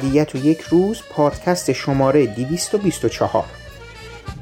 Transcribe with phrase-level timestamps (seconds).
[0.00, 3.44] ابدیت و یک روز پادکست شماره 224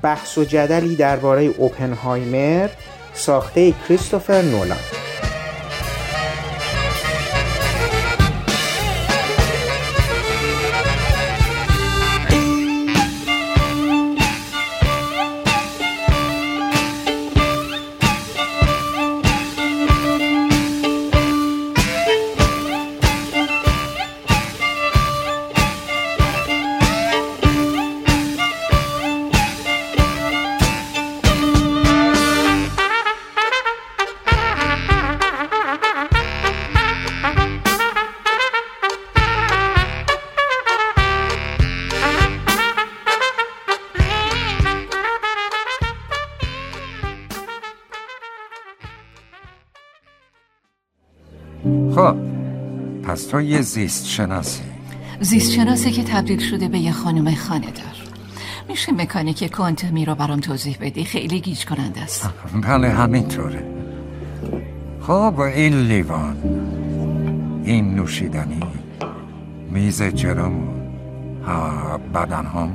[0.03, 2.69] بحث و جدلی درباره اوپنهایمر
[3.15, 4.98] ساخته کریستوفر نولان.
[53.39, 54.63] تو یه زیست شناسی
[55.21, 58.09] زیست شناسی که تبدیل شده به یه خانم خانه دار
[58.69, 62.31] میشه مکانیک کوانتومی رو برام توضیح بدی؟ خیلی گیج کننده است.
[62.63, 63.63] بله همینطوره.
[65.01, 66.37] خب این لیوان
[67.65, 68.61] این نوشیدنی
[69.71, 70.93] میز جلومون
[71.47, 72.73] ها بدن هم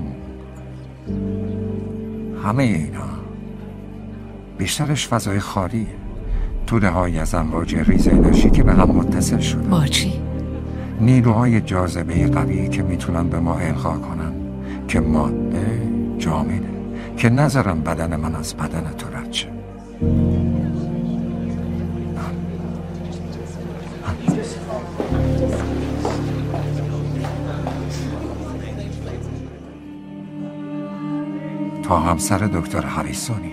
[2.43, 3.09] همه اینا
[4.57, 5.87] بیشترش فضای خالیه
[6.67, 10.22] توده های از امواج ریز انرژی که به هم متصل شده با چی؟
[11.05, 14.33] نیروهای جاذبه قوی که می‌تونن به ما القا کنن
[14.87, 15.81] که ماده
[16.17, 16.73] جامده
[17.17, 19.47] که نذارم بدن من از بدن تو رد شه.
[31.83, 33.51] تا همسر دکتر هریسونی.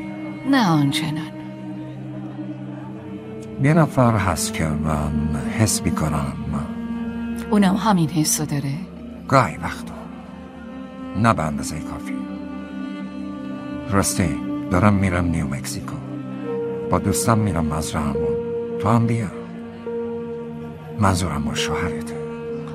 [0.51, 1.15] نه آنچنان.
[3.63, 6.33] یه نفر هست که من حس می‌کنم
[7.51, 8.73] اونم همین حسو داره.
[9.29, 9.95] گاهی وقتا
[11.17, 12.15] نه به اندازه کافی.
[13.91, 14.37] راستی
[14.71, 15.97] دارم میرم نیو مکزیکو
[16.91, 18.37] با دوستم میرم مزرعمون
[18.81, 19.27] تو هم بیا.
[20.99, 22.21] منظورم با شوهرته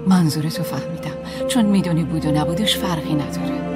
[0.08, 1.48] منظورتو فهمیدم.
[1.48, 3.75] چون می‌دونی بود و نبودش فرقی نداره.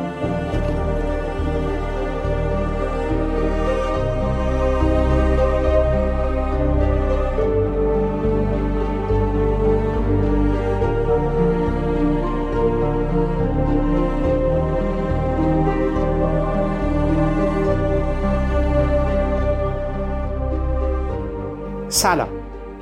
[22.00, 22.30] سلام.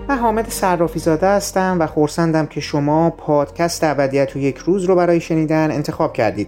[0.09, 4.95] من حامد صرافی زاده هستم و خورسندم که شما پادکست ابدیت و یک روز رو
[4.95, 6.47] برای شنیدن انتخاب کردید.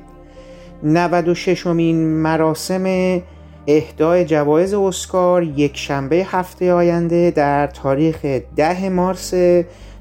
[0.84, 3.22] 96 امین مراسم
[3.68, 8.26] اهدای جوایز اسکار یک شنبه هفته آینده در تاریخ
[8.56, 9.34] 10 مارس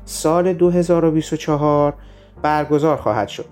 [0.05, 1.95] سال 2024
[2.43, 3.45] برگزار خواهد شد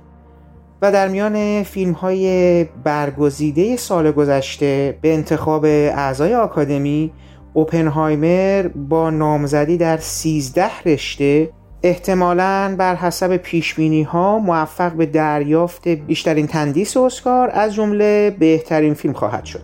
[0.83, 7.13] و در میان فیلم های برگزیده سال گذشته به انتخاب اعضای آکادمی
[7.57, 11.49] اوپنهایمر با نامزدی در 13 رشته
[11.83, 19.15] احتمالاً بر حسب پیشبینی ها موفق به دریافت بیشترین تندیس اسکار از جمله بهترین فیلم
[19.15, 19.63] خواهد شد.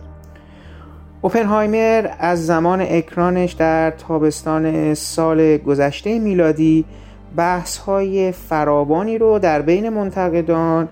[1.21, 6.85] اوپنهایمر از زمان اکرانش در تابستان سال گذشته میلادی
[7.35, 10.89] بحث های فراوانی رو در بین منتقدان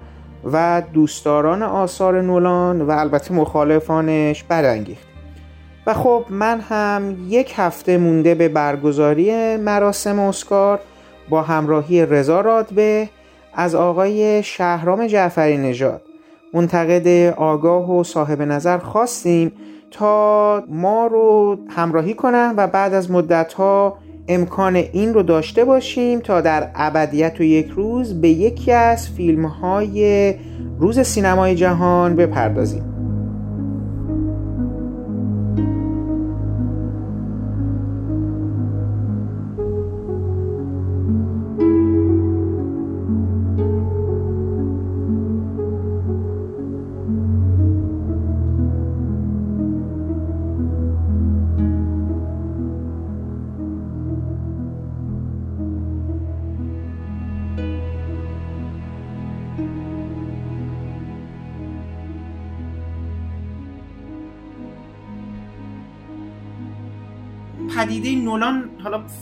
[0.54, 5.11] و دوستداران آثار نولان و البته مخالفانش برانگیخت.
[5.88, 10.80] و خب من هم یک هفته مونده به برگزاری مراسم اسکار
[11.30, 13.10] با همراهی رضا رادبه
[13.54, 16.02] از آقای شهرام جعفری نژاد.
[16.54, 19.52] منتقد آگاه و صاحب نظر خواستیم
[19.92, 23.98] تا ما رو همراهی کنن و بعد از مدت ها
[24.28, 29.46] امکان این رو داشته باشیم تا در ابدیت و یک روز به یکی از فیلم
[29.46, 30.34] های
[30.80, 32.91] روز سینمای جهان بپردازیم.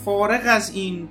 [0.06, 1.10] فارغ از این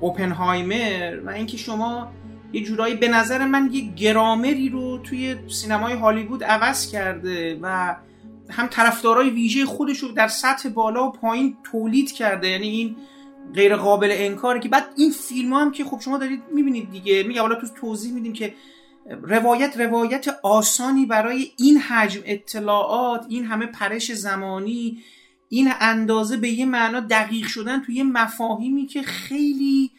[0.00, 2.12] اوپنهایمر و اینکه شما
[2.52, 7.96] یه جورایی به نظر من یه گرامری رو توی سینمای هالیوود عوض کرده و
[8.50, 12.96] هم طرفدارای ویژه خودش رو در سطح بالا و پایین تولید کرده یعنی این
[13.54, 17.40] غیر قابل انکاره که بعد این فیلم هم که خب شما دارید می‌بینید دیگه میگه
[17.40, 18.54] حالا تو توضیح میدیم که
[19.22, 24.98] روایت روایت آسانی برای این حجم اطلاعات این همه پرش زمانی
[25.48, 29.90] این اندازه به یه معنا دقیق شدن توی یه مفاهیمی که خیلی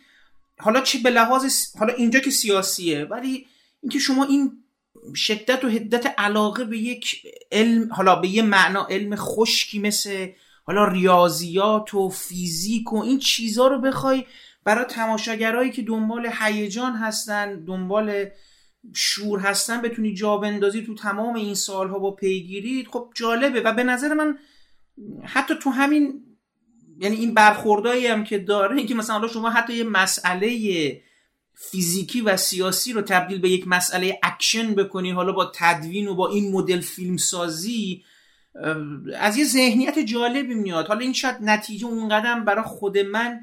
[0.60, 3.48] حالا چی به لحاظ حالا اینجا که سیاسیه ولی
[3.82, 4.52] اینکه شما این
[5.16, 7.22] شدت و حدت علاقه به یک
[7.52, 10.28] علم حالا به یه معنا علم خشکی مثل
[10.64, 14.26] حالا ریاضیات و فیزیک و این چیزها رو بخوای
[14.64, 18.26] برای تماشاگرایی که دنبال هیجان هستن دنبال
[18.94, 23.62] شور هستن بتونی جا بندازی تو تمام این سالها با پیگیری خب جالبه.
[23.62, 24.38] و به نظر من
[25.24, 26.24] حتی تو همین
[27.00, 31.02] یعنی این برخوردایی هم که داره اینکه مثلا حالا شما حتی یه مسئله
[31.56, 36.30] فیزیکی و سیاسی رو تبدیل به یک مسئله اکشن بکنی حالا با تدوین و با
[36.30, 38.04] این مدل فیلم سازی
[39.20, 40.88] از یه ذهنیت جالبی میاد.
[40.88, 43.40] حالا این شاید نتیجه اون قدم برای خود من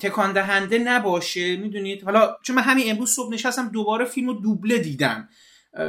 [0.00, 4.78] تکان دهنده نباشه می‌دونید؟ حالا چون من همین امروز صبح نشستم دوباره فیلم رو دوبله
[4.78, 5.28] دیدم.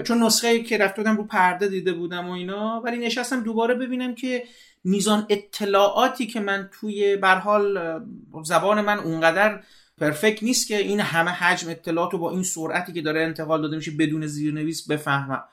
[0.03, 4.43] چون نسخه که رفت رو پرده دیده بودم و اینا ولی نشستم دوباره ببینم که
[4.83, 8.01] میزان اطلاعاتی که من توی برحال
[8.43, 9.63] زبان من اونقدر
[9.97, 13.75] پرفکت نیست که این همه حجم اطلاعات رو با این سرعتی که داره انتقال داده
[13.75, 15.43] میشه بدون زیرنویس بفهمم.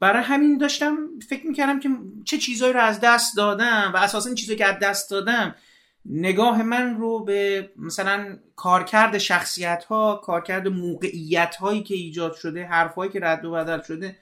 [0.00, 0.96] برای همین داشتم
[1.28, 1.88] فکر می‌کردم که
[2.24, 5.54] چه چیزهایی رو از دست دادم و اساسا این چیزهایی که از دست دادم
[6.06, 12.94] نگاه من رو به مثلا کارکرد شخصیت ها کارکرد موقعیت هایی که ایجاد شده حرف
[12.94, 14.16] هایی که رد و بدل شده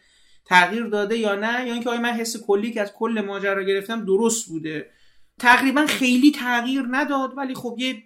[0.46, 4.04] تغییر داده یا نه یا اینکه آیا من حس کلی که از کل ماجرا گرفتم
[4.04, 4.90] درست بوده.
[5.38, 8.02] تقریبا خیلی تغییر نداد ولی خب یه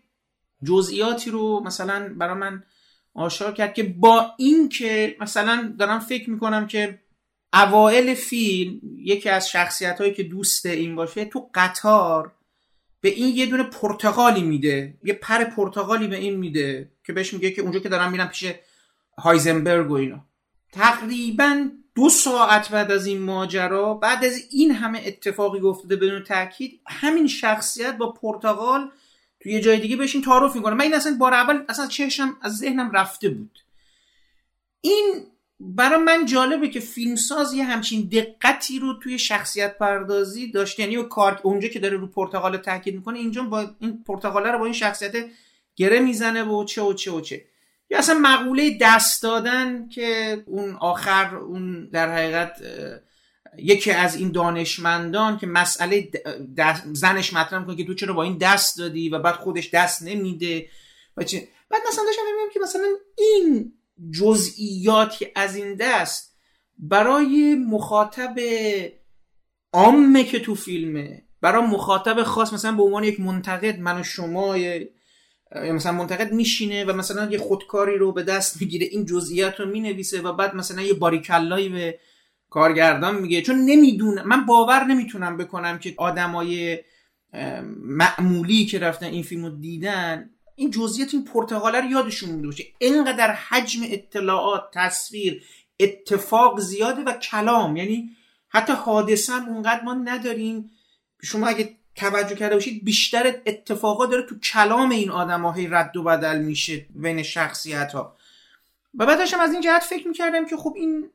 [0.65, 2.63] جزئیاتی رو مثلا برای من
[3.15, 7.01] آشکار کرد که با این که مثلا دارم فکر می‌کنم که
[7.53, 12.33] اوائل فیلم یکی از شخصیت هایی که دوست این باشه تو قطار
[13.01, 17.51] به این یه دونه پرتغالی میده یه پر پرتغالی به این میده که بهش میگه
[17.51, 18.53] که اونجا که دارم میرم پیش
[19.19, 20.25] هایزنبرگ و اینا.
[20.73, 26.81] تقریبا دو ساعت بعد از این ماجرا بعد از این همه اتفاقی افتاده بدون تاکید
[26.87, 28.91] همین شخصیت با پرتغال
[29.41, 30.75] توی یه جای دیگه بهشین تعارف می‌کنه.
[30.75, 33.59] من این اصلا بار اول اصلا چشم از ذهنم رفته بود.
[34.81, 35.27] این
[35.61, 40.83] برای من جالبه که فیلمساز یه همچین دقتی رو توی شخصیت پردازی داشته.
[40.83, 44.65] یعنی کار اونجا که داره رو پرتغال تاکید می‌کنه اینجا با این پرتغاله رو با
[44.65, 45.13] این شخصیت
[45.77, 47.45] گره می‌زنه و چه و چه و چه.
[47.91, 52.63] یا اصلا مقوله دست دادن که اون آخر اون در حقیقت
[53.59, 56.11] یکی از این دانشمندان که مسئله
[56.93, 60.67] زنش مطرح می‌کنه که تو چرا با این دست دادی و بعد خودش دست نمیده
[61.17, 62.23] و چه؟ بعد مثلا داشتم
[62.53, 62.87] که مثلا
[63.19, 63.73] این
[64.11, 66.37] جزئیاتی از این دست
[66.79, 68.39] برای مخاطب
[69.73, 74.57] عامه که تو فیلمه برای مخاطب خاص مثلا به عنوان یک منتقد من و شما
[75.55, 80.23] مثلا منتقد میشینه و مثلا یه خودکاری رو به دست می‌گیره این جزئیات رو می‌نویسه
[80.23, 81.99] و بعد مثلا یه باریکلایی به
[82.51, 83.43] کارگردان میگه.
[83.43, 86.79] چون نمی‌دونم من باور نمی‌تونم بکنم که آدمای
[87.83, 92.65] معمولی که رفتن این فیلم رو دیدن این جزئیات این پرتغاله رو یادشون مونده باشه.
[92.79, 95.43] اینقدر حجم اطلاعات تصویر
[95.81, 97.77] اتفاق زیاده و کلام.
[97.77, 98.11] یعنی
[98.49, 100.71] حتی حادثه هم اونقدر ما نداریم.
[101.23, 106.03] شما اگه توجه کرده باشید بیشتر اتفاقات داره تو کلام این آدم های رد و
[106.03, 108.17] بدل میشه بین شخصیت ها.
[108.95, 111.11] و بعدش هم از این جهت فکر می‌کردم که خب این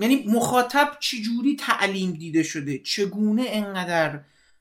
[0.00, 4.20] یعنی مخاطب چجوری تعلیم دیده شده؟ چگونه انقدر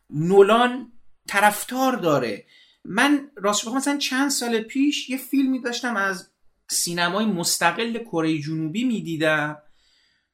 [0.09, 0.91] نولان
[1.27, 2.45] طرفدار داره؟
[2.85, 6.29] من راست مثلا چند سال پیش یه فیلمی داشتم از
[6.69, 9.57] سینمای مستقل کره جنوبی می‌دیدم.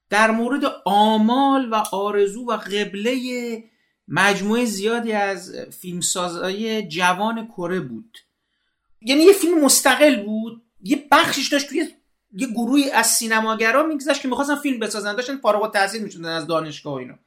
[0.09, 3.15] در مورد آمال و آرزو و قبله
[4.13, 8.17] مجموعه زیادی از فیلمسازهای جوان کره بود.
[9.01, 11.87] یعنی یه فیلم مستقل بود یه بخشش داشت توی
[12.33, 16.93] یه گروهی از سینماگرا میگذشت که می‌خواستن فیلم بسازن داشتن فارغ التحصیل می‌شدن از دانشگاه
[16.93, 17.19] و اینا.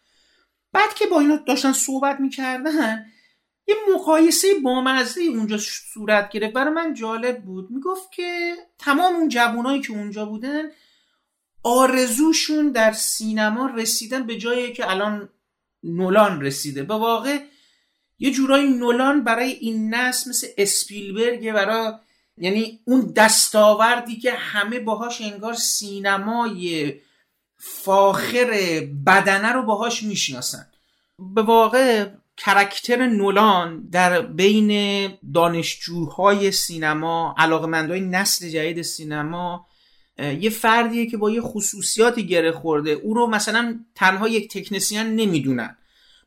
[0.73, 3.07] بعد که با اینا داشتن صحبت می‌کردن
[3.69, 6.53] یه مقایسه بامزه اونجا صورت گرفت.
[6.53, 7.71] برای من جالب بود.
[7.71, 10.63] می‌گفت که تمام اون جوانایی که اونجا بودن
[11.63, 15.29] آرزوشون در سینما رسیدن به جایی که الان
[15.85, 16.83] نولان رسیده.
[16.83, 17.39] به واقع
[18.19, 21.93] یه جورایی نولان برای این نسل مثل اسپیلبرگ برای
[22.39, 26.95] یعنی اون دستاوردی که همه باهاش انگار سینمای
[27.57, 30.67] فاخر بدنه رو باهاش می‌شناسن.
[31.35, 39.67] به واقع کرکتر نولان در بین دانشجوهای سینما علاقمندهای نسل جدید سینما
[40.19, 42.91] یه فردیه که با یه خصوصیاتی گره خورده.
[42.91, 45.77] او رو مثلا تنها یک تکنسیان نمی‌دونن.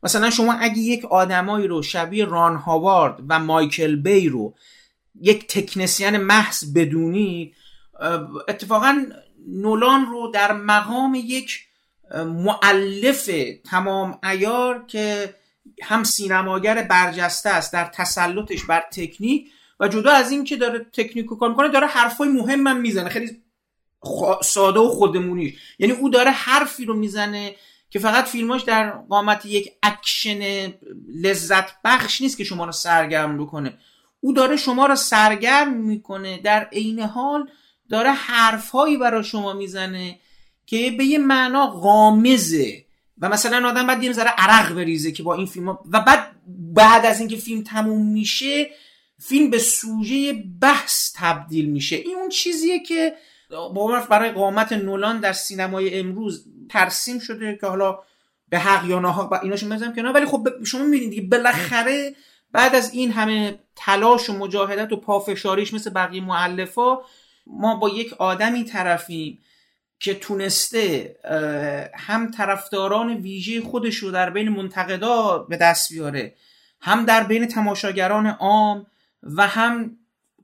[0.04, 4.54] مثلا شما اگه یک آدمایی رو شبیه ران هاوارد و مایکل بی رو
[5.22, 7.56] یک تکنسیان محض بدونید
[8.48, 9.06] اتفاقا
[9.48, 11.60] نولان رو در مقام یک
[12.16, 13.30] معلف
[13.66, 15.36] تمام ایار که
[15.84, 19.48] هم سینماگر برجسته است در تسلطش بر تکنیک
[19.80, 23.10] و جدا از این که داره تکنیک کار می‌کنه داره حرفای مهم هم می‌زنه.
[23.10, 23.42] خیلی
[24.44, 27.56] ساده و خودمونی یعنی او داره حرفی رو می‌زنه
[27.90, 30.74] که فقط فیلماش در قامت یک اکشن
[31.22, 33.78] لذت بخش نیست که شما رو سرگرم بکنه.
[34.20, 36.38] او داره شما رو سرگرم می‌کنه.
[36.38, 37.50] در عین حال
[37.90, 40.20] داره حرفهایی برای شما می‌زنه
[40.66, 42.86] که به یه معنا غامضه.
[43.22, 46.32] و مثلا آدم بعد یه ذره عرق بریزه که با این فیلم ها و بعد
[46.74, 48.70] بعد از اینکه فیلم تموم میشه
[49.20, 51.96] فیلم به سوژه بحث تبدیل میشه.
[51.96, 53.14] این اون چیزیه که
[54.10, 58.00] برای قامت نولان در سینمای امروز ترسیم شده که حالا
[58.50, 62.16] به حق یا ناحق ایناشو می‌ذارم که نه ولی خب شما می‌بینید دیگه بالاخره
[62.52, 66.98] بعد از این همه تلاش و مجاهدت و پافشاریش مثل بقیه معلفا
[67.48, 69.40] ما با یک آدمی طرفیم
[70.00, 71.16] که تونسته
[71.96, 76.36] هم طرفداران ویژه خودش رو در بین منتقدا به دست بیاره
[76.82, 78.88] هم در بین تماشاگران عام
[79.24, 79.98] و هم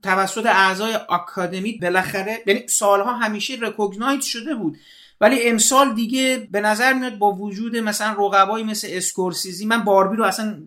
[0.04, 4.78] توسط اعضای آکادمی بالاخره یعنی سالها همیشه رکوگنایت شده بود.
[5.20, 10.24] ولی امسال دیگه به نظر میاد با وجود مثلا رقبایی مثل اسکورسیزی من باربی رو
[10.24, 10.62] اصلا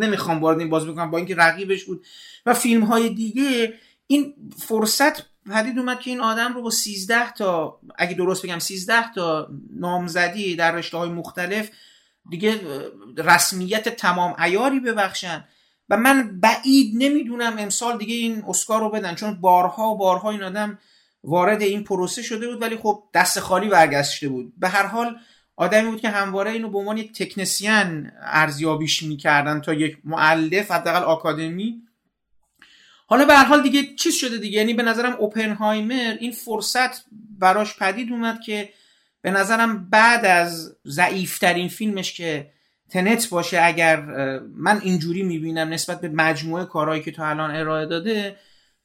[0.00, 2.04] نمی‌خوام وارد این باز بکنم با اینکه رقیبش بود.
[2.46, 3.74] و فیلم های دیگه
[4.06, 9.12] این فرصت پدید اومد که این آدم رو با 13 تا اگه درست بگم 13
[9.12, 11.70] تا نامزدی در رشته های مختلف
[12.30, 12.60] دیگه
[13.18, 15.44] رسمیت تمام ایاری ببخشن.
[15.88, 20.42] و من بعید نمی‌دونم امسال دیگه این اسکار رو بدن چون بارها و بارها این
[20.42, 20.78] آدم
[21.24, 24.52] وارد این پروسه شده بود ولی خب دست خالی برگشته بود.
[24.58, 25.16] به هر حال
[25.56, 31.02] آدمی بود که همواره اینو به عنوان یک تکنسیان ارزیابیش می‌کردن تا یک معلف حداقل
[31.02, 31.82] آکادمی.
[33.06, 37.04] حالا به هر حال دیگه چیز شده دیگه یعنی به نظرم اوپنهایمر این فرصت
[37.38, 38.72] براش پدید اومد که
[39.22, 42.50] به نظرم بعد از ضعیفترین فیلمش که
[42.92, 44.00] تنت باشه اگر
[44.54, 48.36] من اینجوری می‌بینم نسبت به مجموعه کارهایی که تا الان ارائه داده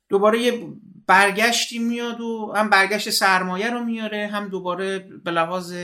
[0.09, 0.67] دوباره یه
[1.07, 5.75] برگشتی میاد و هم برگشت سرمایه رو میاره هم دوباره به لحاظ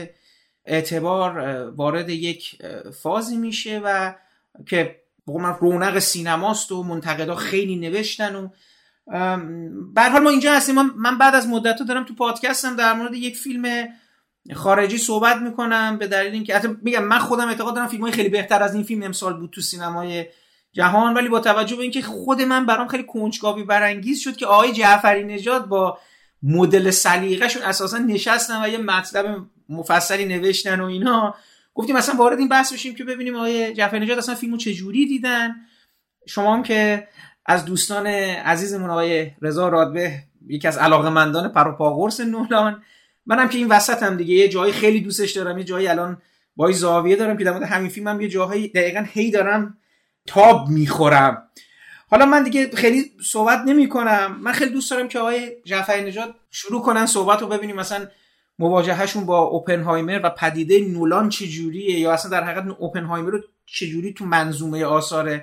[0.64, 1.38] اعتبار
[1.70, 2.62] وارد یک
[3.02, 4.14] فازی میشه و
[4.66, 4.96] که
[5.28, 8.48] بقول رونق سینماست و منتقدا خیلی نوشتن و
[9.94, 10.74] به حال ما اینجا هستیم.
[10.82, 13.88] من بعد از مدت دارم تو پادکستم در مورد یک فیلم
[14.52, 18.62] خارجی صحبت می‌کنم به دلیل اینکه حتی میگم من خودم اعتقاد دارم فیلم خیلی بهتر
[18.62, 20.26] از این فیلم امسال بود تو سینمای
[20.72, 24.72] جهان ولی با توجه به اینکه خود من برام خیلی کنجکاوی برانگیز شد که آقای
[24.72, 25.98] جعفری نژاد با
[26.42, 31.34] مدل سلیقه‌شون اساسا نشستن و یه مطلب مفصلی نوشتن و اینا.
[31.74, 35.54] گفتیم مثلا وارد این بحث بشیم که ببینیم آقای جعفری نژاد اصلا فیلمو چجوری دیدن.
[36.26, 37.08] شما هم که
[37.46, 42.82] از دوستان عزیزمون آقای رضا رادبه یکی از علاقمندان پروپاگورس نولان
[43.26, 44.34] منم که این وسط هم دیگه.
[44.34, 46.22] یه جایی خیلی دوستش دارم یه جایی الان
[46.56, 49.78] با زاویه دارم که در مورد همین فیلم هم یه جاهایی دقیقا هی دارم
[50.26, 51.48] تاب می‌خورم.
[52.10, 56.34] حالا من دیگه خیلی صحبت نمی کنم من خیلی دوست دارم که آقای جعفری نژاد
[56.50, 57.76] شروع کنن صحبت رو ببینیم.
[57.76, 58.06] مثلا
[58.58, 64.24] مواجههشون با اوپنهایمر و پدیده نولان چجوریه؟ یا اصلا در حقیقت اوپنهایمر رو چجوری تو
[64.24, 65.40] منظومه آثار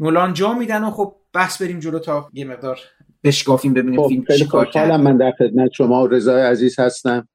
[0.00, 2.78] نولان جا میدن؟ و خب بحث بریم جلو تا یه مقدار
[3.24, 7.28] بشکافیم ببینیم خب، فیلم خیلی خوشحالم من در خدمت شما و رضای عزیز هستم.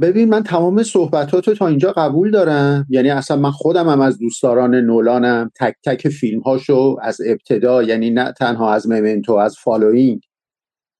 [0.00, 2.86] ببین من تمام صحبتات تا اینجا قبول دارم.
[2.90, 5.50] یعنی اصلا من خودم هم از دوستداران نولانم.
[5.60, 10.20] تک تک فیلم هاشو از ابتدا یعنی نه تنها از ممنتو از فالوینگ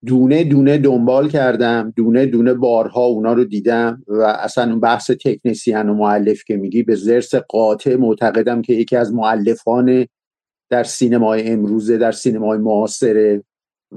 [0.07, 1.93] دونه دونه دنبال کردم.
[1.97, 6.83] دونه دونه بارها اونا رو دیدم و اصلا اون بحث تکنسیان و معلف که میگی
[6.83, 10.07] به زرس قاطع معتقدم که یکی از معلفان
[10.71, 13.43] در سینمای امروزه در سینمای معاصره.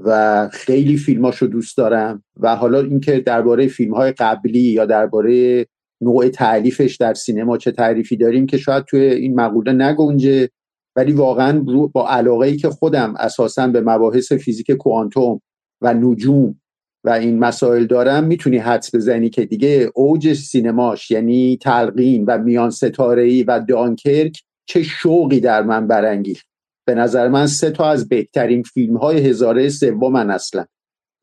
[0.04, 5.66] و خیلی فیلماشو دوست دارم و حالا اینکه درباره فیلم های قبلی یا درباره
[6.00, 10.48] نوع تعریفش در سینما چه تعریفی داریم که شاید توی این مقوله نگنجه
[10.96, 11.60] ولی واقعا
[11.92, 15.40] با علاقه ای که خودم اساسا به مباحث فیزیک کوانتوم
[15.82, 16.60] و نجوم
[17.04, 22.70] و این مسائل دارم می‌تونی حدس بزنی که دیگه اوج سینماش یعنی تلقین و میان
[22.70, 26.46] ستاره و دانکرک چه شوقی در من برانگیخت.
[26.88, 29.70] به نظر من سه تا از بهترین فیلم های هزاره
[30.12, 30.64] من اصلا.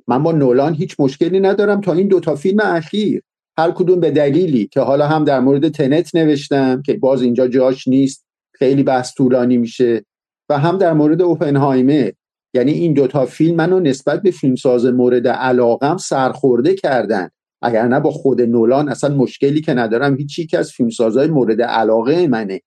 [0.07, 3.21] من با نولان هیچ مشکلی ندارم تا این دوتا فیلم اخیر.
[3.57, 7.87] هر کدوم به دلیلی که حالا هم در مورد تنت نوشتم که باز اینجا جاش
[7.87, 10.05] نیست خیلی بحث طولانی میشه
[10.49, 12.11] و هم در مورد اوپنهایمر.
[12.53, 17.29] یعنی این دوتا فیلم منو نسبت به فیلمساز مورد علاقم سرخورده کردن.
[17.61, 22.27] اگر نه با خود نولان اصلا مشکلی که ندارم هیچ یک از فیلمسازهای مورد علاقه
[22.27, 22.61] منه.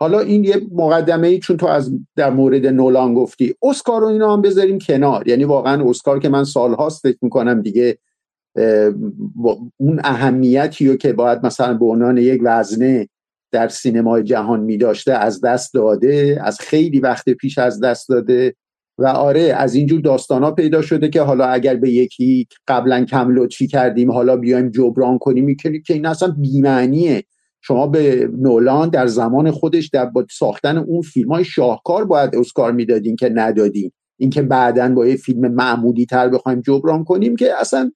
[0.00, 3.54] حالا این یه مقدمه ای چون تو از در مورد نولان گفتی.
[3.62, 5.28] اسکار رو اینا هم بذاریم کنار.
[5.28, 7.98] یعنی واقعا اسکار که من سالهاست فکر می‌کنم دیگه
[9.76, 13.08] اون اهمیتی رو که باید مثلا به عنوان یک وزنه
[13.52, 18.54] در سینمای جهان می داشته از دست داده از خیلی وقت پیش از دست داده
[18.98, 23.34] و آره از اینجور داستان ها پیدا شده که حالا اگر به یکی قبلا کم
[23.34, 27.24] لطفی کردیم حالا بیایم جبران کنیم می‌کنیم که این اصلا بیمعنیه.
[27.60, 32.72] شما به نولان در زمان خودش در با ساختن اون فیلم های شاهکار باید اسکار
[32.72, 33.92] می‌دادین که ندادین.
[34.18, 37.92] اینکه بعدا با یه فیلم معمولی تر بخوایم جبران کنیم که اصلا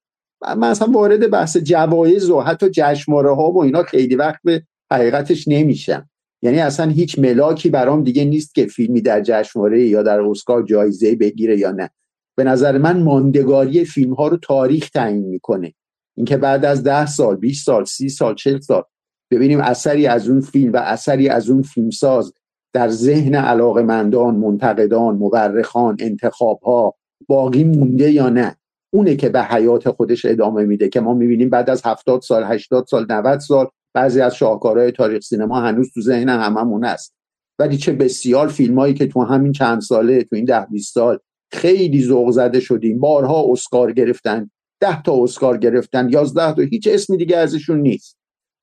[0.56, 5.48] من اصلا وارد بحث جوایز و حتی جشنواره ها و اینا خیلی وقت به حقیقتش
[5.48, 6.08] نمیشم.
[6.42, 11.16] یعنی اصلا هیچ ملاکی برام دیگه نیست که فیلمی در جشنواره یا در اسکار جایزه
[11.16, 11.90] بگیره یا نه.
[12.36, 15.74] به نظر من ماندگاری فیلم ها رو تاریخ تعیین می‌کنه.
[16.16, 18.82] اینکه بعد از ده سال 20 سال سی سال چل سال
[19.32, 22.32] ببینیم اثری از اون فیلم و اثری از اون فیلمساز
[22.72, 26.94] در ذهن علاقمندان منتقدان مورخان انتخاب ها
[27.28, 28.56] باقی مونده یا نه؟
[28.94, 32.86] اونه که به حیات خودش ادامه میده که ما می‌بینیم بعد از هفتاد سال هشتاد
[32.86, 37.14] سال 90 سال بعضی از شاهکارهای تاریخ سینما هنوز تو ذهن هممون است
[37.58, 41.18] ولی چه بسیار فیلمایی که تو همین چند ساله تو این ده 20 سال
[41.52, 43.00] خیلی ذوق زده شدیم.
[43.00, 48.16] بارها اسکار گرفتن ده تا اسکار گرفتن یازده تا هیچ اسمی دیگه ازشون نیست.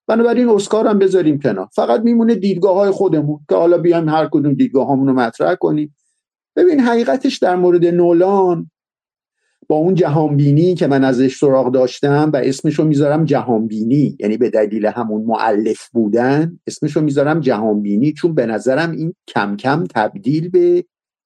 [0.10, 1.70] بنابراین اسکار هم بذاریم کنار.
[1.74, 5.96] فقط میمونه دیدگاه های خودمون که حالا بیایم هر کدوم دیدگاه رو مطرح کنیم.
[6.56, 8.72] ببین حقیقتش در مورد نولان
[9.68, 14.18] با اون جهانبینی که من ازش سراغ داشتم و اسمشو می‌ذارم جهانبینی.
[14.20, 18.14] یعنی به دلیل همون معلف بودن اسمشو می‌ذارم جهانبینی.
[18.14, 20.86] چون به نظرم این کم کم تبدیل به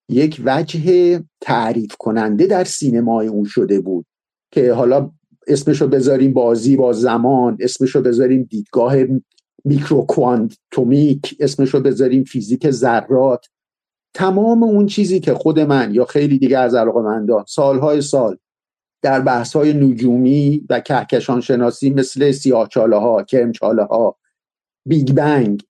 [0.10, 4.06] یک وجه تعریف کننده در سینمای اون شده بود.
[4.52, 5.12] که حالا
[5.47, 8.95] اسمشو بذاریم بازی با زمان اسمشو بذاریم دیدگاه
[9.65, 13.45] میکروکوانتومیک اسمشو بذاریم فیزیک ذرات.
[14.13, 18.38] تمام اون چیزی که خود من یا خیلی دیگه از علاقه‌مندان سالهای سال
[19.01, 24.17] در بحث های نجومی و کهکشان شناسی مثل سیاهچاله ها کرمچاله ها
[24.88, 25.63] بیگ بنگ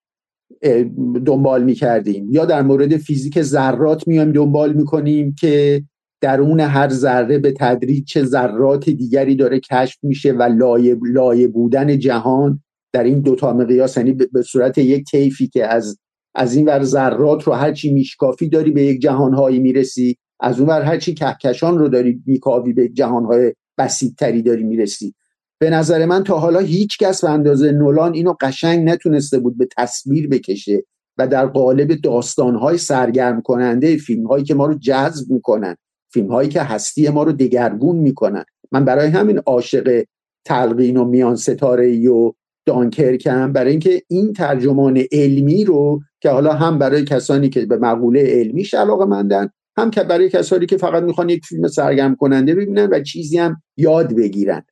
[1.25, 5.83] دنبال می کردیم یا در مورد فیزیک ذرات میایم دنبال می‌کنیم که
[6.23, 11.99] درون هر ذره به تدریج چه ذرات دیگری داره کشف میشه و لایه, لایه بودن
[11.99, 15.97] جهان در این دوتا مقیاس یعنی به صورت یک طیفی که از
[16.36, 20.81] از این ور ذرات رو هرچی میشکافی داری به یک جهانهایی می‌رسی از اون ور
[20.81, 25.13] هرچی کهکشان رو داری میکاوی به جهانهای بسیدتری داری می‌رسی.
[25.59, 29.67] به نظر من تا حالا هیچ کس به اندازه نولان اینو قشنگ نتونسته بود به
[29.77, 30.83] تصویر بکشه
[31.17, 35.75] و در قالب داستانهای سرگرم کننده فیلم هایی که ما رو جذب می‌کنن.
[36.13, 38.43] فیلم هایی که هستی ما رو دگرگون می‌کنن.
[38.71, 40.04] من برای همین عاشق
[40.45, 42.32] تلقین و میان ستاره ای و
[42.65, 48.23] دانکرکم برای اینکه این ترجمان علمی رو که حالا هم برای کسانی که به مقوله
[48.23, 52.89] علمیش علاقه مندن هم که برای کسانی که فقط می‌خوان یک فیلم سرگرم کننده ببینن
[52.91, 54.63] و چیزی هم یاد بگیرن.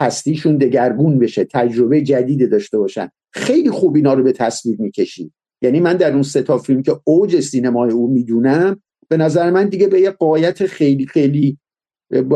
[0.00, 3.08] هستیشون دگرگون بشه تجربه جدید داشته باشن.
[3.32, 6.96] خیلی خوب اینا رو به تصویر می‌کشیم یعنی من در اون سه تا فیلم که
[7.04, 11.58] اوج سینمای او می‌دونم به نظر من دیگه به یه قایت خیلی خیلی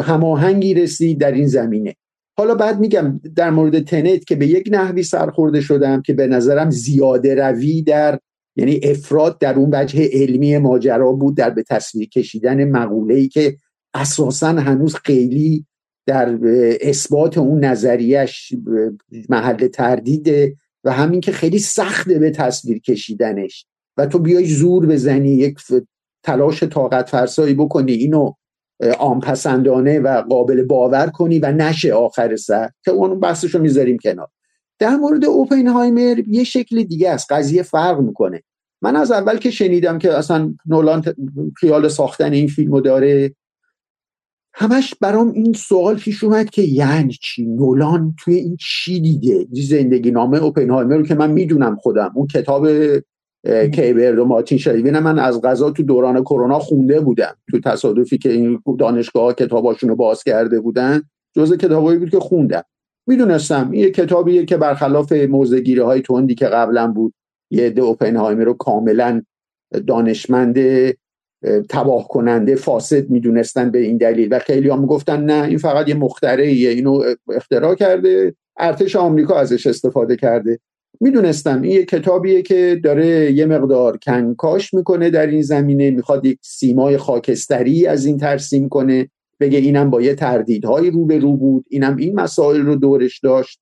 [0.02, 1.94] هماهنگی رسید در این زمینه.
[2.36, 6.70] حالا بعد میگم در مورد تنت که به یک نحوی سرخورده شدم که به نظرم
[6.70, 8.18] زیاده روی در
[8.56, 13.56] یعنی افراد در اون وجه علمی ماجرا بود در به تصویر کشیدن مقوله ای که
[13.94, 15.66] اساسا هنوز خیلی
[16.06, 16.38] در
[16.80, 18.52] اثبات اون نظریش
[19.28, 23.66] محل تردیده و همین که خیلی سخته به تصویر کشیدنش.
[23.96, 25.58] و تو بیای زور بزنی یک
[26.22, 28.32] تلاش طاقت فرسایی بکنی اینو
[28.98, 34.28] آنپسندانه و قابل باور کنی و نشه آخر سر که اون بحثشو می‌ذاریم کنار.
[34.78, 37.32] در مورد اوپنهایمر یه شکل دیگه است.
[37.32, 38.42] قضیه فرق می‌کنه.
[38.82, 41.04] من از اول که شنیدم که اصلا نولان
[41.56, 43.34] خیال ساختن این فیلمو داره
[44.54, 50.10] همش برام این سوال پیش اومد که یعنی چی؟ نولان توی این چی دیده؟ زندگی
[50.10, 52.12] نامه اوپنهایمر رو که من می‌دونم خودم.
[52.14, 52.66] اون کتاب
[53.46, 57.36] کیبرد و مارتین شریوین من از غذا تو دوران کرونا خونده بودم.
[57.50, 61.02] تو تصادفی که این دانشگاه کتاباشون رو باز کرده بودن
[61.36, 62.62] جزء کتابایی بود که خوندم.
[63.06, 67.14] می‌دونستم این کتابیه که برخلاف موزگیری های توندی که قبلا بود
[67.50, 69.22] یه عده اوپنهایمر رو کاملا
[69.86, 70.58] دانشمند
[71.68, 74.28] تباه کننده فاسد می‌دونستن به این دلیل.
[74.30, 77.02] و خیلی هم گفتن نه این فقط یه مختره اینو
[77.34, 80.58] اختراع کرده ارتش آمریکا ازش استفاده کرده.
[81.00, 81.62] می‌دونستم.
[81.62, 85.90] این یه کتابیه که داره یه مقدار کنکاش می‌کنه در این زمینه.
[85.90, 89.10] می‌خواد یک سیمای خاکستری از این ترسیم کنه.
[89.40, 91.64] بگه اینم با یه تردیدهایی رو به رو بود.
[91.68, 93.60] اینم این مسائل رو دورش داشت.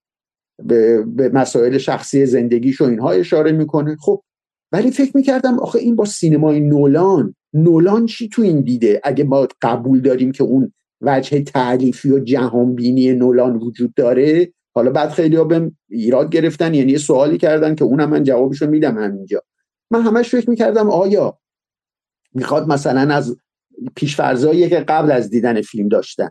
[0.64, 3.96] به, به مسائل شخصی زندگیش و اینها اشاره می‌کنه.
[4.00, 4.22] خب
[4.72, 9.48] ولی فکر می‌کردم آخه این با سینمای نولان نولان چی تو این دیده؟ اگه ما
[9.62, 15.72] قبول داریم که اون وجه تعلیفی و جهانبینی نولان وجود داره حالا بعد خیلی به
[15.88, 19.42] ایراد گرفتن یعنی یه سوالی کردن که اونم من جوابشو میدم همینجا.
[19.90, 21.38] من همش فکر می‌کردم آیا
[22.34, 23.36] می‌خواد مثلا از
[23.94, 26.28] پیشفرزایی که قبل از دیدن فیلم داشتن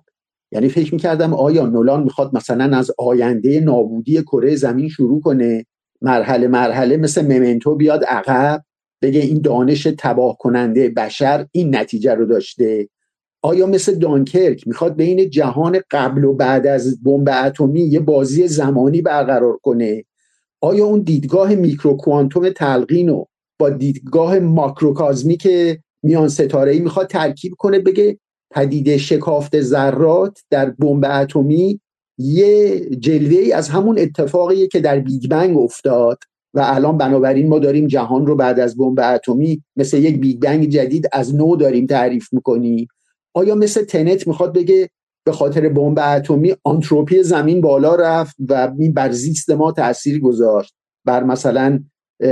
[0.52, 5.66] یعنی فکر می‌کردم آیا نولان می‌خواد مثلا از آینده نابودی کره زمین شروع کنه
[6.02, 8.64] مرحله مرحله مثل ممنتو بیاد عقب
[9.02, 12.90] بگه این دانش تباه کننده بشر این نتیجه رو داشته؟
[13.46, 19.02] آیا مثل دانکرک می‌خواد بین جهان قبل و بعد از بمب اتمی یه بازی زمانی
[19.02, 20.04] برقرار کنه؟
[20.62, 23.28] آیا اون دیدگاه میکروکوانتوم تلقین رو
[23.60, 25.48] با دیدگاه macrocosmic
[26.04, 28.20] میان ستاره ای می‌خواد ترکیب کنه بگه
[28.52, 31.80] پدیده شکافت ذرات در بمب اتمی
[32.18, 36.18] یه جلوه ای از همون اتفاقیه که در بیگ بنگ افتاد
[36.54, 40.70] و الان بنابراین ما داریم جهان رو بعد از بمب اتمی مثل یک بیگ بنگ
[40.70, 42.88] جدید از نو داریم تعریف می‌کنیم.
[43.36, 44.90] آیا مثل تنت می‌خواد بگه
[45.26, 50.74] به خاطر بمب اتمی آنتروپی زمین بالا رفت و این بر زیست ما تاثیر گذاشت
[51.06, 51.84] بر مثلا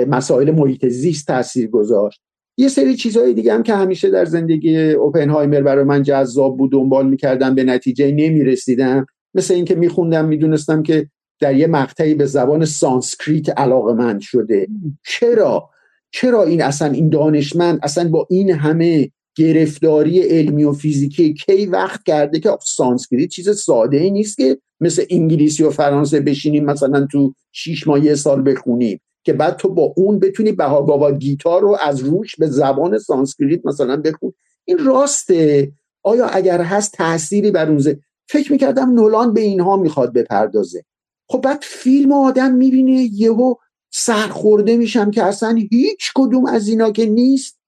[0.08, 2.22] مسائل محیط زیست تاثیر گذاشت؟
[2.58, 7.10] یه سری چیزهای دیگه هم که همیشه در زندگی اوپنهایمر برای من جذاب بود دنبال
[7.10, 9.06] می‌کردم به نتیجه نمی‌رسیدم.
[9.34, 14.68] مثل اینکه میخوندم می‌دونستم که در یه مقطعی به زبان سانسکریت علاقه‌مند شده.
[15.06, 15.70] چرا؟
[16.12, 22.04] چرا این اصلا این دانشمند اصلا با این همه گرفتاری علمی و فیزیکی کی وقت
[22.04, 27.34] کرده که سانسکریت چیز ساده ای نیست که مثل انگلیسی و فرانسه بشینیم مثلا تو
[27.52, 29.00] شیش ماه یه سال بخونیم.
[29.24, 33.98] که بعد تو با اون بتونی باگاواد گیتا رو از روش به زبان سانسکریت مثلا
[33.98, 34.34] بخون.
[34.66, 35.72] این راسته.
[36.04, 37.84] آیا اگر هست تأثیری بر اون
[38.28, 40.84] فکر می‌کردم نولان به اینها می‌خواد بپردازه.
[41.28, 43.56] خب بعد فیلم آدم می‌بینه یهو
[43.92, 47.60] سرخورده میشم که اصلا هیچ کدوم از اینا که نیست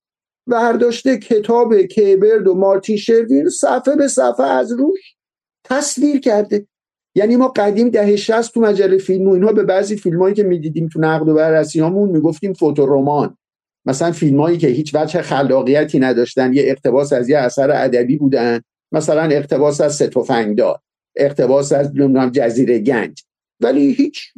[0.47, 5.15] برداشته کتاب کیبرد و مارتین شروین صفحه به صفحه از روش
[5.63, 6.67] تصویر کرده.
[7.15, 10.87] یعنی ما قدیم دهه 60 تو مجله فیلم و اینها به بعضی فیلمایی که می‌دیدیم
[10.87, 13.37] تو نقد و بررسی هامون می‌گفتیم فوتورمان
[13.85, 18.61] مثلا فیلمایی که هیچ وجه خلاقیتی نداشتن یه اقتباس از یه اثر ادبی بودن.
[18.91, 20.79] مثلا اقتباس از ستوفنگدار
[21.15, 21.93] اقتباس از
[22.33, 23.23] جزیره گنج.
[23.59, 24.33] ولی هیچ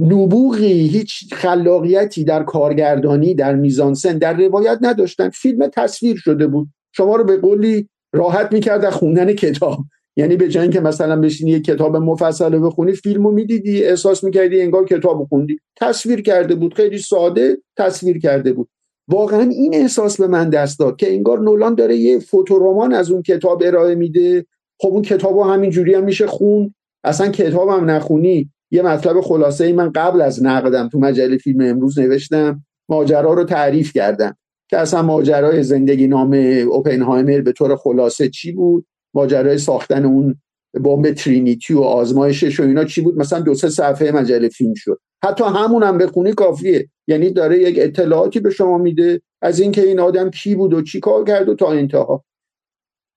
[0.00, 5.30] نبوغی هیچ خلاقیتی در کارگردانی در میزانسن در روایت نداشتن.
[5.30, 6.68] فیلم تصویر شده بود.
[6.92, 9.78] شما رو به قولی راحت می‌کرد خوندن کتاب.
[10.16, 14.84] یعنی به جای که مثلا بشینی یه کتاب مفصل بخونی فیلمو می‌دیدی احساس می‌کردی انگار
[14.84, 15.58] کتاب خوندی.
[15.76, 16.74] تصویر کرده بود.
[16.74, 18.68] خیلی ساده تصویر کرده بود.
[19.08, 23.22] واقعا این احساس به من دست داد که انگار نولان داره یه فوتورمان از اون
[23.22, 24.46] کتاب ارائه میده.
[24.80, 28.50] خب اون کتاب همین جوری هم میشه خون اصلا کتابم نخونی.
[28.74, 32.64] یه مطلب خلاصه ای من قبل از نقدم تو مجله فیلم امروز نوشتم.
[32.88, 34.36] ماجرا رو تعریف کردم
[34.70, 36.32] که اصلا ماجرای زندگی نام
[36.68, 40.40] اوپنهایمر به طور خلاصه چی بود؟ ماجرای ساختن اون
[40.84, 45.00] بمب ترینیتی و آزمایشش و اینا چی بود؟ مثلا دو سه صفحه مجله فیلم شد.
[45.24, 46.88] حتی همون هم بخونی کافیه.
[47.06, 51.00] یعنی داره یک اطلاعاتی به شما میده از اینکه این آدم کی بود و چی
[51.00, 52.24] کار کرد و تا انتها.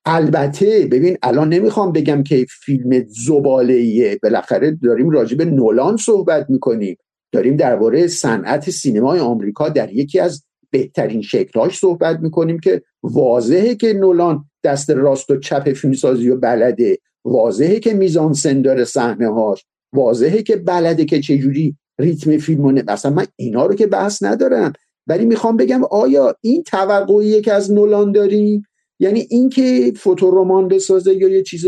[0.09, 6.97] البته ببین الان نمی‌خوام بگم که فیلم زباله بالاخره داریم راجع به نولان صحبت می‌کنیم.
[7.31, 13.93] داریم درباره صنعت سینمای آمریکا در یکی از بهترین شکلاش صحبت می‌کنیم که واضحه که
[13.93, 16.97] نولان دست راست و چپ فیلمسازی و بلده.
[17.25, 23.11] واضحه که میزان سن داره صحنه هاش واضحه که بلده که چجوری ریتم فیلم اصلا
[23.11, 24.73] من اینا رو که بحث ندارم.
[25.07, 28.66] ولی می‌خوام بگم آیا این توقعیه که از نولان داریم؟
[28.99, 31.65] یعنی اینکه فوتورمان بسازه یا یه چیز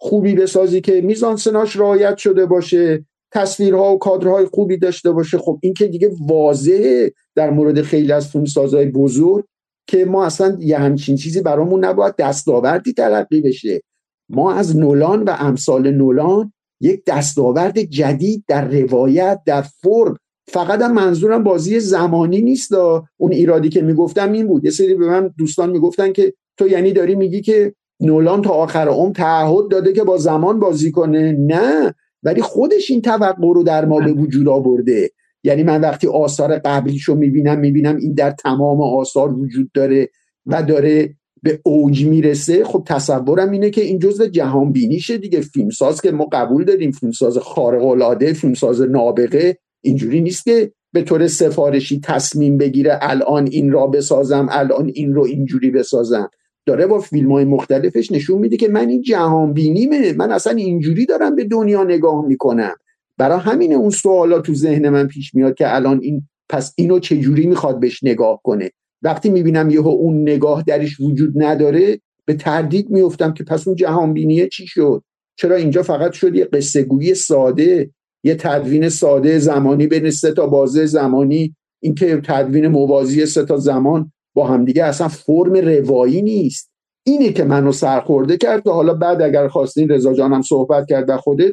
[0.00, 5.58] خوبی بسازی که میزان سناش رعایت شده باشه تصویرها و کادرهای خوبی داشته باشه خب
[5.62, 9.44] این که دیگه واضحه در مورد خیلی از فیلمسازهای بزرگ
[9.86, 13.82] که ما اصلا یه همچین چیزی برامون نباید دستاوردی تلقی بشه.
[14.28, 20.16] ما از نولان و امثال نولان یک دستاورد جدید در روایت در فرم.
[20.48, 22.72] فقط هم منظورم بازی زمانی نیست
[23.16, 24.64] اون ایرادی که می‌گفتم این بود.
[24.64, 28.88] یه سری به من دوستان می‌گفتن که تو یعنی داری میگی که نولان تا آخر
[28.88, 31.94] عمر تعهد داده که با زمان بازی کنه؟ نه.
[32.22, 35.10] ولی خودش این توقع رو در ما به وجود آورده.
[35.44, 40.08] یعنی من وقتی آثار قبلیشو می‌بینم می‌بینم این در تمام آثار وجود داره
[40.46, 45.40] و داره به اوج می‌رسه خب تصورم اینه که این جزء جهان بینیشه دیگه.
[45.40, 51.26] فیلمساز که ما قبول داریم فیلمساز خارق العاده فیلمساز نابغه اینجوری نیست که به طور
[51.26, 56.30] سفارشی تصمیم بگیره الان این را بسازم الان این رو اینجوری بسازم.
[56.66, 61.06] داره با فیلم های مختلفش نشون میده که من این جهان بینیمه من اصلا اینجوری
[61.06, 62.74] دارم به دنیا نگاه می‌کنم.
[63.18, 67.46] برای همین اون سوالات تو ذهن من پیش میاد که الان این پس اینو چجوری
[67.46, 68.70] می‌خواد بهش نگاه کنه؟
[69.02, 74.12] وقتی می‌بینم یهو اون نگاه درش وجود نداره به تردید میفتم که پس اون جهان
[74.12, 75.02] بینیه چی شد؟
[75.36, 77.90] چرا اینجا فقط شد یه قصه گویی ساده
[78.24, 84.12] یه تدوین ساده زمانی بین سه تا بازه زمانی اینکه تدوین موازی سه تا زمان
[84.34, 86.72] با همدیگه اصلا فرم روایی نیست.
[87.06, 91.16] اینه که منو سرخورده کرد و حالا بعد اگر خواستین رضا جانم صحبت کرد در
[91.16, 91.52] خودت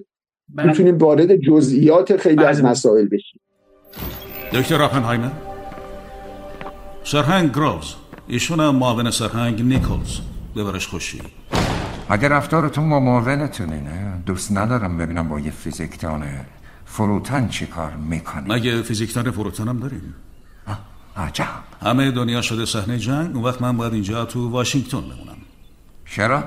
[0.49, 0.67] بله.
[0.67, 2.71] می‌تونیم وارد جزئیات خیلی از بله.
[2.71, 3.41] مسائل بشیم.
[4.53, 5.31] دکتر راپنهایمر
[7.03, 7.95] سرهنگ گروز.
[8.27, 10.19] ایشون معاون سرهنگ نیکلز
[10.55, 11.21] ببرش خوشی.
[12.09, 16.23] اگر رفتارتون با معاونتونه نه؟ دوست ندارم ببینم با یه فیزیکدان
[16.85, 20.15] فروتن چی کار می‌کنی مگه فیزیکدان فروتن هم داریم
[21.17, 21.68] عجب.
[21.81, 25.37] همه دنیا شده صحنه جنگ اون وقت من باید اینجا تو واشنگتن بمونم.
[26.15, 26.43] چرا؟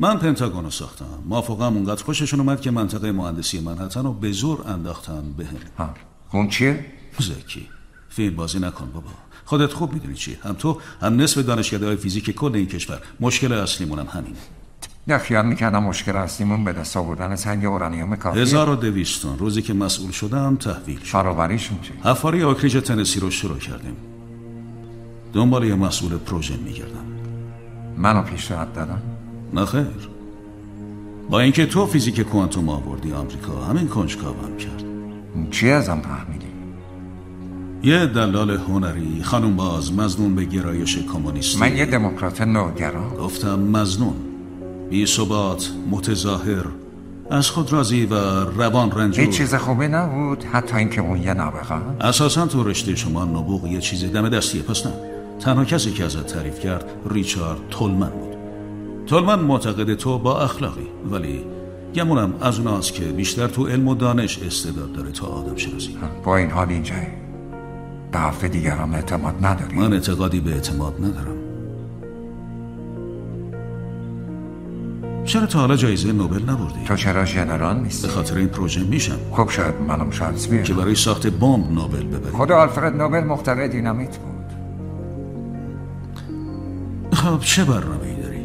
[0.00, 1.04] من پنتاگون رو ساختم.
[1.26, 5.56] موافقم اونقدر خوششون اومد که منطقه مهندسی منحتن رو به زور انداختن بهم.
[5.78, 5.94] ها.
[6.32, 6.84] اون چیه؟
[7.18, 7.68] زکی.
[8.08, 9.10] فیلم بازی نکن بابا.
[9.44, 10.36] خودت خوب می‌دونی چی.
[10.44, 12.98] هم تو هم نصف دانشکده های فیزیک کل این کشور.
[13.20, 14.38] مشکل اصلیمون هم همینه
[15.06, 18.40] نه خیال می‌کردم مشکل اصلیمون به دست آوردن سنگ اورانیوم کافی.
[18.40, 21.14] هزار و دویستون روزی که مسئول شدم تحویل شد.
[21.18, 23.96] برابریشون چی؟ حفاری آکریج تنسی رو شروع کردیم.
[25.32, 27.04] دنبال یه مسئول پروژه میگردم.
[27.96, 29.02] منو پیشنهاد دادم؟
[29.54, 30.08] نه خیر.
[31.30, 34.84] با اینکه تو فیزیک کوانتوم آوردی آمریکا همین کنجکاوم کرد.
[35.50, 36.46] چی ازم فهمیدی؟
[37.82, 41.60] یه دلال هنری خانم باز مزنون به گرایش کمونیستی.
[41.60, 44.14] من یه دموکرات نوگرا گفتم مزنون.
[44.90, 46.64] بی ثبات متظاهر
[47.30, 48.14] از خود راضی و
[48.44, 51.74] روان رنجور هیچ چیز خوبی نبود؟ حتی اینکه اون یه نابغه.
[52.00, 54.92] اساسا تو رشته شما نبوغ یه چیز دم دستیه پس نه.
[55.40, 58.36] تنها کسی که ازت تعریف کرد ریچارد تولمن بود.
[59.06, 61.44] تولمن معتقد تو با اخلاقی ولی
[61.94, 65.96] گمونم از اوناست که بیشتر تو علم و دانش استعداد داره تا آدم شناسی.
[66.24, 67.06] با این حال اینجایی
[68.12, 71.36] به حرف دیگران اعتماد نداری؟ من اعتقادی به اعتماد ندارم.
[75.24, 79.18] چرا تا حالا جایزه نوبل نبردی؟ تو چرا ژنرال نیستی؟ به خاطر این پروژه میشم.
[79.32, 84.16] خب شاید منم شانس که برای ساخت بمب نوبل ببری خود آلفرد نوبل مخترع دینامیت
[84.16, 84.29] بود.
[87.20, 88.44] خب چه برنامه ای داری؟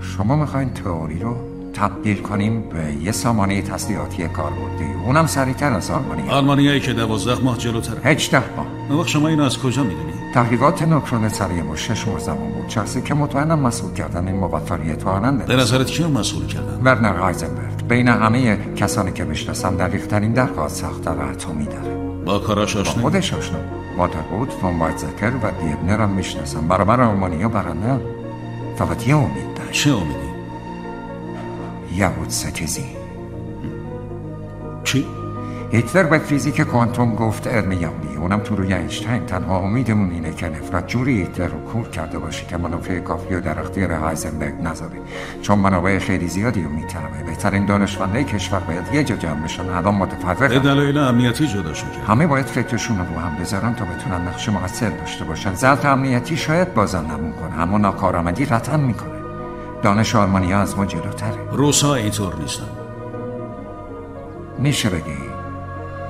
[0.00, 1.36] شما می‌خواین تئوری رو
[1.74, 4.84] تبدیل کنیم به یه سامانه تسلیحاتی کاربردی.
[5.06, 6.28] اونم سریعتر از آلمانی.
[6.30, 8.98] آلمانیایی که دوازده ماه جلوتر هیچ ده ماه.
[8.98, 12.68] وقت شما اینو از کجا می‌دونی؟ تحقیقات نوکرون سریع ما شش ماه زمان بود.
[12.68, 17.16] شخصی که مطمئنم مسئول کردن این موفقیت رو آننده به نظرت کیو مسئول کردن؟ ورنر
[17.16, 17.86] هایزنبرگ.
[17.88, 21.96] بین همه کسانی که بشناسم دقیق ترین درخواست ساختن اتمی داره.
[22.24, 23.58] با کاراش آشنا خودش آشنا.
[24.30, 28.00] بود فون وایتزکر و دیبنر هم می‌شناسم برابر آلمانیا برنده
[28.76, 30.30] فقط یه امید داره چه امیدی؟
[31.96, 32.84] یهود ستیزی
[34.84, 35.06] چی؟
[35.70, 39.26] هیتلر به فیزیک کوانتوم گفت علم یهودی اونم تو روی اینشتین.
[39.26, 43.40] تنها امیدمون اینه که نفرت جوری هیتلر رو کور کرده باشه که منابع کافی و
[43.40, 44.98] در اختیار هایزنبرگ نذاره.
[45.42, 49.94] چون منابع خیلی زیادی رو میطلبه بهترین دانشمنده کشور باید یه جا جمع بشن الان
[49.94, 54.48] متفرق به دلایل امنیتی جداشون کرد همه باید فکرشون رو هم بذارن تا بتونن نقش
[54.48, 55.54] مؤثر داشته باشن.
[55.54, 59.10] ظرف امنیتی شاید بازن نمون کنه اما ناکارآمدی قطعا می‌کنه.
[59.82, 61.50] دانش آلمانیا از ما جلوتره.
[61.52, 62.68] روسا اینطور نیستن.
[64.58, 65.25] میشه بگی؟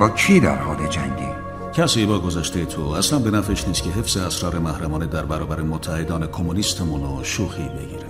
[0.01, 1.29] با کی در حال جنگی؟
[1.75, 6.27] کسی با گذشته تو اصلا به نفش نیست که حفظ اسرار محرمانه در برابر متحدان
[6.27, 8.07] کمونیستمون رو شوخی بگیره.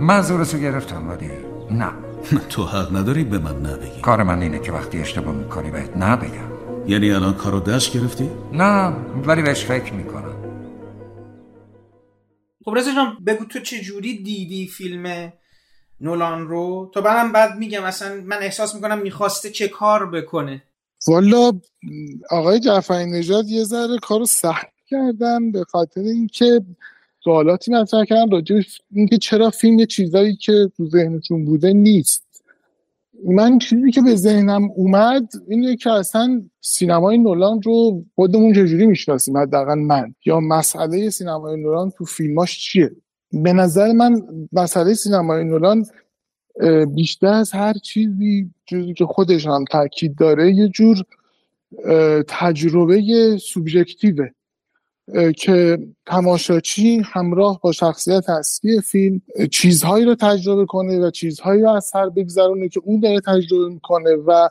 [0.00, 1.30] منظورتو گرفتم ولی
[1.70, 1.92] نه.
[2.48, 4.00] تو حق نداری به من نبگی.
[4.00, 6.52] کار من اینه که وقتی اشتباه می‌کنی بهت نبگم.
[6.86, 10.34] یعنی الان کارو دست گرفتی؟ نه ولی بهش فکر می‌کنم.
[12.64, 15.32] خب رزا جان بگو تو چه جوری دیدی فیلم
[16.00, 20.62] نولان رو؟ تا بعدم بعد میگم اصلا من احساس می‌کنم می‌خواسته چه کار بکنه.
[21.08, 21.52] والا
[22.30, 26.60] آقای جعفری نژاد یه ذره کارو سخت کردن به خاطر اینکه
[27.24, 32.24] سوالاتی مطرح کردن راجع اینکه چرا فیلم یه چیزایی که تو ذهنشون بوده نیست.
[33.24, 39.36] من چیزی که به ذهنم اومد اینه که اصلا سینمای نولان رو خودمون چجوری می‌شناسیم؟
[39.36, 40.14] حداقل من.
[40.26, 42.90] یا مسئله سینمای نولان تو فیلماش چیه؟
[43.32, 45.86] به نظر من مسئله سینمای نولان
[46.94, 51.04] بیشتر از هر چیزی چیزی که خودش هم تاکید داره یه جور
[52.28, 53.02] تجربه
[53.38, 54.28] سوبژکتیوه
[55.36, 59.20] که تماشاچی همراه با شخصیت اصلی فیلم
[59.52, 64.14] چیزهایی رو تجربه کنه و چیزهایی رو از سر بگذرونه که اون داره تجربه می‌کنه
[64.14, 64.48] و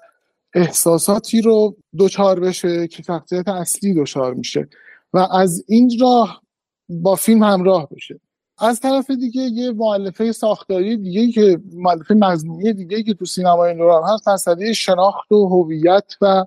[0.53, 4.67] احساساتی رو دچار بشه که شخصیت اصلی دچار میشه
[5.13, 6.43] و از این راه
[6.89, 8.19] با فیلم همراه بشه.
[8.57, 14.03] از طرف دیگه یه معلفه ساختاری دیگه که معلفه مضمونی دیگه که تو سینمای نوران
[14.09, 16.45] هست مسئله شناخت و هویت و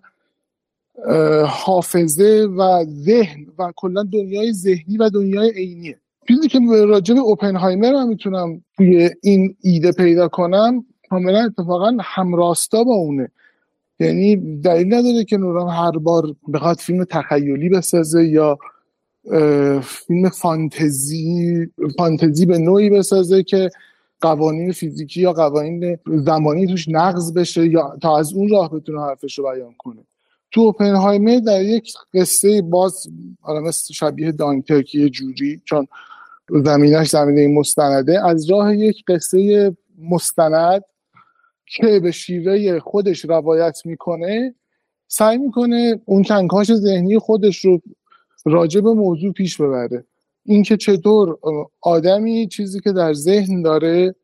[1.49, 7.95] حافظه و ذهن و کلا دنیای ذهنی و دنیای عینیه چیزی که راجع به اوپنهایمر
[7.95, 13.31] هم می‌تونم توی این ایده پیدا کنم کاملا اتفاقا همراستا با اونه.
[14.01, 18.59] یعنی دلیل نداره که نوران هر بار بخواد فیلم تخیلی بسازه یا
[19.83, 21.67] فیلم فانتزی
[21.99, 23.71] فانتزی به نوعی بسازه که
[24.21, 29.39] قوانین فیزیکی یا قوانین زمانی توش نقض بشه یا تا از اون راه بتونه حرفش
[29.39, 30.05] رو بیان کنه.
[30.51, 33.09] تو اوپنهایمر در یک قصه باز
[33.49, 35.87] مثل شبیه دانکرک یه جوری چون
[36.65, 40.83] زمینش زمینه مستنده از راه یک قصه مستند
[41.67, 44.55] که به شیوه خودش روایت می‌کنه
[45.09, 47.81] سعی می‌کنه اون کنکاش ذهنی خودش رو
[48.47, 50.05] راجع به موضوع پیش ببره.
[50.45, 51.39] اینکه چطور
[51.81, 54.15] آدمی چیزی که در ذهن داره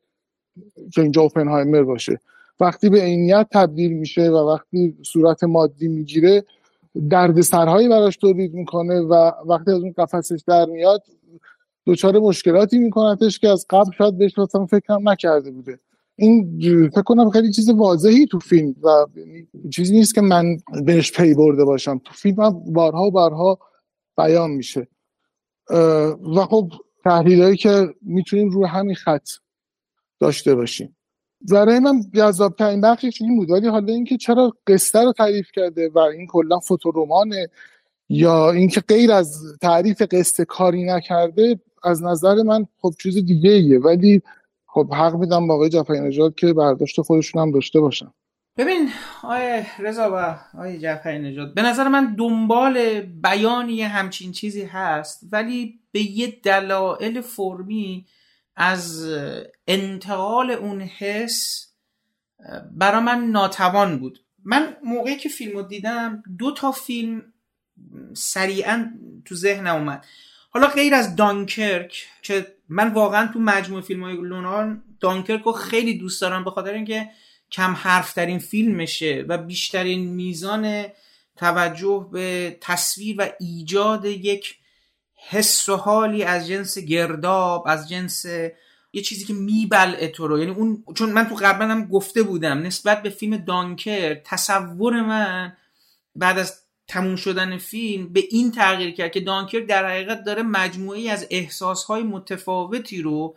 [0.93, 2.21] که اینجا اوپنهایمر باشه.
[2.61, 6.45] وقتی به عینیت تبدیل میشه و وقتی صورت مادی می‌گیره
[7.11, 11.03] درد سرهایی براش تولید می‌کنه و وقتی از اون قفسش در میاد
[11.87, 15.79] دچار مشکلاتی میکنتش که از قبل شاید بهش مثلا فکر نکرده بوده.
[16.17, 19.07] این فکر کنم خیلی چیز واضحی تو فیلم و
[19.71, 22.01] چیزی نیست که من بهش پی برده باشم.
[22.05, 23.59] تو فیلم هم بارها و بارها
[24.17, 24.89] بیان میشه.
[26.37, 26.73] و خب
[27.05, 29.29] تحلیل که می‌تونیم رو همین خط
[30.21, 30.97] داشته باشیم.
[31.51, 35.89] برای من جذاب ترین بخشش این بود ولی حالا اینکه چرا قصه رو تعریف کرده
[35.89, 37.49] و این کلا فوتورمانه
[38.09, 43.79] یا اینکه غیر از تعریف قصه کاری نکرده از نظر من خب چیز دیگه ایه
[43.79, 44.23] ولی
[44.67, 48.13] خب حق میدم با آقای جعفری که برداشت خودشون هم داشته باشن.
[48.57, 48.91] ببین
[49.23, 55.81] آقای رضا و آقای جعفری نژاد به نظر من دنبال بیانی همچین چیزی هست ولی
[55.93, 58.07] به یه دلایل فرمی
[58.57, 59.09] از
[59.67, 61.69] انتقال اون حس
[62.73, 64.19] برا من ناتوان بود.
[64.45, 67.23] من موقعی که فیلم رو دیدم دو تا فیلم
[68.15, 68.93] سریعا
[69.25, 70.07] تو ذهنم اومد.
[70.51, 75.99] حالا غیر از دانکرک که من واقعا تو مجموع فیلم های لونان دانکرک رو خیلی
[75.99, 77.11] دوست دارم به خاطر اینکه
[77.53, 80.85] کم حرف ترین فیلمشه و بیشترین میزان
[81.37, 84.57] توجه به تصویر و ایجاد یک
[85.29, 88.25] حس و حالی از جنس گرداب از جنس
[88.93, 90.39] یه چیزی که میبلعه تو رو.
[90.39, 95.57] یعنی اون چون من تو قبلا هم گفته بودم نسبت به فیلم دانکر تصور من
[96.17, 101.09] بعد از تموم شدن فیلم به این تغییر کرد که دانکر در حقیقت داره مجموعی
[101.09, 103.37] از احساسهای متفاوتی رو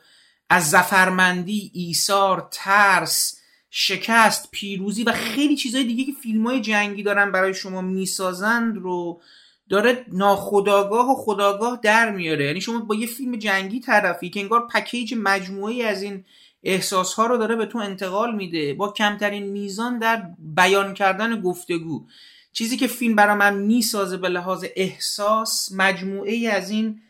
[0.50, 3.42] از زفرمندی، ایثار، ترس،
[3.78, 9.22] شکست، پیروزی و خیلی چیزهای دیگه که فیلم های جنگی دارن برای شما می‌سازند رو
[9.70, 12.46] داره ناخداگاه و خداگاه در میاره.
[12.46, 16.26] یعنی شما با یه فیلم جنگی طرفی که انگار پکیج مجموعی از این
[16.64, 22.08] احساس ها رو داره به تو انتقال میده با کمترین میزان در بیان کردن گفتگو.
[22.54, 27.02] چیزی که فیلم برای من می‌سازه به لحاظ احساس مجموعه از این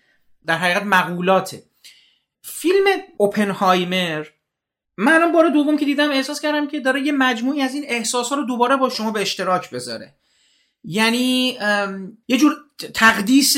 [0.46, 1.64] در حقیقت مقولاته.
[2.42, 2.86] فیلم
[3.18, 4.26] اوپنهایمر
[4.98, 8.30] من الان بار دوم که دیدم احساس کردم که داره یه مجموعی از این احساس
[8.30, 10.14] ها رو دوباره با شما به اشتراک بذاره.
[10.84, 11.58] یعنی
[12.28, 12.56] یه جور
[12.94, 13.56] تقدیس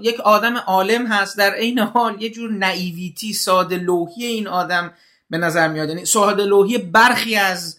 [0.00, 4.92] یک آدم عالم هست در عین حال یه جور نایویتی ساده لوحی این آدم
[5.30, 5.88] به نظر میاد.
[5.88, 7.78] یعنی ساده لوحی برخی از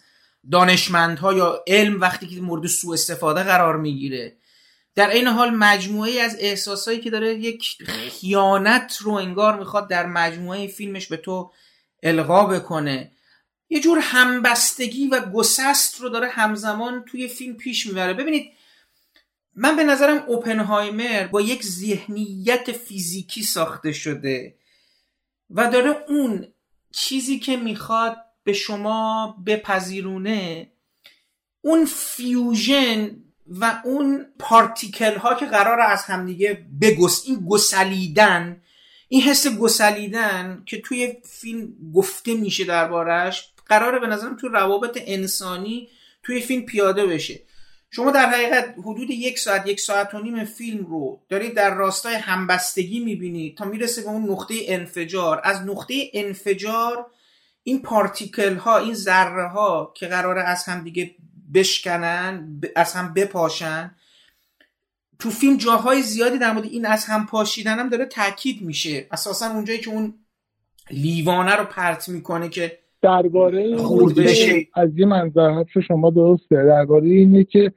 [0.52, 4.36] دانشمندها یا علم وقتی که مورد سوء استفاده قرار می‌گیره.
[4.94, 7.76] در این حال مجموعه از احساسایی که داره یک
[8.20, 11.50] خیانت رو انگار می‌خواد در مجموعه فیلمش به تو
[12.02, 13.10] القا بکنه.
[13.70, 18.14] یه جور همبستگی و گسست رو داره همزمان توی فیلم پیش می‌بره.
[18.14, 18.52] ببینید
[19.54, 24.54] من به نظرم اوپنهایمر با یک ذهنیت فیزیکی ساخته شده
[25.50, 26.46] و داره اون
[26.92, 30.72] چیزی که می‌خواد به شما بپذیرونه
[31.60, 33.16] اون فیوژن
[33.46, 38.62] و اون پارتیکل ها که قرار از همدیگه بگس این گسلیدن
[39.12, 45.88] این حس گسلیدن که توی فیلم گفته میشه دربارش قراره به نظرم توی روابط انسانی
[46.22, 47.40] توی فیلم پیاده بشه.
[47.90, 52.14] شما در حقیقت حدود یک ساعت یک ساعت و نیم فیلم رو دارید در راستای
[52.14, 55.40] همبستگی می‌بینید تا می‌رسه به اون نقطه انفجار.
[55.44, 57.06] از نقطه انفجار
[57.62, 61.14] این پارتیکل ها این ذره ها که قراره از هم دیگه
[61.54, 63.94] بشکنن از هم بپاشن
[65.22, 69.06] تو فیلم جاهای زیادی در مورد این از هم پاشیدن هم داره تاکید میشه.
[69.10, 70.14] اساسا اونجایی که اون
[70.90, 73.76] لیوانه رو پرت می‌کنه که درباره.
[74.74, 76.64] از یه منظر حرف شما درسته.
[76.64, 77.72] درباره اینه که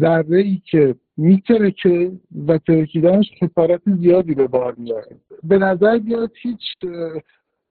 [0.00, 2.12] ذره ای که میترکه
[2.48, 6.92] و ترکیدنش خسارت زیادی به بار میاره به نظر بیاد هیچ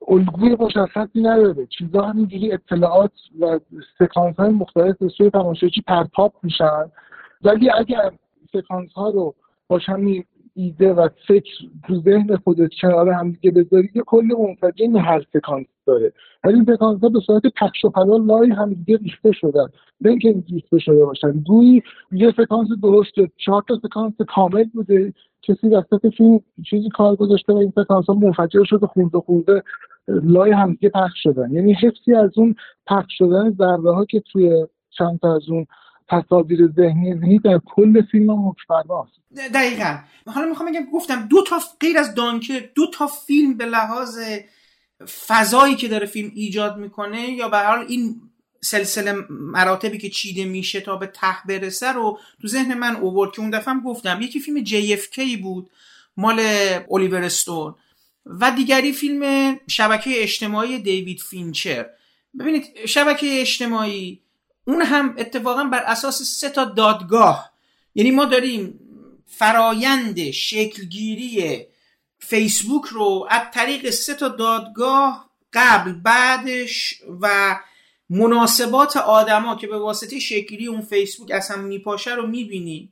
[0.08, 1.68] الگوی مشخصی نداره.
[1.78, 3.60] چیزا همینجوری اطلاعات و
[4.00, 6.92] سکانس های مختلف به سوی تماشاچی پرتاب میشن.
[7.44, 8.12] ولی اگر
[8.54, 9.36] سکانس ها رو
[9.68, 10.24] با همین
[10.54, 11.52] ایده و فکر
[11.88, 16.14] تو ذهن خودت کنار هم دیگه بذاری یه کل منسجم هر سکانس داره.
[16.44, 19.68] ولی این سکانس ها به صورت پخش و پلا لای هم دیگه ریخته شدن.
[20.02, 21.32] نه اینکه ریخته شده باشن.
[21.32, 25.14] گویی یه سکانس درست چهار تا سکانس کامل بوده.
[25.42, 26.40] کسی وسط فیلم
[26.70, 29.64] چیزی کار گذاشته و این سکانس ها منفجر شده خورده خورده
[30.08, 31.52] لای هم دیگه پخش شدن.
[31.52, 32.56] یعنی حسی از اون
[32.88, 35.66] پخش شدن ذره ها که توی چند تا از اون
[36.12, 39.12] تصاویر ذهنی ذهنی در کل فیلم هم حکمرناست
[39.54, 39.98] دقیقا.
[40.26, 44.20] حالا می‌خوام بگم گفتم دو تا غیر از دانکر دو تا فیلم به لحاظ
[45.28, 48.22] فضایی که داره فیلم ایجاد می‌کنه یا به حال این
[48.62, 53.42] سلسله مراتبی که چیده میشه تا به ته برسه رو تو ذهن من اوورد که
[53.42, 54.20] اون دفعه هم گفتم.
[54.22, 55.70] یکی فیلم JFK بود
[56.18, 56.40] مال
[56.92, 57.76] الیور استون.
[58.26, 61.86] و دیگری فیلم شبکه اجتماعی دیوید فینچر.
[62.40, 64.22] ببینید شبکه اجتماعی
[64.66, 67.52] اون هم اتفاقا بر اساس سه تا دادگاه.
[67.96, 68.80] یعنی ما داریم
[69.28, 71.66] فرایند شکلگیری
[72.20, 77.56] فیسبوک رو از طریق سه تا دادگاه قبل بعدش و
[78.10, 82.90] مناسبات آدما که به واسطه شکلی اون فیسبوک از هم میپاشه رو می‌بینی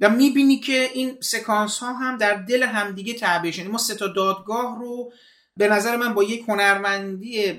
[0.00, 4.06] و می‌بینی که این سکانس ها هم در دل همدیگه تعبیه شده ما سه تا
[4.06, 5.12] دادگاه رو
[5.58, 7.54] به نظر من با یک هنرمندی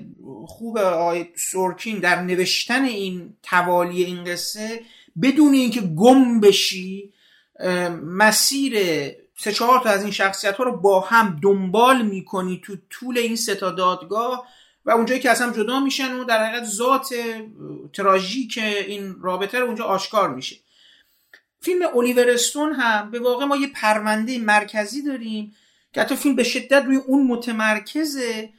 [0.48, 4.82] خوب آقای سورکین در نوشتن این توالی این قصه
[5.22, 7.14] بدون اینکه گم بشی
[8.04, 8.74] مسیر
[9.38, 13.36] سه چهار تا از این شخصیت ها رو با هم دنبال می‌کنی تو طول این
[13.36, 14.48] سه تا دادگاه
[14.86, 17.16] و اونجایی که از جدا میشن و در حقیقت ذات
[17.94, 20.56] تراژیک این رابطه رو اونجا آشکار میشه.
[21.62, 25.56] فیلم الیور استون هم به واقع ما یه پرونده مرکزی داریم
[25.94, 28.50] که حتی فیلم به شدت روی اون متمرکزه.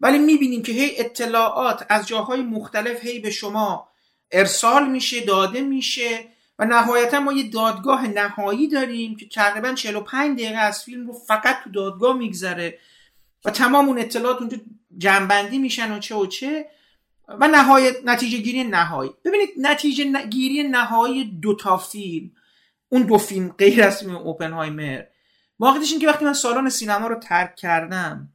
[0.00, 3.88] ولی می‌بینیم که هی اطلاعات از جاهای مختلف هی به شما
[4.32, 6.24] ارسال میشه داده میشه
[6.58, 11.56] و نهایتا ما یه دادگاه نهایی داریم که تقریبا 45 دقیقه از فیلم رو فقط
[11.64, 12.78] تو دادگاه میگذره
[13.44, 14.56] و تمام اون اطلاعات اونجا
[14.98, 16.66] جنبندی میشن و چه و چه.
[17.28, 19.10] و نهایت نتیجه گیری نهایی.
[19.24, 22.30] ببینید نتیجه گیری نهایی دو تا فیلم.
[22.88, 25.02] اون دو فیلم غیر از فیلم اوپنهایمر.
[25.64, 28.32] واقعیتش این که وقتی من سالن سینما رو ترک کردم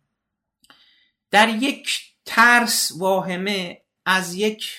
[1.32, 4.72] در یک ترس واهمه از یک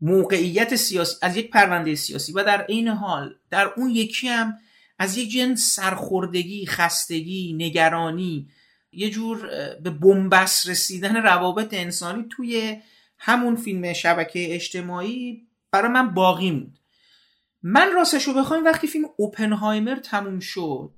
[0.00, 4.58] موقعیت سیاسی از یک پرونده سیاسی و در عین حال در اون یکی هم
[4.98, 8.48] از یک جنس سرخوردگی خستگی نگرانی
[8.92, 9.46] یه جور
[9.82, 12.82] به بنبست رسیدن روابط انسانی توی
[13.18, 16.78] همون فیلم شبکه اجتماعی برای من باقی موند.
[17.62, 20.94] من راستش رو بخوایم وقتی فیلم اوپنهایمر تموم شد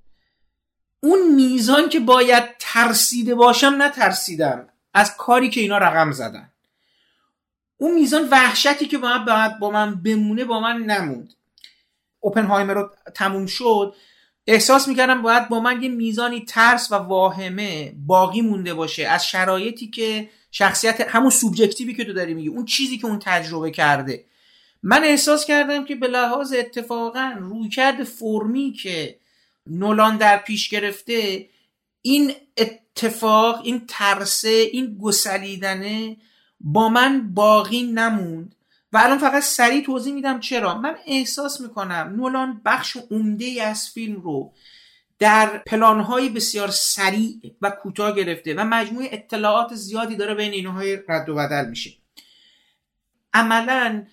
[1.04, 4.68] اون میزان که باید ترسیده باشم نترسیدم.
[4.94, 6.50] از کاری که اینا رقم زدن.
[7.76, 11.34] اون میزان وحشتی که باید, باید با من بمونه با من نموند.
[12.20, 13.94] اوپنهایمر رو تموم شد.
[14.46, 19.06] احساس می‌کردم باید با من یه میزانی ترس و واهمه باقی مونده باشه.
[19.06, 23.70] از شرایطی که شخصیت همون سوبجکتیوی که تو داری میگی اون چیزی که اون تجربه
[23.70, 24.24] کرده.
[24.82, 29.23] من احساس کردم که به لحاظ اتفاقا رویکرد فرمی که
[29.66, 31.48] نولان در پیش گرفته
[32.02, 36.16] این اتفاق این ترسه این گسلیدنه
[36.60, 38.54] با من باقی نموند
[38.92, 40.78] و الان فقط سریع توضیح میدم چرا.
[40.78, 44.52] من احساس می‌کنم نولان بخش عمده ای از فیلم رو
[45.18, 51.28] در پلانهای بسیار سریع و کوتاه گرفته و مجموعه اطلاعات زیادی داره بین اینها رد
[51.28, 51.90] و بدل میشه.
[53.32, 54.06] عملا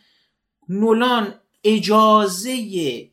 [0.70, 3.11] نولان اجازه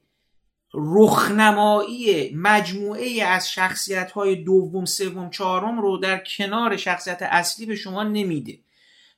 [0.79, 8.03] رخنمایی مجموعه از شخصیت های دوم سوم چهارم رو در کنار شخصیت اصلی به شما
[8.03, 8.59] نمیده.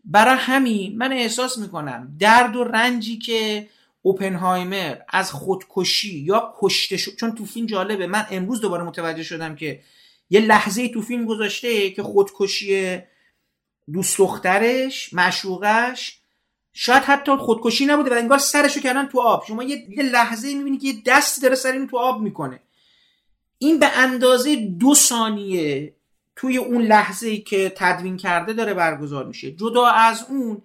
[0.05, 3.69] برای همین من احساس می‌کنم درد و رنجی که
[4.03, 8.07] اوپنهایمر از خودکشی یا کشته شد چون تو فیلم جالبه.
[8.07, 9.81] من امروز دوباره متوجه شدم که
[10.31, 12.99] یه لحظه تو فیلم گذاشته که خودکشی
[13.93, 16.20] دوست دخترش مشوقش
[16.73, 19.45] شاید حتی خودکشی نبوده و انگار سرشو کردن تو آب.
[19.49, 22.61] شما یه, لحظه می‌بینی که یه دستی داره سر این تو آب می‌کنه.
[23.59, 25.95] این به اندازه دو ثانیه
[26.37, 29.53] توی اون لحظه که تدوین کرده داره برگزار میشه.
[29.53, 30.63] جدا از اون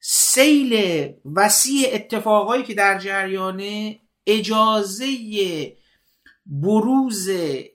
[0.00, 5.06] سیل وسیع اتفاقایی که در جریانه اجازه
[6.46, 7.28] بروز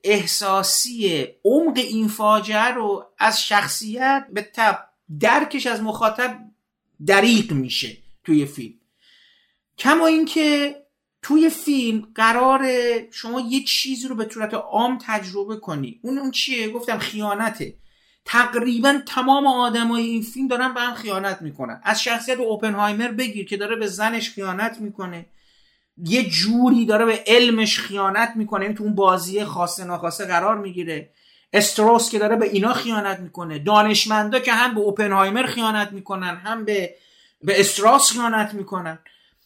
[0.04, 4.88] احساسی عمق این فاجعه رو از شخصیت به تب
[5.20, 6.40] درکش از مخاطب
[7.06, 8.76] دریق میشه توی فیلم.
[9.78, 10.76] کما اینکه
[11.22, 12.68] توی فیلم قرار
[13.12, 16.00] شما یه چیزی رو به صورت عام تجربه کنی.
[16.04, 17.76] اون اون چیه؟ گفتم خیانته.
[18.26, 21.82] تقریبا تمام آدمای این فیلم دارن به هم خیانت می‌کنن.
[21.84, 25.26] از شخصیت اوپنهایمر بگیر که داره به زنش خیانت می‌کنه.
[25.98, 28.66] یه جوری داره به علمش خیانت می‌کنه.
[28.66, 31.14] این تو اون بازی خاصه ناخواسته قرار می‌گیره.
[31.54, 33.60] استروس که داره به اینا خیانت می‌کنه.
[33.60, 36.96] دانشمندا که هم به اوپنهایمر خیانت می‌کنن هم به
[37.42, 39.00] به استراس خیانت می‌کنن.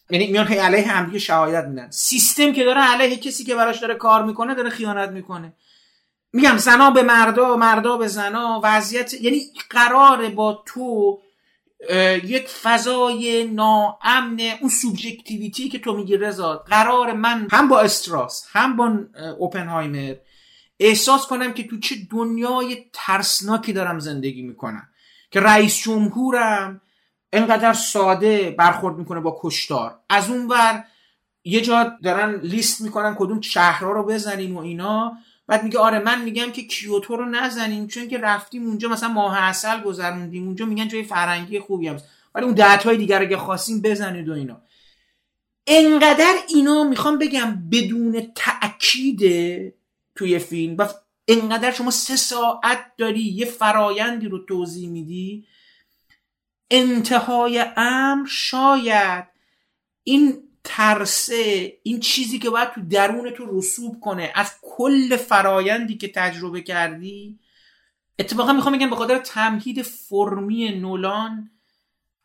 [0.09, 1.89] یعنی میان علیه همدیگه شهادت میدن.
[1.89, 5.53] سیستم که داره علیه کسی که براش داره کار می‌کنه داره خیانت می‌کنه.
[6.33, 11.19] میگم زنا به مردا مردا به زنا وضعیت یعنی قراره با تو
[12.23, 18.75] یک فضای ناامن اون سوبژکتیویتی که تو میگی رضا قرار من هم با استراس هم
[18.75, 18.99] با
[19.39, 20.15] اوپنهایمر
[20.83, 24.87] احساس کنم که تو چه دنیای ترسناکی دارم زندگی می‌کنم.
[25.31, 26.81] که رئیس جمهورم
[27.33, 29.99] انقدر ساده برخورد می‌کنه با کشتار.
[30.09, 30.83] از اون ور
[31.43, 35.17] یه جا دارن لیست می‌کنن کدوم شهرها رو بزنیم و اینا.
[35.47, 39.37] بعد میگه آره من میگم که کیوتو رو نزنیم چون که رفتیم اونجا مثلا ماه
[39.37, 41.97] اصل گذروندیم اونجا میگن جای فرنگی خوبی هم
[42.35, 44.61] ولی اون های دیگر اگه خواستیم بزنید و اینا.
[45.67, 49.21] انقدر اینا می‌خوام بگم بدون تأکید
[50.15, 50.87] توی فیلم و
[51.27, 55.47] انقدر شما سه ساعت داری یه فرایندی رو توضیح میدی؟
[56.71, 59.25] انتهای امر شاید
[60.03, 66.07] این ترسه این چیزی که باید تو درون تو رسوب کنه از کل فرایندی که
[66.07, 67.39] تجربه کردی؟
[68.19, 71.51] اتفاقا می‌خوام بگم به خاطر تمهید فرمی نولان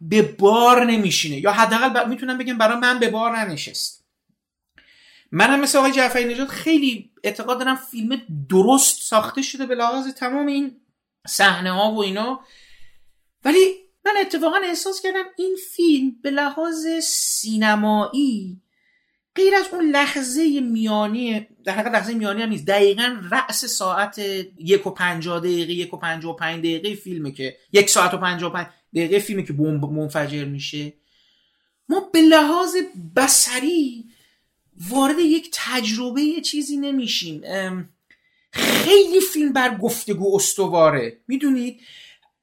[0.01, 1.37] به بار نمیشینه.
[1.37, 4.06] یا حداقل می‌تونم بگم برای من به بار ننشست.
[5.33, 10.47] منم مثل آقای جعفری نژاد خیلی اعتقاد دارم فیلم درست ساخته شده به لحاظ تمام
[10.47, 10.77] این
[11.27, 12.41] صحنه ها و اینا.
[13.45, 13.75] ولی
[14.05, 18.61] من اتفاقا احساس کردم این فیلم به لحاظ سینمایی
[19.35, 24.19] غیر از اون لحظه میانی در حقیقت لحظه میانی هم نیست دقیقا رأس ساعت
[24.59, 28.17] یک و پنجاه دقیقه یک و پنجاه و پنج دقیقه فیلمه که یک ساعت و
[28.17, 30.93] پنجاه و پنج دقیقه فیلمه که بمب منفجر میشه.
[31.89, 32.77] ما به لحاظ
[33.17, 34.05] بصری
[34.91, 37.43] وارد یک تجربه یه چیزی نمیشیم.
[38.53, 41.17] خیلی فیلم بر گفتگو استواره.
[41.29, 41.81] می‌دونید؟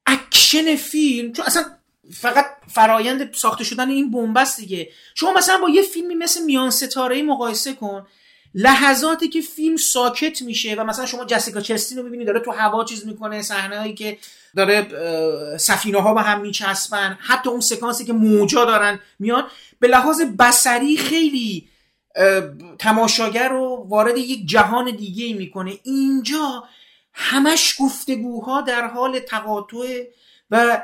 [0.06, 1.64] اکشن فیلم چون اصلا
[2.12, 4.88] فقط فرایند ساخته شدن این بمبه‌ست دیگه.
[5.14, 8.06] شما مثلا با یه فیلمی مثل میان ستاره مقایسه کن.
[8.54, 12.84] لحظاتی که فیلم ساکت میشه و مثلا شما جسیکا چستین رو ببینید داره تو هوا
[12.84, 14.18] چیز می‌کنه صحنه هایی که
[14.56, 14.86] داره
[15.58, 19.46] سفینه ها به هم میچسبن حتی اون سکانسی که موجا دارن میان.
[19.80, 21.68] به لحاظ بسری خیلی
[22.78, 25.78] تماشاگر رو وارد یک جهان دیگه می‌کنه.
[25.82, 26.64] اینجا
[27.12, 30.04] همش گفتگوها در حال تقاطع
[30.50, 30.82] و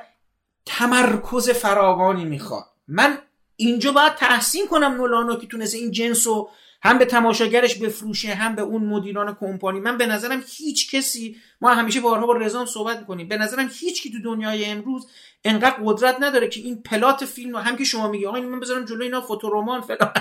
[0.67, 2.65] تمرکز فراوانی می‌خواد.
[2.89, 3.19] من
[3.57, 6.51] اینجا باید تحسین کنم نولانو که تونسته این جنس رو
[6.83, 9.81] هم به تماشاگرش بفروشه هم به اون مدیران کمپانی.
[9.81, 14.03] من به نظرم هیچ کسی ما همیشه بارها با رزام صحبت می‌کنیم به نظرم هیچ
[14.03, 15.07] کی تو دنیای امروز
[15.45, 18.85] انقدر قدرت نداره که این پلات فیلم رو هم که شما میگی آقا من بذارم
[18.85, 20.13] جلوی اینا فوتورومان فلان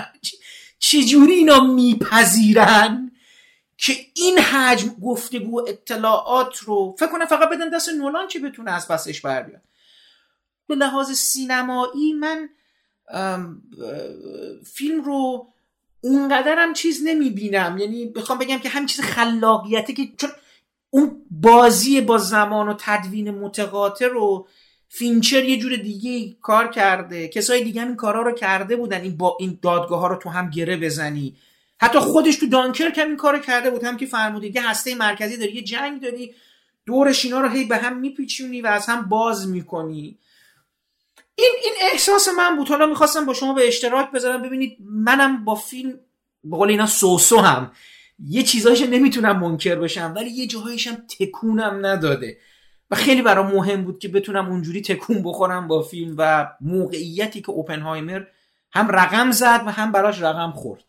[0.80, 3.12] چجوری اینا میپذیرن
[3.76, 8.88] که این حجم گفتگو اطلاعات رو فکر کنم فقط بدن دست نولان که بتونه از
[8.88, 9.62] پسش بر بیاد.
[10.66, 12.48] به لحاظ سینمایی من
[14.64, 15.46] فیلم رو
[16.00, 17.78] اونقدرم چیز نمی‌بینم.
[17.78, 20.30] یعنی بخوام بگم که همین چیز خلاقیته که چون
[20.90, 24.48] اون بازی با زمان و تدوین متقاطع رو
[24.92, 27.28] فینچر یه جور دیگه کار کرده.
[27.28, 29.00] کسای دیگه هم این کارا رو کرده بودن.
[29.00, 31.36] این با این دادگاه ها رو تو هم گره بزنی.
[31.80, 33.84] حتی خودش تو دانکرک هم این کارو کرده بود.
[33.84, 36.34] هم که فرمودی یه هسته مرکزی داری یه جنگ داری.
[36.86, 40.18] دورش اینا رو هی به هم میپیچونی و از هم باز می‌کنی.
[41.34, 42.68] این این احساس من بود.
[42.68, 44.42] حالا می‌خواستم با شما به اشتراک بذارم.
[44.42, 46.00] ببینید منم با فیلم
[46.44, 47.72] به قول اینا سوسو هم.
[48.26, 52.38] یه چیزایش نمی‌تونم منکر بشم ولی یه جاهایشم تکونم نداده.
[52.90, 57.50] و خیلی برام مهم بود که بتونم اونجوری تکون بخورم با فیلم و موقعیتی که
[57.50, 58.22] اوپنهایمر
[58.72, 60.82] هم رقم زد و هم براش رقم خورد.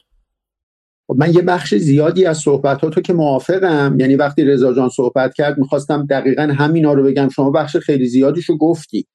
[1.07, 5.57] خب من یه بخش زیادی از صحبتاتو که موافقم یعنی وقتی رضا جان صحبت کرد
[5.57, 7.29] می‌خواستم دقیقا همینا رو بگم.
[7.29, 9.07] شما بخش خیلی زیادیشو گفتی.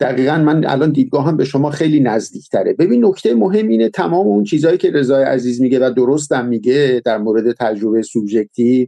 [0.00, 4.44] دقیقا من الان دیدگاهم به شما خیلی نزدیک تره ببین نکته مهم اینه تمام اون
[4.44, 8.86] چیزهایی که رضای عزیز میگه و درستم میگه در مورد تجربه سوبژکتیو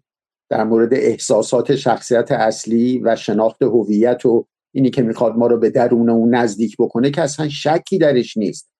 [0.52, 5.70] در مورد احساسات شخصیت اصلی و شناخت هویت و اینی که می‌خواد ما رو به
[5.70, 8.70] درون اون نزدیک بکنه که اصلا شکی درش نیست.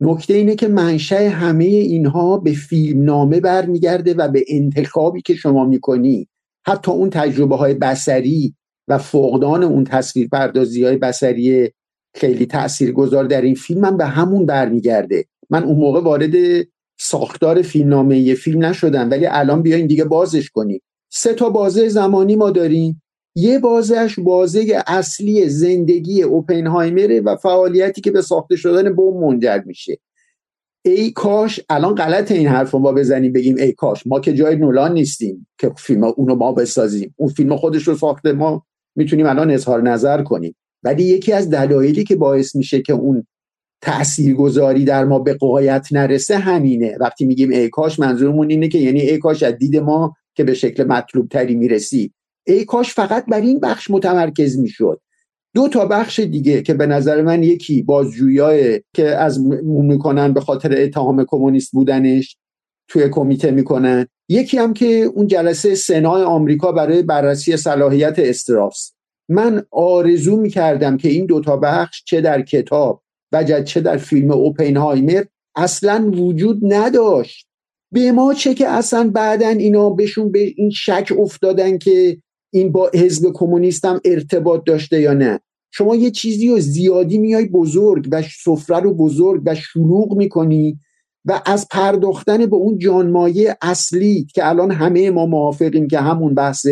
[0.00, 5.64] نکته اینه که منشأ همه اینها به فیلم نامه برمیگرده و به انتخابی که شما
[5.64, 6.28] می‌کنی.
[6.66, 8.54] حتی اون تجربه های بسری
[8.88, 11.70] و فقدان اون تصویر پردازی های بسری
[12.14, 15.24] خیلی تاثیرگذار در این فیلم هم به همون برمیگرده.
[15.50, 16.34] من اون موقع وارد
[17.00, 20.80] ساختار فیلمنامه فیلم نشدم ولی الان بیاین دیگه بازش کنیم.
[21.14, 23.02] سه تا بازه زمانی ما داریم.
[23.34, 29.98] یه بازش بازه اصلی زندگی اوپنهایمره و فعالیتی که به ساخته شدن بوم منجر میشه.
[30.84, 34.92] ای کاش الان غلط این حرف ما بزنیم بگیم ای کاش ما که جای نولان
[34.92, 37.14] نیستیم که فیلم اونو ما بسازیم.
[37.16, 40.56] اون فیلم خودش رو ساخته ما می‌تونیم الان اظهار نظر کنیم.
[40.82, 43.26] ولی یکی از دلایلی که باعث میشه که اون
[43.80, 46.96] تاثیرگذاری در ما به قایت نرسه همینه.
[47.00, 50.54] وقتی میگیم ای کاش منظورمون اینه که یعنی ای کاش از دید ما که به
[50.54, 52.12] شکل مطلوب تری می‌رسی.
[52.46, 55.00] ای کاش فقط بر این بخش متمرکز می‌شد.
[55.54, 60.82] دو تا بخش دیگه که به نظر من یکی بازجویای که از می‌کنن به خاطر
[60.82, 62.36] اتهام کمونیست بودنش
[62.88, 64.06] توی کمیته می‌کنن.
[64.28, 68.92] یکی هم که اون جلسه سنای آمریکا برای بررسی صلاحیت استراس
[69.28, 73.02] من آرزو می‌کردم که این دوتا بخش چه در کتاب
[73.32, 75.24] و چه در فیلم اوپنهایمر
[75.56, 77.46] اصلا وجود نداشت.
[77.92, 82.18] به ما چه که اصلا بعدا اینا بهشون به این شک افتادن که
[82.52, 85.40] این با حزب کمونیست هم ارتباط داشته یا نه.
[85.70, 90.78] شما یه چیزی رو زیادی میای بزرگ و سفره رو بزرگ و شلوغ می‌کنی
[91.24, 96.66] و از پرداختن به اون جانمایه اصلی که الان همه ما موافقیم که همون بحث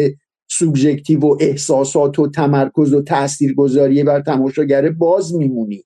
[0.50, 5.84] سوبژکتیو و احساسات و تمرکز و تاثیرگذاری بر تماشاگره باز میمونی.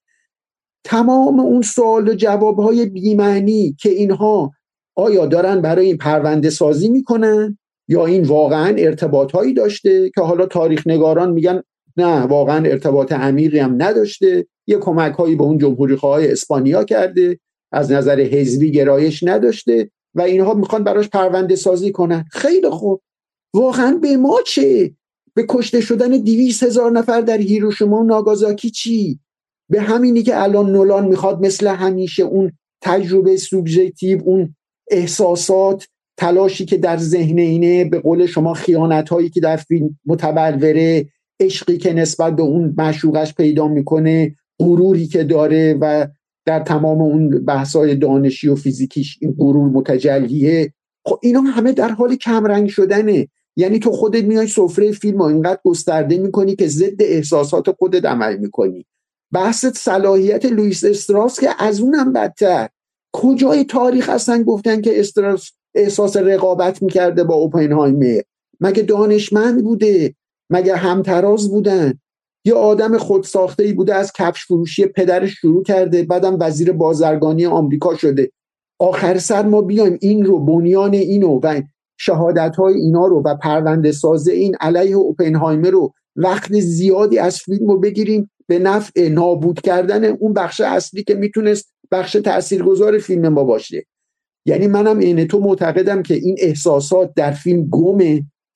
[0.84, 4.52] تمام اون سوال و جوابهای بیمعنی که اینها
[4.96, 10.46] آیا دارن برای این پرونده سازی می‌کنن یا این واقعا ارتباط هایی داشته که حالا
[10.46, 11.62] تاریخ نگاران میگن
[11.96, 17.38] نه واقعا ارتباط عمیقی هم نداشته یه کمک هایی به اون جمهوری های اسپانیا کرده
[17.72, 22.24] از نظر حزبی گرایش نداشته و اینها می‌خوان براش پرونده سازی کنن.
[22.32, 23.02] خیلی خوب.
[23.54, 24.94] واقعا به ما چه؟
[25.34, 29.20] به کشته شدن دیویس هزار نفر در هیروشیما و ناگازاکی چی؟
[29.70, 34.56] به همینی که الان نولان می‌خواد مثل همیشه اون تجربه سوبژکتیو اون
[34.90, 41.06] احساسات تلاشی که در ذهن اینه به قول شما خیانت هایی که در فیلم متبلوره
[41.40, 46.06] عشقی که نسبت به اون معشوقش پیدا می‌کنه غروری که داره و
[46.46, 50.72] در تمام اون بحثای دانشی و فیزیکیش این غرور متجلیه.
[51.04, 53.28] خب اینا همه در حال کمرنگ شدنه.
[53.56, 58.36] یعنی تو خودت میای سفره فیلم رو اینقدر گسترده می‌کنی که ضد احساسات خودت عمل
[58.36, 58.86] می‌کنی.
[59.32, 62.68] بحث صلاحیت لوئیس استراس که از اونم بدتر.
[63.16, 68.20] کجای تاریخ اصلا گفتن که استراس احساس رقابت می‌کرده با اوپنهایمر؟
[68.60, 70.14] مگه دانشمند بوده؟
[70.50, 72.00] مگه همتراز بودن؟
[72.44, 77.94] یه آدم خودساخته ای بوده از کفش فروشی پدرش شروع کرده بعدم وزیر بازرگانی آمریکا
[77.94, 78.30] شده.
[78.78, 81.62] آخر سر ما بیایم این رو بنیان اینو و
[81.98, 87.68] شهادت های اینا رو و پرونده سازه این علیه اوپنهایمر رو وقت زیادی از فیلم
[87.68, 93.44] رو بگیریم به نفع نابود کردن اون بخش اصلی که می‌تونست بخش تاثیرگذار فیلم ما
[93.44, 93.86] باشه.
[94.46, 97.98] یعنی منم عین تو معتقدم که این احساسات در فیلم گم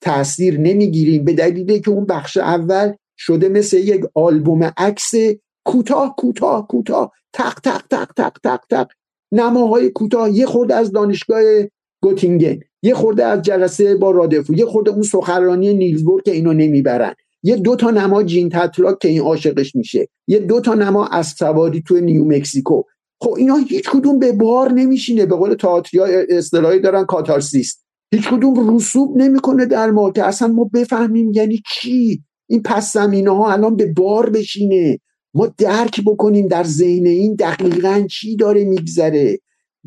[0.01, 1.23] تاثیر نمی‌گیریم.
[1.23, 5.11] به دلیلی که اون بخش اول شده مثل یک آلبوم عکس
[5.65, 7.11] کوتاه کوتاه کوتاه.
[7.33, 8.87] تق تق تق تق تق تق.
[9.31, 10.31] نماهای کوتاه.
[10.31, 11.41] یه خورده از دانشگاه
[12.03, 14.53] گوتینگن یه خورده از جلسه با رادفو.
[14.53, 17.13] یه خورده اون سخنرانی نیلزبورگ که اینو نمی‌برن.
[17.43, 20.07] یه دو تا نما جین تتلاک که این عاشقش میشه.
[20.27, 22.81] یه دو تا نما از سواری تو نیو مکسیکو.
[23.21, 25.25] خب اینا هیچ کدوم به بار نمیشینه.
[25.25, 27.77] به قول تئاتریا اصطلاحی دارن کاتارسیس
[28.11, 32.23] هیچ کدوم رسوب نمی‌کنه در ما که اصلا ما بفهمیم یعنی چی.
[32.49, 34.99] این پس زمینه ها الان به بار بشینه.
[35.33, 39.39] ما درک بکنیم در ذهن این دقیقا چی داره میگذره.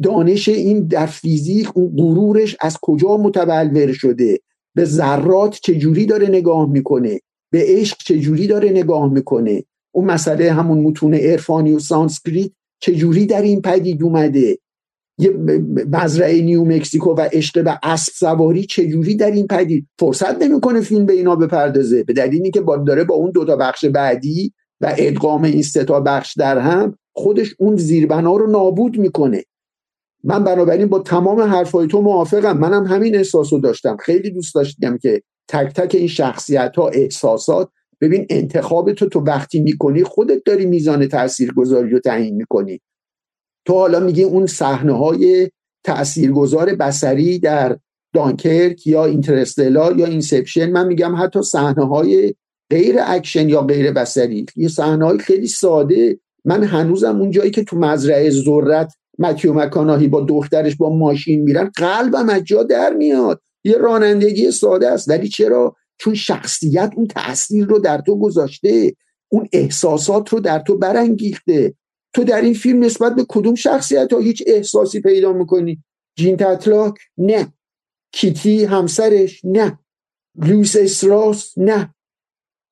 [0.02, 4.40] دانش این در فیزیک اون غرورش از کجا متبلور شده؟
[4.74, 7.20] به ذرات چجوری داره نگاه می‌کنه؟
[7.50, 9.64] به عشق چجوری داره نگاه می‌کنه؟
[9.94, 12.50] اون مسئله همون متون عرفانی و سانسکریت
[12.82, 14.58] چجوری در این پدید اومده؟
[15.18, 15.30] یه
[15.92, 21.06] مزرعه نیو مکسیکو و عشق به اسب سواری چجوری در این پدید؟ فرصت نمی‌کنه فیلم
[21.06, 22.04] به اینا بپردازه.
[22.04, 26.00] به دلیلی که با داره با اون دوتا بخش بعدی و ادغام این سه تا
[26.00, 29.44] بخش در هم خودش اون زیربنا رو نابود می‌کنه.
[30.24, 32.58] من بنابراین با تمام حرفای تو موافقم.
[32.58, 33.96] منم همین احساس داشتم.
[33.96, 37.68] خیلی دوست داشتم که تک تک این شخصیت ها احساسات
[38.02, 42.80] ببین انتخاب تو تو وقتی می‌کنی خودت داری میزان تاثیرگذاری رو تعیین می‌کنی.
[43.66, 45.50] تو حالا میگی اون صحنه های
[45.84, 47.78] تاثیرگذار بصری در
[48.14, 52.34] دانکرک یا Interstellar یا Inception من میگم حتی صحنه های
[52.70, 56.18] غیر اکشن یا غیر بصری یه صحنه های خیلی ساده.
[56.44, 61.70] من هنوزم اون جایی که تو مزرعه ذرت متیو مک‌کانهی با دخترش با ماشین میرن
[61.76, 63.40] قلبم از جا در میاد.
[63.64, 65.08] یه رانندگی ساده است.
[65.08, 68.94] ولی چرا؟ چون شخصیت اون تاثیر رو در تو گذاشته
[69.28, 71.74] اون احساسات رو در تو برانگیخته.
[72.14, 75.84] تو در این فیلم نسبت به کدوم شخصیت ها هیچ احساسی پیدا می‌کنی؟
[76.16, 77.52] جین تطلاک نه.
[78.12, 79.78] کیتی همسرش؟ نه.
[80.34, 81.94] لویس اسراس نه.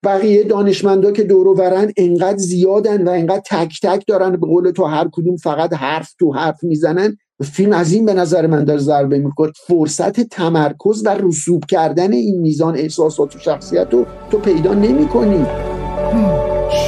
[0.05, 4.85] بقیه دانشمندا که دور ورن انقدر زیادن و انقدر تک تک دارن به قول تو
[4.85, 9.19] هر کدوم فقط حرف تو حرف می‌زنن فیلم از این به نظر من داره ضربه
[9.19, 15.09] می‌کنه فرصت تمرکز و رسوب کردن این میزان احساسات و شخصیت رو تو پیدا نمی
[15.09, 15.47] کنی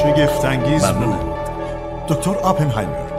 [0.03, 0.85] شگفتانگیز.
[0.85, 1.15] بود
[2.09, 3.13] دکتر آپنهایمر.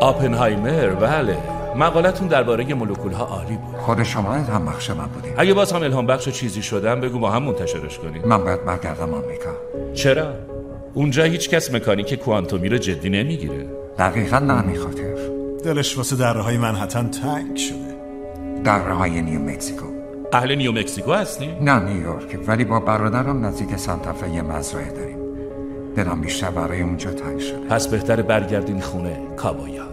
[0.00, 1.36] آپنهایمر؟ بله.
[1.76, 3.76] مقالتون درباره مولکول ها عالی بود.
[3.76, 7.30] خود شما هم بخش من بودیم اگه باز هم الهام بخش چیزی شدم بگو با
[7.30, 8.22] هم منتشرش کنیم.
[8.24, 9.50] من باید برگردم آمریکا.
[9.94, 10.32] چرا؟
[10.94, 13.66] اونجا هیچ کس مکانیک کوانتومی رو جدی نمی‌گیره.
[13.98, 15.39] دقیقا نه خاطر.
[15.62, 17.96] دلش واسه دره های منحتن تنگ شده.
[18.64, 19.86] دره های نیو مکسیکو
[20.32, 25.18] اهل نیو مکسیکو هستی؟ نه نیویورک ولی با برادرم نزدیک سانتافه یه مزرعه داریم.
[25.96, 27.58] دلم بیشتر برای اونجا تنگ شده.
[27.58, 29.84] پس بهتر برگردین خونه کابایا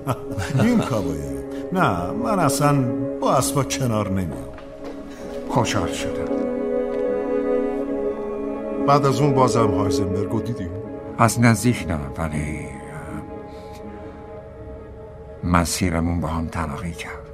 [0.62, 1.34] این کابایا
[1.72, 2.82] نه من اصلا
[3.20, 4.54] با اسبا کنار نمیام.
[5.48, 6.34] خوشحال شدم.
[8.86, 10.70] بعد از اون بازم هایزنبرگو دیدیم
[11.18, 12.73] از نزدیک نه ولی
[15.44, 17.24] مسیرمون با هم تلاقی کرد.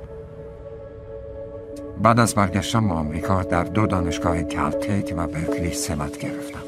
[2.03, 6.61] بعد از برگشتم به آمریکا در دو دانشگاه کلتیک و برکلی سمت گرفتم.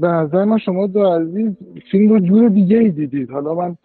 [0.00, 1.52] به نظر من شما دو عزیز
[1.90, 3.30] فیلم رو جور دیگه ای دیدید.
[3.30, 3.76] حالا من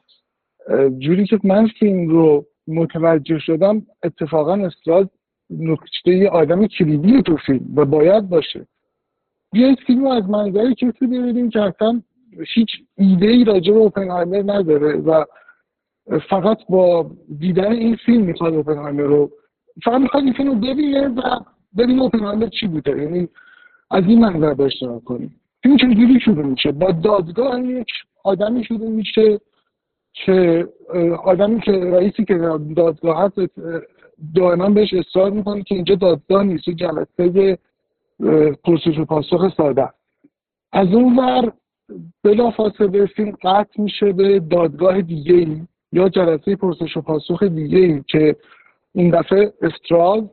[0.98, 5.10] جوری که من فیلم رو متوجه شدم اتفاقا استراد
[5.50, 8.68] نکته یه آدم کلیدی تو فیلم و باید باشه.
[9.52, 12.02] بیایید فیلم رو از منظر کسی ببینیم که اصلا
[12.54, 15.26] هیچ ایده ای راجع به اوپنهایمر نداره و
[16.30, 19.32] فقط با دیدن این فیلم می‌خواد اوپنهایمر رو
[19.84, 21.22] فقط می‌خواد این فیلم رو ببینه و
[21.78, 23.04] ببینه اوپنهایمر چی بوده.
[23.04, 23.28] یعنی
[23.92, 25.36] از این منظر باش کنیم.
[25.64, 27.88] فیلم چجوری شروع میشه؟ با دادگاه یک
[28.24, 29.40] آدمی شروع میشه
[30.14, 30.68] که
[31.24, 32.34] آدمی که رئیسی که
[32.76, 33.40] دادگاه هست
[34.36, 37.58] دائما بهش اصرار می‌کنه که اینجا دادگاه نیست جلسه
[38.64, 39.90] پرسش و پاسخ ساده
[40.72, 41.54] از اون ور
[42.24, 45.62] بلا فاصله فیلم قطع میشه به دادگاه دیگه ای
[45.92, 48.36] یا جلسه پرسش و پاسخ دیگه ای که
[48.94, 50.24] این دفعه استراز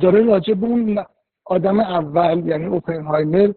[0.00, 1.04] داره راجع به اون
[1.44, 3.52] آدم اول یعنی اوپنهایمر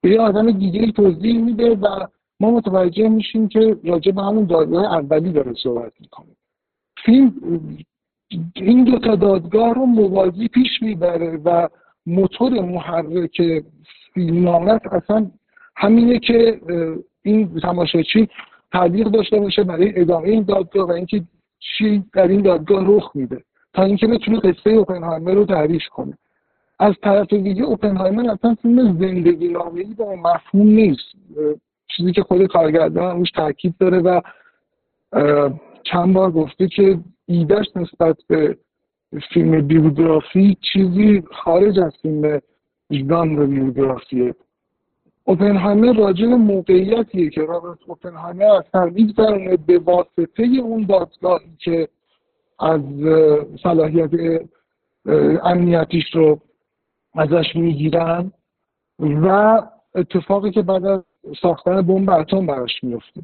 [0.00, 2.06] به یه آدم دیگه ای توضیح میده و
[2.40, 6.36] ما متوجه میشیم که راجع به همون دادگاه اولی داره صحبت می‌کنه.
[7.04, 7.32] فیلم
[8.54, 11.68] این دو تا دادگاه رو موازی پیش می‌بره و
[12.06, 13.64] موتور محرک
[14.14, 15.30] فیلمنامه اصلا
[15.76, 16.60] همینه که
[17.22, 18.28] این تماشاچی
[18.72, 21.22] تعلیق داشته باشه برای ادامه این دادگاه و اینکه
[21.58, 23.44] چی در این دادگاه رخ میده
[23.74, 26.18] تا اینکه بتونه قصه اوپنهایمر رو تعریف کنه.
[26.78, 31.14] از طرف دیگه اوپنهایمر اصلا فیلم زندگی نامه‌ای با مفهوم نیست.
[31.96, 34.20] چیزی که خود کارگردان روش تاکید داره و
[35.84, 38.56] چند بار گفته که ایدهش نسبت به
[39.32, 42.40] فیلم بیوگرافی چیزی خارج از فیلم
[42.92, 44.34] ژانر بیوگرافیه.
[45.24, 51.88] اوپنهایمر راجع به موقعیتیه که رابرت اوپنهایمر از تردید برونه به واسطه اون دادگاهی که
[52.60, 52.80] از
[53.62, 54.10] صلاحیت
[55.42, 56.40] امنیتیش رو
[57.14, 58.32] ازش می‌گیرن
[58.98, 59.62] و
[59.94, 61.02] اتفاقی که بعد از
[61.42, 63.20] ساختن بمب اتم براش میفته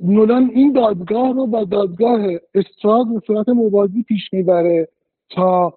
[0.00, 2.20] نولان این دادگاه رو با دادگاه
[2.54, 4.88] استراد به صورت موازی پیش می‌بره
[5.30, 5.74] تا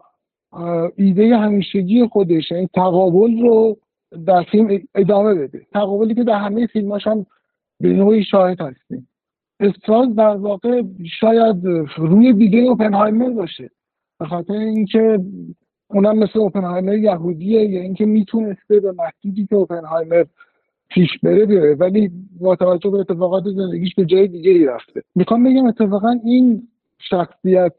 [0.96, 3.78] ایده همیشگی خودش این یعنی تقابل رو
[4.26, 5.62] در فیلم ادامه بده.
[5.74, 7.26] تقابلی که در همه فیلماش هم
[7.80, 9.08] به نوعی شاهد هستیم.
[9.60, 10.82] استراد در واقع
[11.20, 11.56] شاید
[11.98, 13.70] روی دیگه اوپنهایمر باشه.
[14.20, 15.20] به خاطر اینکه
[15.88, 20.26] اونم مثل اوپنهایمر یهودیه یا اینکه می‌تونسته به محدودی که اوپنهایمر
[20.90, 21.76] پیش بره بیاره.
[21.76, 25.02] ولی با توجه به اتفاقات زندگیش به جای دیگه ای رفته.
[25.16, 26.68] می‌خوام بگم اتفاقا این
[27.00, 27.76] شخصیت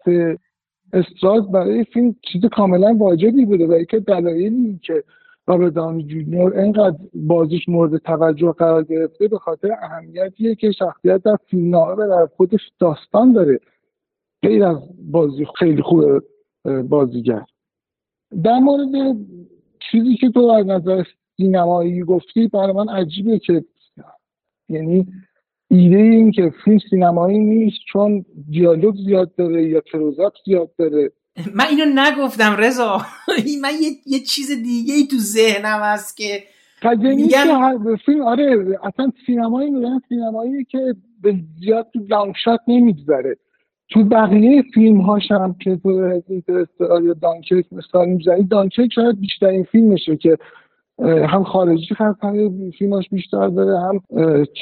[0.92, 5.04] استراز برای فیلم چیز کاملا واجبی بوده و یکی دلایلی که
[5.46, 11.36] رابرت داونی جونیور اینقدر بازیش مورد توجه قرار گرفته به خاطر اهمیتیه که شخصیت در
[11.50, 13.60] فیلم در خودش داستان داره.
[14.42, 16.22] غیر از بازی خیلی خوب
[16.88, 17.44] بازیگر.
[18.44, 19.16] در مورد
[19.90, 21.04] چیزی که تو از نظر
[21.36, 23.64] سینمایی گفتی برای من عجیبه که
[24.68, 25.06] یعنی
[25.70, 31.12] ایده این که فیلم سینمایی نیست چون دیالوگ زیاد داره یا کلوزآپ زیاد داره.
[31.54, 32.96] من اینو نگفتم رضا.
[33.62, 36.42] من یه،, یه چیز دیگه ای تو ذهنم هست که
[37.02, 42.34] میگم فیلم آره اصلا سینمایی میگن سینمایی که به زیاد تو لانگ
[42.68, 43.36] نمیگذره.
[43.90, 46.20] تو بقیه فیلم هاش هم که تو
[46.80, 50.38] یا دانکرک مثال می‌زنی دانکرک شاید بیشترین فیلمشه که
[51.28, 54.00] هم خارجی هست هم فیلماش بیشتر داره هم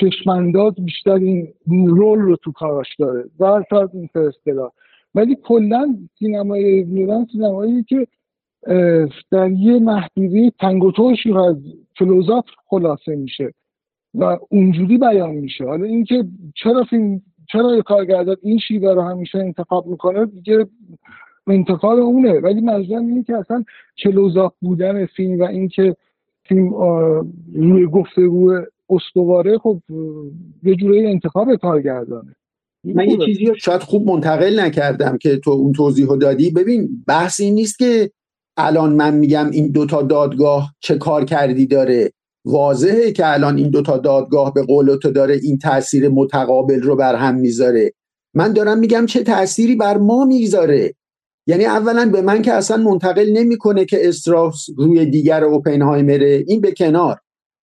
[0.00, 1.48] چشمانداز بیشتر این
[1.86, 3.24] رول رو تو کاراش داره.
[3.40, 4.72] و شاید اینترستلار
[5.14, 8.06] ولی کلا سینمای نوران سینمایی که
[9.30, 11.56] در یه محدوده تنگ و از
[11.98, 13.54] کلوزات خلاصه میشه
[14.14, 15.64] و اونجوری بیان میشه.
[15.64, 20.66] حالا اینکه چرا فیلم چرا کارگردان این شیوه رو همیشه انتخاب می‌کنه دیگه
[21.46, 22.40] انتقال اونه.
[22.40, 23.64] ولی منظورم اینه که اصلا
[23.98, 25.96] کلوزات بودن فیلم و اینکه
[26.42, 26.70] فیلم
[27.54, 28.60] روی گفتگو
[28.90, 29.78] استواره خب
[30.62, 32.34] یه جوری انتخاب کارگردانه.
[32.84, 36.50] من یه چیزی رو شاید خوب منتقل نکردم که تو اون توضیح رو دادی.
[36.50, 38.10] ببین بحث این نیست که
[38.56, 42.12] الان من میگم این دوتا دادگاه چه کار کردی داره.
[42.44, 47.14] واضحه که الان این دوتا دادگاه به قول تو داره این تاثیر متقابل رو بر
[47.14, 47.92] هم می‌ذاره.
[48.34, 50.94] من دارم میگم چه تأثیری بر ما می‌ذاره.
[51.46, 56.44] یعنی اولا به من که اصلا منتقل نمی‌کنه که استراس روی دیگر اوپنهایمره.
[56.46, 57.20] این به کنار.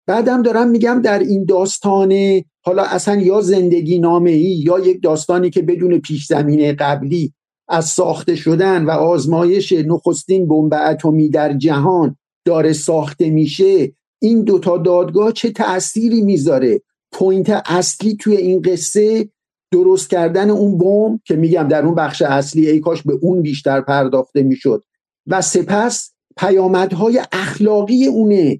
[0.10, 2.14] بعدم دارم میگم در این داستان
[2.62, 7.34] حالا اصلا یا زندگی نامه ای یا یک داستانی که بدون پیش زمینه قبلی
[7.68, 13.92] از ساخته شدن و آزمایش نخستین بمب اتمی در جهان داره ساخته میشه
[14.22, 16.82] این دوتا دادگاه چه تأثیری می‌ذاره؟
[17.12, 19.30] point اصلی توی این قصه
[19.72, 23.82] درست کردن اون بمب که میگم در اون بخش اصلی ای کاش به اون بیشتر
[23.82, 24.84] پرداخته می‌شد
[25.28, 28.60] و سپس پیامدهای اخلاقی اونه.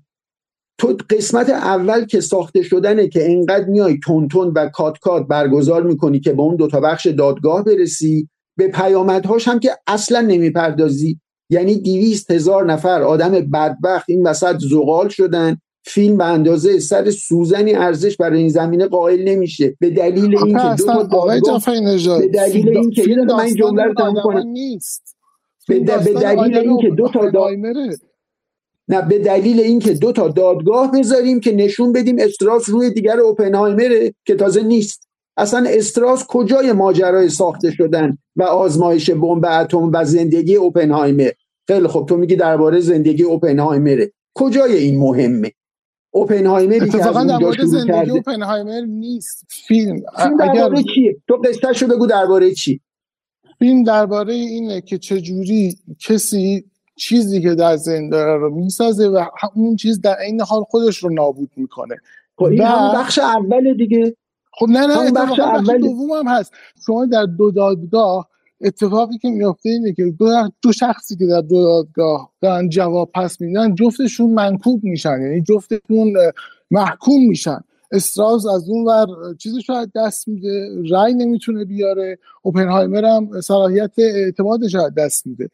[0.80, 6.20] تو قسمت اول که ساخته شدنه که انقدر میای تون و کات کات برگزار می‌کنی
[6.20, 11.20] که به اون دوتا بخش دادگاه برسی به پیامدهاش هم که اصلا نمی‌پردازی.
[11.50, 15.58] یعنی دیویست هزار نفر آدم بدبخت این وسط زغال شدن.
[15.86, 19.78] فیلم به اندازه سر سوزنی ارزش برای این زمینه قائل نمیشه.
[19.80, 21.62] به دلیل اینکه دو تا دادگاه
[22.20, 24.54] به دلیل اینکه من جمله رو تموم کنم.
[25.68, 27.30] به, دلیل اینکه دو تا
[28.90, 34.14] نه به دلیل اینکه دو تا دادگاه بذاریم که نشون بدیم استراس روی دیگر اوپنهایمره
[34.26, 35.08] که تازه نیست.
[35.38, 41.32] اصلا استراس کجای ماجرای ساخته شدن و آزمایش بمب اتم و زندگی اوپنهایمر؟
[41.68, 44.12] خیلی خب تو میگی درباره زندگی اوپنهایمره.
[44.36, 45.52] کجای این مهمه؟
[46.12, 49.46] اوپنهایمری که در مورد زندگی اوپنهایمر نیست.
[49.68, 52.82] فیلم, فیلم درباره چیه؟ تو قصه شو بگو درباره چی؟
[53.60, 56.66] فیلم درباره اینه که چجوری کسی
[57.00, 59.26] چیزی که در ذهن داره رو می‌سازه و
[59.56, 61.96] اون چیز در این حال خودش رو نابود می‌کنه.
[62.38, 62.94] خب این و...
[62.96, 64.16] بخش اول دیگه.
[64.54, 65.78] خب نه نه بخش اول.
[65.78, 66.54] دوم هم هست.
[66.86, 68.30] شما در دو دادگاه
[68.62, 70.14] اتفاقی که میفته اینه که
[70.62, 75.22] دو, شخصی که در دو دادگاه دارن جواب پس میدن جفتشون منکوب میشن.
[75.22, 76.14] یعنی جفتشون
[76.72, 77.60] محکوم میشن.
[77.92, 82.20] استراز از اون ور چیزی شاید دست میده رای نمی‌تونه بیاره.
[82.42, 85.50] اوپنهایمر هم صلاحیت اعتمادش شاید دست میده.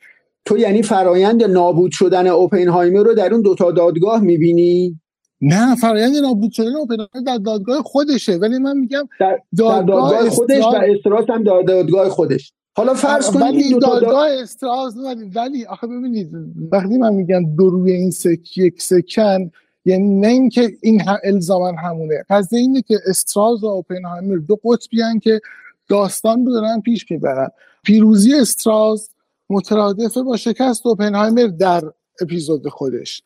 [0.45, 4.99] تو یعنی فرایند نابود شدن اوپنهایمر رو در اون دوتا دادگاه می‌بینی؟
[5.41, 10.63] نه فرایند نابود شدن اوپنهایمر در دادگاه خودشه ولی من میگم در دادگاه, دادگاه خودش
[10.63, 12.53] و استراس هم در دادگاه خودش.
[12.77, 14.93] حالا فرض کنید ولی دادگاه استراس
[15.35, 16.29] ولی آخه ببینید
[16.71, 19.51] وقتی من میگم دو روی این سک یک سکن
[19.85, 22.25] یعنی نه اینکه این الزاما همونه.
[22.29, 25.41] قضیه اینه که استراز و اوپنهایمر دو قطبی که
[25.89, 27.49] داستان رو دارن پیش می‌برن.
[27.83, 29.09] پیروزی استراز
[29.49, 31.83] مترادفه با شکست اوپنهایمر در
[32.21, 33.23] اپیزود خودش.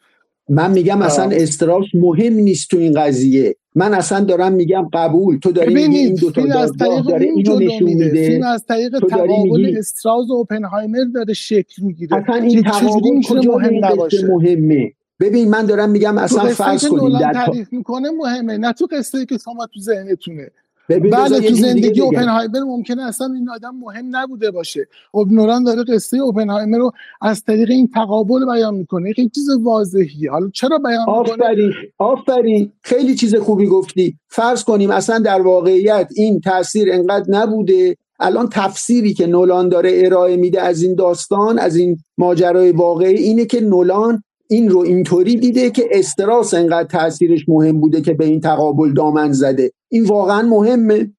[0.50, 3.56] من میگم اصلا استراس مهم نیست تو این قضیه.
[3.76, 5.40] من اصلا دارم میگم قبول.
[5.40, 8.28] تو داری میگی این دو تا دادگاه داره اینو نشون میده.
[8.28, 12.18] فیلم از طریق تقابل استراز و اوپنهایمر داره شکل می‌گیره.
[12.18, 17.34] اصلا این تقابل کجا مهم نباشه؟ مهمه؟ ببین من دارم میگم اصلا فرض کنیم در
[17.34, 20.52] تعریف می‌کنه مهمه نه تو قصه که شما تو ذهنتونه.
[20.90, 24.88] بله تو زندگی اوپنهایمر ممکنه اصلا این آدم مهم نبوده باشه.
[25.12, 29.14] خب نوران داره قصه اوپنهایمر رو از طریق این تقابل بیان می‌کنه.
[29.14, 32.72] خیلی چیز واضحی حالا چرا بیان آفرین آفرین.
[32.82, 34.18] خیلی چیز خوبی گفتی.
[34.28, 37.98] فرض کنیم اصلا در واقعیت این تاثیر انقدر نبوده.
[38.20, 43.46] الان تفسیری که نولان داره ارائه میده از این داستان از این ماجرای واقعی اینه
[43.46, 48.42] که نولان این رو اینطوری دیده که استراس انقدر تاثیرش مهم بوده که به این
[48.42, 49.72] تقابل دامن زده.
[49.90, 51.14] این واقعا مهمه.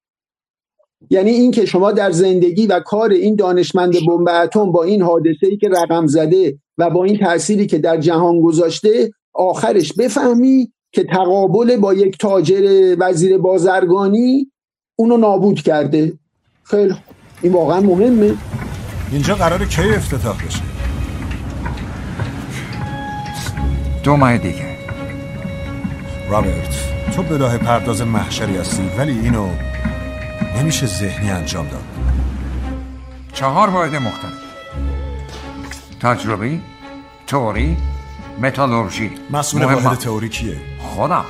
[1.09, 5.47] یعنی این که شما در زندگی و کار این دانشمند بمب اتم با این حادثه
[5.47, 11.03] ای که رقم زده و با این تأثیری که در جهان گذاشته آخرش بفهمی که
[11.03, 14.51] تقابل با یک تاجر وزیر بازرگانی
[14.95, 16.13] اونو نابود کرده.
[16.63, 16.93] خیلی
[17.41, 18.33] این واقعا مهمه.
[19.11, 20.70] اینجا قرار کی افتتاح بشه؟
[24.03, 24.77] دو ماه دیگه.
[26.29, 26.75] رابرت
[27.15, 29.49] تو بداه پرداز محشری هستی ولی اینو
[30.57, 31.83] نمیشه ذهنی انجام داد.
[33.33, 34.33] چهار واحد مختلف.
[36.01, 36.61] تجربی
[37.27, 37.77] توری
[38.41, 39.11] متالورژی.
[39.29, 41.25] مسئول واحد تئوری کیه؟ خودم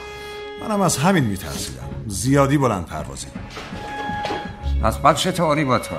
[0.62, 1.90] منم از همین میترسیدم.
[2.08, 3.28] زیادی بلند پروازی.
[4.84, 5.96] از بخش تئوری با تو.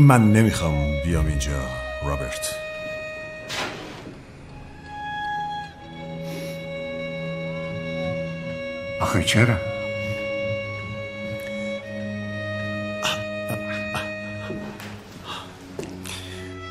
[0.00, 1.52] من نمی‌خوام بیام اینجا
[2.04, 2.67] رابرت.
[9.00, 9.56] آخه چرا؟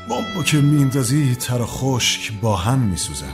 [0.09, 3.33] بمبو که میندازی تر خشک با هم میسوزن.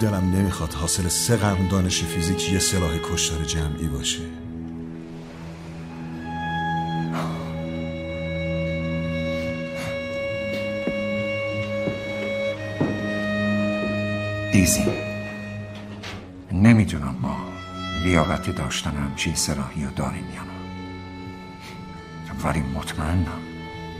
[0.00, 4.20] دلم نمی‌خواد حاصل سه قرن دانش فیزیک یه سلاح کشتار جمعی باشه.
[14.52, 15.13] ایزی.
[16.62, 17.36] نمی‌دونم ما
[18.02, 20.54] لیاقت داشتن همچین سلاحی رو داریم یا نه.
[22.44, 23.40] ولی مطمئنم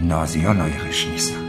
[0.00, 1.44] نازی ها لایقش نیستن.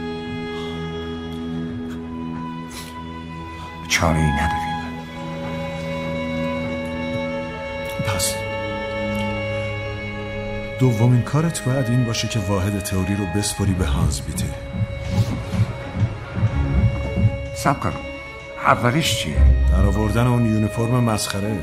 [3.88, 4.66] چاره ای نداریم.
[8.06, 8.34] پس
[10.80, 14.54] دومین کارت باید این باشه که واحد تئوری رو بسپری به هانز بیته
[17.56, 17.80] سب
[18.66, 19.36] کن اولیش چیه؟
[19.72, 21.58] در آوردن اون یونیفرم مسخره.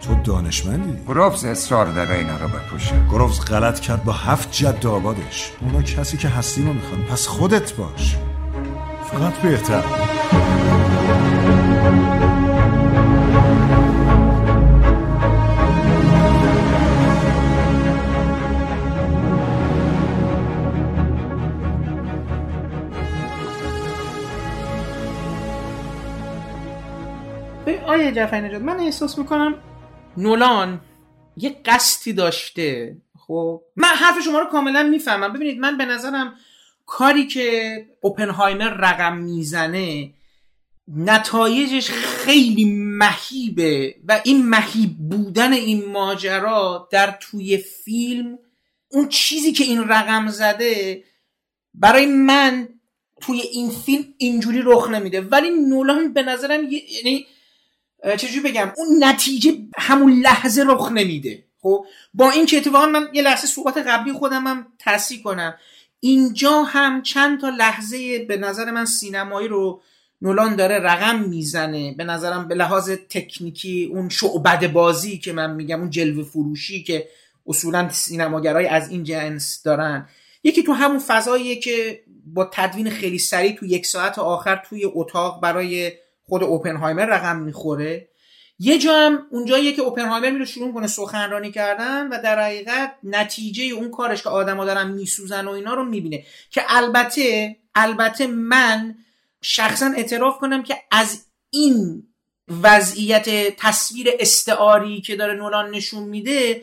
[0.00, 2.94] تو دانشمندی؟ گروفز اصرار داره اینا رو بپوشه.
[3.10, 5.52] گروفز غلط کرد با هفت جد آبادش.
[5.60, 7.02] اونا کسی که هستی رو می‌خوان.
[7.02, 8.16] پس خودت باش.
[9.12, 10.07] فقط بهتر.
[27.98, 29.54] آیه جعفری نجات من احساس می‌کنم
[30.16, 30.80] نولان
[31.36, 35.32] یه قصدی داشته خب؟ من حرف شما رو کاملا می‌فهمم.
[35.32, 36.34] ببینید من به نظرم
[36.86, 40.12] کاری که اوپنهایمر رقم می‌زنه
[40.96, 48.38] نتایجش خیلی مهیبه و این مهیب بودن این ماجرا در توی فیلم
[48.88, 51.04] اون چیزی که این رقم زده
[51.74, 52.68] برای من
[53.20, 55.20] توی این فیلم اینجوری رخ نمیده.
[55.20, 57.26] ولی نولان به نظرم یعنی
[58.16, 61.44] چجوری بگم؟ اون نتیجه همون لحظه رخ نمیده.
[61.62, 65.54] خب؟ با این که اتفاقا من یه لحظه صحبت قبلی خودم هم تصحیح کنم.
[66.00, 69.82] اینجا هم چند تا لحظه به نظر من سینمایی رو
[70.22, 71.94] نولان داره رقم می‌زنه.
[71.94, 77.08] به نظرم به لحاظ تکنیکی اون شعبد بازی که من میگم اون جلوه فروشی که
[77.46, 80.08] اصولا سینماگرای از این جنس دارن.
[80.44, 85.40] یکی تو همون فضاییه که با تدوین خیلی سریع تو یک ساعت آخر توی اتاق
[85.40, 85.92] برای
[86.28, 88.08] خود اوپنهایمر رقم می‌خوره.
[88.58, 93.64] یه جا هم اونجاییه که اوپنهایمر میره شروع کنه سخنرانی کردن و در حقیقت نتیجه
[93.64, 96.24] اون کارش که آدما دارن میسوزن و اینا رو می‌بینه.
[96.50, 98.94] که البته البته من
[99.42, 102.02] شخصا اعتراف کنم که از این
[102.62, 106.62] وضعیت تصویر استعاری که داره نولان نشون میده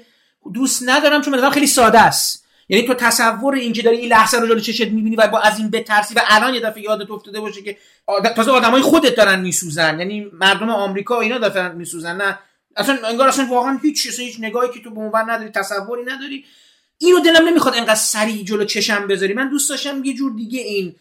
[0.54, 2.45] دوست ندارم چون مثلا خیلی ساده است.
[2.70, 5.60] یعنی تو تصور این که داری این لحظه رو جلو چشت می‌بینی و با از
[5.60, 8.28] این بترسی و الان یه دفعه یادت افتاده باشه که آد...
[8.28, 10.00] تازه آدمای خودت دارن میسوزن.
[10.00, 12.18] یعنی مردم آمریکا اینا دارن میسوزن.
[12.18, 12.40] نه.
[12.76, 16.46] اصلا انگار اصلا واقعا هیچ اصلا هیچ نگاهی که تو به عنوان نداری تصوری نداری.
[16.98, 19.34] اینو دلم نمی‌خواد انقدر سریع جلو چشم بذاری.
[19.34, 20.96] من دوست داشتم یه جور دیگه این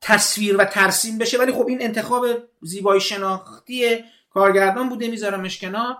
[0.00, 2.26] تصویر و ترسیم بشه ولی خب این انتخاب
[2.62, 5.96] زیبایی شناختی کارگردان بوده میذارمش کنار.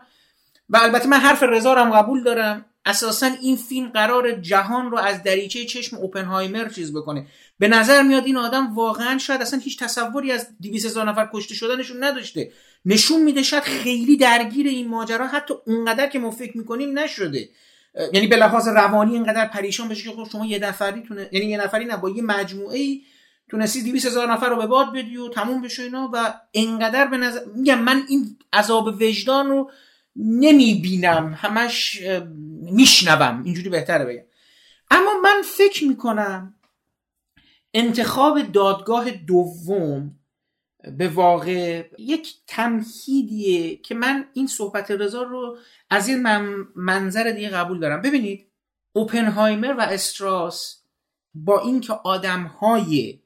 [0.68, 2.64] و البته من حرف رضا قبول دارم.
[2.88, 7.26] اساسا این فیلم قرار جهان رو از دریچه چشم اوپنهایمر چیز بکنه.
[7.58, 11.54] به نظر میاد این آدم واقعا شاید اصلا هیچ تصوری از 200 هزار نفر کشته
[11.54, 12.52] شدنشون نداشته.
[12.84, 17.48] نشون میده شاید خیلی درگیر این ماجرا حتی اونقدر که ما فکر می‌کنیم نشده.
[18.12, 21.58] یعنی به لحاظ روانی اینقدر پریشان بشه که خب شما یه نفری تونه یعنی یه
[21.58, 23.02] نفری نه با یه مجموعه ای
[23.50, 27.16] تونستی 200 هزار نفر رو به باد بدی و تموم بشه اینا و انقدر به
[27.16, 29.70] نظر میگم من این عذاب وجدان رو
[30.18, 31.34] نمی‌بینم.
[31.36, 32.02] همش
[32.60, 33.42] میشنوم.
[33.44, 34.24] اینجوری بهتره بگم.
[34.90, 36.54] اما من فکر می‌کنم
[37.74, 40.14] انتخاب دادگاه دوم
[40.98, 45.58] به واقع یک تمهیدیه که من این صحبت رضا رو
[45.90, 48.02] از این من منظر دیگه قبول دارم.
[48.02, 48.46] ببینید
[48.92, 50.82] اوپنهایمر و استراس
[51.34, 53.20] با اینکه آدمهای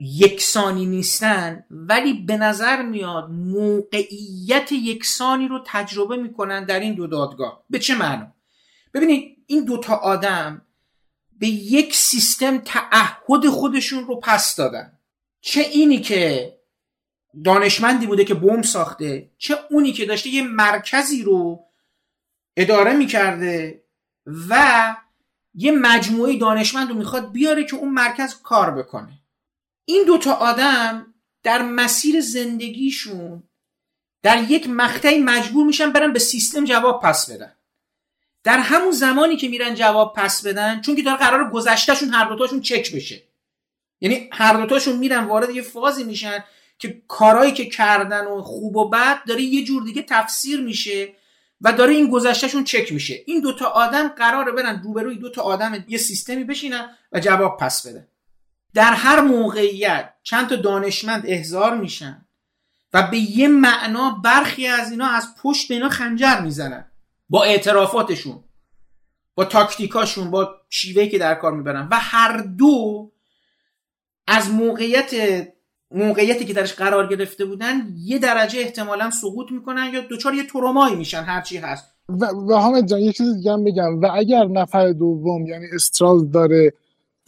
[0.00, 7.64] یکسانی نیستن ولی به نظر میاد موقعیت یکسانی رو تجربه می‌کنن در این دو دادگاه.
[7.70, 8.32] به چه معنا
[8.94, 10.62] ببینید این دوتا آدم
[11.38, 14.98] به یک سیستم تعهد خودشون رو پس دادن.
[15.40, 16.54] چه اینی که
[17.44, 21.64] دانشمندی بوده که بمب ساخته چه اونی که داشته یه مرکزی رو
[22.56, 23.84] اداره می‌کرده
[24.48, 24.94] و
[25.54, 29.17] یه مجموعه دانشمند رو می‌خواد بیاره که اون مرکز کار بکنه.
[29.88, 33.42] این دوتا آدم در مسیر زندگیشون
[34.22, 37.52] در یک مقطعی مجبور میشن برن به سیستم جواب پس بدن.
[38.44, 42.60] در همون زمانی که میرن جواب پس بدن چون که داره قرار گذشتهشون هر دوتاشون
[42.60, 43.22] چک بشه.
[44.00, 46.44] یعنی هر دوتاشون میرن وارد یه فازی میشن
[46.78, 51.14] که کارهایی که کردن و خوب و بد داره یه جور دیگه تفسیر میشه
[51.60, 53.22] و داره این گذشتهشون چک میشه.
[53.26, 58.08] این دوتا آدم قراره برن روبروی دوتا آدم یه سیستمی بشینن و جواب پس بده
[58.78, 62.26] در هر موقعیت چند تا دانشمند احضار میشن
[62.92, 66.84] و به یه معنا برخی از اینا از پشت به اینا خنجر می‌زنن.
[67.28, 68.44] با اعترافاتشون
[69.34, 71.88] با تاکتیکاشون با شیوهی که در کار می‌برن.
[71.90, 73.12] و هر دو
[74.26, 75.14] از موقعیت
[75.90, 80.96] موقعیتی که درش قرار گرفته بودن یه درجه احتمالا سقوط می‌کنن یا دوچار یه ترومایی
[80.96, 81.84] میشن هرچی هست.
[82.08, 84.00] و, و حامد جان یه چیز دیگه هم بگم.
[84.00, 86.72] و اگر نفر دوم یعنی استراز داره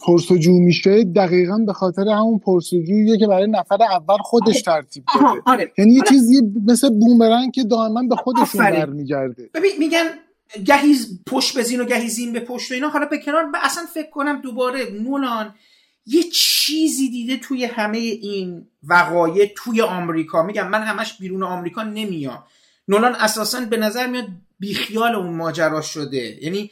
[0.05, 5.71] پرسجو میشه دقیقا به خاطر همون پرسجوییه که برای نفر اول خودش ترتیب داده آره.
[5.77, 8.71] یعنی یه چیزی مثل بومرنگ که دائما به خودشون.
[8.71, 9.49] برمیگرده.
[9.53, 10.05] ببین میگن
[10.65, 10.95] گهی
[11.27, 12.89] پشت بزین و گهی زین به پشت و اینا.
[12.89, 15.53] حالا به کنار اصلا فکر کنم دوباره نولان
[16.05, 20.43] یه چیزی دیده توی همه این وقایع توی آمریکا.
[20.43, 22.43] میگم من همش بیرون آمریکا نمیام.
[22.87, 24.27] نولان اساسا به نظر میاد
[24.59, 26.43] بیخیال اون ماجرا شده.
[26.43, 26.71] یعنی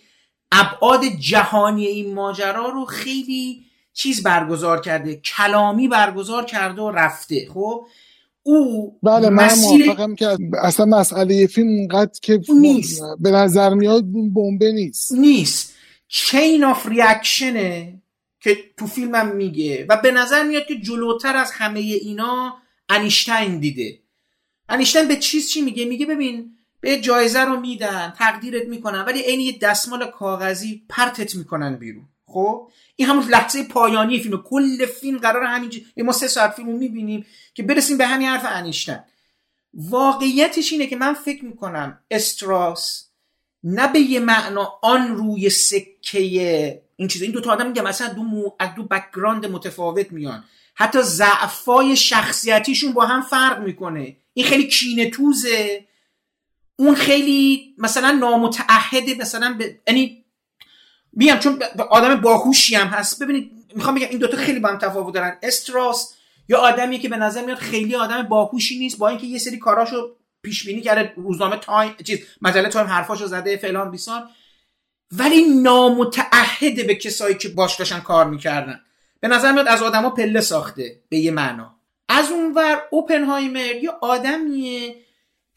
[0.51, 7.47] ابعاد جهانی این ماجرا رو خیلی چیز برگزار کرده کلامی برگزار کرده و رفته.
[7.53, 7.85] خب؟
[8.43, 13.01] او بله من بسیار موافقم که اصلا مسئله فیلم اونقدر که نیست.
[13.19, 14.03] به نظر میاد
[14.35, 15.11] بمبه نیست.
[15.11, 15.73] نیست.
[16.07, 18.01] chain of reaction ه
[18.39, 22.53] که تو فیلمم میگه و به نظر میاد که جلوتر از همه اینا
[22.89, 23.99] انیشتین دیده.
[24.69, 29.39] انیشتین به چیز چی میگه؟ میگه ببین به جایزه رو میدن تقدیرت می‌کنن ولی عین
[29.39, 32.05] یه دستمال کاغذی پرتت می‌کنن بیرون.
[32.25, 34.37] خب؟ این همون لحظه پایانی فیلم.
[34.37, 38.45] کل فیلم قرار همین ما سه ساعت فیلم رو می‌بینیم که برسیم به همین حرف
[38.45, 38.99] انیشتین
[39.73, 43.09] واقعیتش اینه که من فکر می‌کنم استراوس
[43.63, 48.13] نه به یه معنا آن روی سکه این چیز این دو تا آدم میگم مثلا
[48.13, 48.49] دو مو...
[48.75, 50.43] دو background متفاوت میان.
[50.75, 54.17] حتی ضعفای شخصیتیشون با هم فرق می‌کنه.
[54.33, 55.85] این خیلی کینه توزه
[56.79, 60.25] اون خیلی مثلا نامتعهده مثلا یعنی
[61.13, 63.23] میگم چون آدم باهوشی هم هست.
[63.23, 65.37] ببینید می‌خوام بگم این دوتا خیلی با هم تفاوت دارن.
[65.43, 66.13] استراوس
[66.49, 70.15] یا آدمی که به نظر میاد خیلی آدم باهوشی نیست با اینکه یه سری کاراشو
[70.41, 74.29] پیش بینی کرده روزنامه تایم چیز مجله تایم حرفاشو زده فلان بیسار
[75.11, 78.79] ولی نامتعهد به کسایی که باش داشتن کار می‌کردن.
[79.19, 81.75] به نظر میاد از آدما پله ساخته به یه معنا.
[82.09, 84.95] از اونور اوپنهایمر یه آدمیه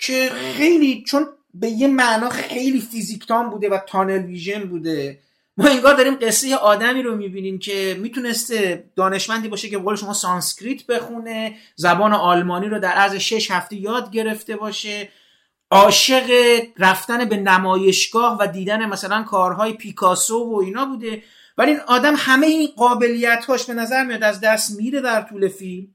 [0.02, 5.18] که خیلی چون به یه معنا خیلی فیزیکدان بوده و tunnel vision بوده.
[5.56, 10.12] ما انگار داریم قصه آدمی رو می‌بینیم که می‌تونسته دانشمندی باشه که به قول شما
[10.12, 15.08] سانسکریت بخونه زبان آلمانی رو در عرض شش هفته یاد گرفته باشه.
[15.70, 16.30] عاشق
[16.78, 21.22] رفتن به نمایشگاه و دیدن مثلا کارهای پیکاسو و اینا بوده.
[21.58, 25.48] ولی این آدم همه این قابلیت هاش به نظر میاد از دست میره در طول
[25.48, 25.88] فیلم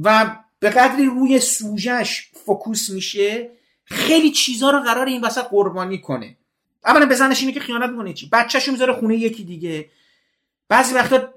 [0.00, 3.50] و به قدری روی سوژش فوکوس میشه
[3.84, 6.36] خیلی چیزها رو قرار این وسط قربانی کنه.
[6.84, 9.90] اولا بزنش اینه که خیانت می‌کنه چی؟ بچه‌شو می‌ذاره خونه یکی دیگه.
[10.68, 11.34] بعضی وقتا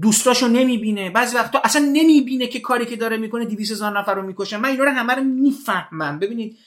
[0.00, 1.10] دوستاشو نمی‌بینه.
[1.10, 4.56] بعضی وقتا اصلا نمی‌بینه که کاری که داره می‌کنه 200 هزار نفر رو می‌کشه.
[4.56, 6.18] من اینا رو همه رو می‌فهمم.
[6.18, 6.58] ببینید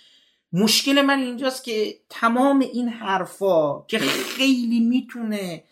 [0.53, 5.63] مشکل من اینجاست که تمام این حرفا که خیلی می‌تونه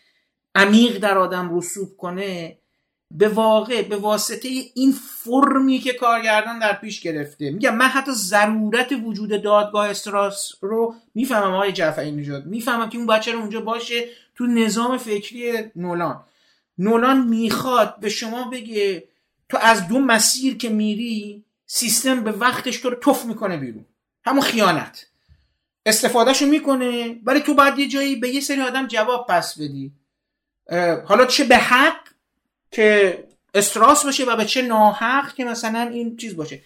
[0.56, 2.58] عمیق در آدم رسوب کنه
[3.16, 7.52] به واقع به واسطه این فرمی که کارگردان در پیش گرفته.
[7.52, 12.46] میگم من حتی ضرورت وجود دادگاه استراس رو می‌فهمم آقای جعفری نژاد.
[12.46, 16.24] می‌فهمم که اون بچه رو اونجا باشه تو نظام فکری نولان.
[16.78, 19.04] نولان می‌خواد به شما بگه
[19.50, 23.86] تو از دو مسیر که میری سیستم به وقتش تو رو تف می‌کنه بیرون.
[24.26, 25.06] همون خیانت.
[25.86, 29.92] استفادهشو می‌کنه ولی تو باید یه جایی به یه سری آدم جواب پس بدی.
[31.06, 32.03] حالا چه به حق
[32.74, 33.24] که
[33.54, 36.62] استراس باشه و به چه ناحق که مثلا این چیز باشه.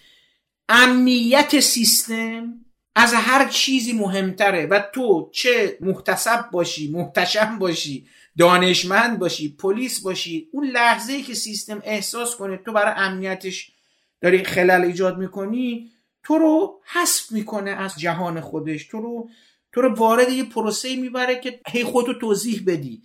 [0.68, 2.54] امنیت سیستم
[2.94, 8.06] از هر چیزی مهمتره و تو چه محتسب باشی محتشم باشی
[8.38, 13.72] دانشمند باشی پلیس باشی اون لحظه ای که سیستم احساس کنه تو برای امنیتش
[14.20, 15.90] داری خلل ایجاد می‌کنی
[16.22, 18.84] تو رو حذف می‌کنه از جهان خودش.
[18.84, 19.28] تو رو
[19.72, 23.02] تو رو وارد یه پروسه می‌بره که هی خودتو توضیح بدی.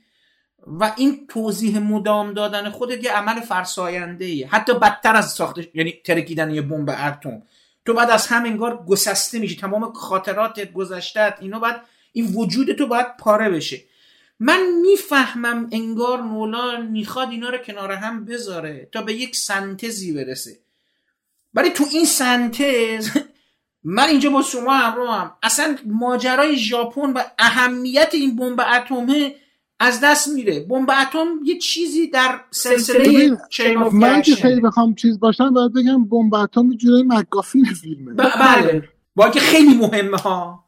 [0.67, 4.47] و این توضیح مدام دادن خودت یه عمل فرساینده ایه.
[4.47, 7.41] حتی بدتر از ساخته یعنی ترکیدن یه بمب اتم
[7.85, 9.55] تو بعد از هم انگار گسسته میشی.
[9.55, 11.81] تمام خاطراتت گذشتت اینو بعد
[12.11, 13.81] این وجود تو باید پاره بشه.
[14.39, 20.59] من می‌فهمم انگار نولان می‌خواد اینا رو کنار هم بذاره تا به یک سنتزی برسه.
[21.53, 23.09] ولی تو این سنتز
[23.83, 25.35] من اینجا با شما همراه هم.
[25.43, 29.35] اصلا ماجرای ژاپن و اهمیت این بمب اتمه
[29.83, 30.59] از دست میره.
[30.59, 33.37] بمب اتم یه چیزی در سلسله
[33.91, 38.13] من که خیلی بخوام چیز باشم باید بگم بمب اتم جوری مکافین فیلمه.
[38.13, 38.83] بله.
[39.15, 40.63] با که خیلی مهمه ها.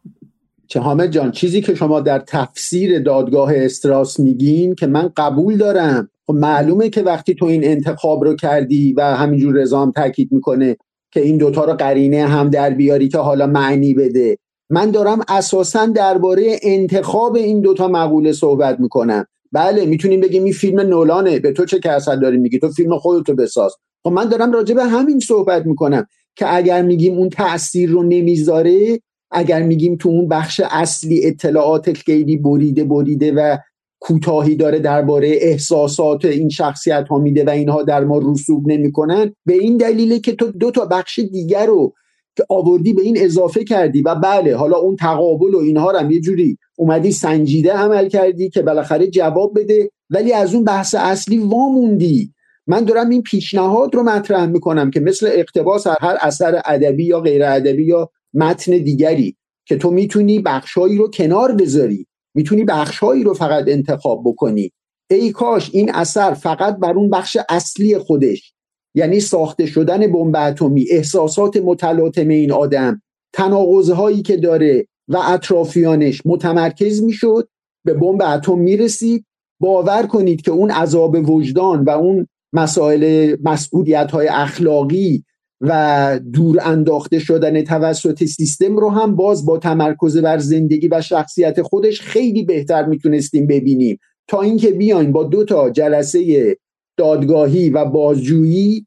[0.68, 6.10] چه حامد جان چیزی که شما در تفسیر دادگاه استراس میگین که من قبول دارم.
[6.28, 10.78] خب معلومه که وقتی تو این انتخاب رو کردی و همینجور رضا هم تاکید می‌کنه
[11.12, 14.38] که این دوتا رو قرینه هم در بیاری که حالا معنی بده.
[14.70, 19.26] من دارم اساسا درباره انتخاب این دوتا مقوله صحبت می‌کنم.
[19.52, 21.40] بله می‌تونیم بگیم این فیلم نولانه.
[21.40, 23.76] به تو چه کسر داری میگی؟ تو فیلم خودتو بساز.
[24.04, 29.00] خب من دارم راجع به همین صحبت می‌کنم که اگر میگیم اون تاثیر رو نمی‌ذاره
[29.32, 33.58] اگر میگیم تو اون بخش اصلی اطلاعات خیلی بریده بریده و
[34.00, 39.54] کوتاهی داره درباره احساسات این شخصیت ها میده و اینها در ما رسوب نمی‌کنن به
[39.54, 41.94] این دلیله که تو دو تا بخش دیگر رو
[42.38, 46.12] که آوردی به این اضافه کردی و بله حالا اون تقابل و اینها رو هم
[46.12, 49.91] یه جوری اومدی سنجیده عمل کردی که بالاخره جواب بده.
[50.10, 52.34] ولی از اون بحث اصلی واموندی
[52.68, 57.45] من دارم این پیشنهاد رو مطرح می‌کنم که مثل اقتباس هر اثر ادبی یا غیر
[57.45, 59.36] ادبی یا متن دیگری
[59.66, 64.72] که تو می‌تونی بخشهایی رو کنار بذاری می‌تونی بخشهایی رو فقط انتخاب بکنی.
[65.12, 68.55] ای کاش این اثر فقط بر اون بخش اصلی خودش
[68.95, 73.01] یعنی ساخته شدن بمب اتمی احساسات متلاطم این آدم
[73.34, 73.91] تناقض
[74.26, 77.47] که داره و اطرافیانش متمرکز می‌شد
[77.85, 79.26] به بمب اتم می‌رسید.
[79.59, 85.23] باور کنید که اون عذاب وجدان و اون مسائل مسئولیت های اخلاقی
[85.61, 91.61] و دور انداخته شدن توسط سیستم رو هم باز با تمرکز بر زندگی و شخصیت
[91.61, 93.99] خودش خیلی بهتر می‌تونستیم ببینیم.
[94.27, 96.57] تا اینکه بیاین با دو تا جلسه
[96.97, 98.85] دادگاهی و بازجویی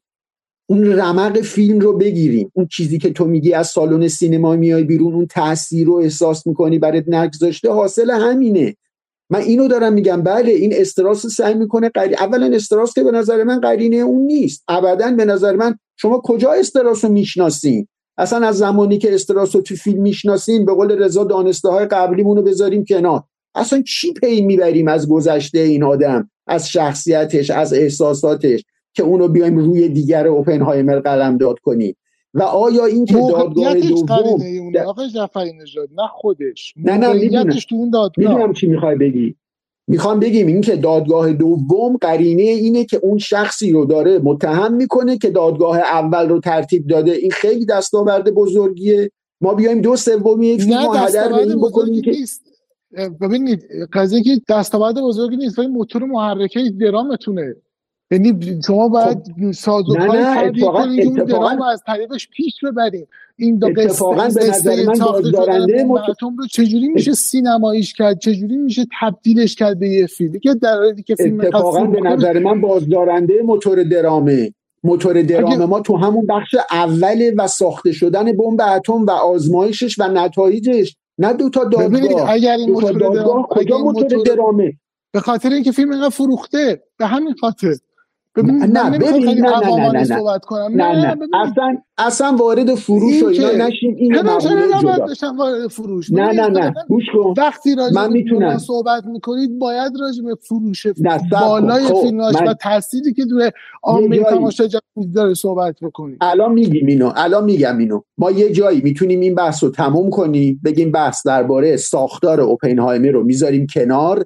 [0.69, 2.51] اون رمق فیلم رو بگیریم.
[2.53, 6.79] اون چیزی که تو میگی از سالن سینما میای بیرون اون تاثیر رو احساس می‌کنی
[6.79, 8.75] برات نگذاشته حاصل همینه.
[9.29, 12.15] من اینو دارم میگم بله این استراس سعی می‌کنه قری...
[12.15, 14.63] اولا استراس که به نظر من قرینه اون نیست.
[14.67, 17.87] ابدا به نظر من شما کجا استراس رو می‌شناسین؟
[18.17, 22.37] اصلا از زمانی که استراس رو تو فیلم می‌شناسین به قول رضا دانسته های قبلیمون
[22.37, 23.23] رو بذاریم کنار.
[23.55, 28.63] اصلا چی پی می‌بریم از گذشته این آدم؟ از شخصیتش از احساساتش
[28.93, 31.95] که اونو بیایم روی دیگر اوپنهایمر قلم داد کنیم.
[32.33, 37.49] و آیا این که دادگاه دوم آقای جعفری نژاد نه خودش نه نه می‌دونم.
[37.49, 38.53] تو اون دادگاه.
[38.53, 39.35] چی می‌خوای بگی.
[39.87, 45.17] می‌خوام بگیم این که دادگاه دوم قرینه اینه که اون شخصی رو داره متهم می‌کنه
[45.17, 47.11] که دادگاه اول رو ترتیب داده.
[47.11, 49.11] این خیلی دستاورد بزرگیه.
[49.41, 52.48] ما بیایم دو سومی یک فیلم هدر بکنیم که نیست.
[53.21, 57.55] ببینید قضیه که دستاورد بزرگی نیست ولی موتور محرکه درامتونه.
[58.11, 59.51] یعنی شما باید خب.
[59.51, 65.83] سازوکاری کردی کنید اون درام از طریقش پیش ببریم این اتفاقا به نظر من بازدارنده
[66.37, 71.15] رو چجوری میشه سینماییش کرد؟ چجوری میشه تبدیلش کرد به یه فیلم؟ که در که
[71.15, 74.53] فیلم اتفاقا به نظر من بازدارنده موتور درامه.
[74.83, 80.07] موتور درام ما تو همون بخش اوله و ساخته شدن بمب اتم و آزمایشش و
[80.07, 82.29] نتایجش نه دو تا دادگاه.
[82.29, 84.73] اگر این موتور درام کجا موتور درامه؟
[85.13, 87.75] به خاطر اینکه فیلم اینقدر فروخته به همین خاطر.
[88.37, 90.71] نه ببین نه نه نه نه صحبت کنم.
[90.75, 94.15] نه نه اصلا اصلا وارد فروش و اینا نشیم این
[95.37, 96.73] وارد فروش؟ نه نه نه.
[96.89, 97.33] گوش کن.
[97.37, 98.57] وقتی راجع من می‌تونم.
[98.57, 100.87] صحبت می‌کنید باید راجع به فروش
[101.31, 102.01] بالای خب.
[102.01, 103.51] فیلماش و تأثیری که توی
[103.83, 104.79] عامه تماشاگر
[105.15, 108.01] داره صحبت بکنید الان میگیم اینو الان میگم اینو.
[108.17, 113.23] ما یه جایی می‌تونیم این بحث رو تموم کنیم بگیم بحث درباره ساختار اوپنهایمر رو
[113.23, 114.25] می‌ذاریم کنار.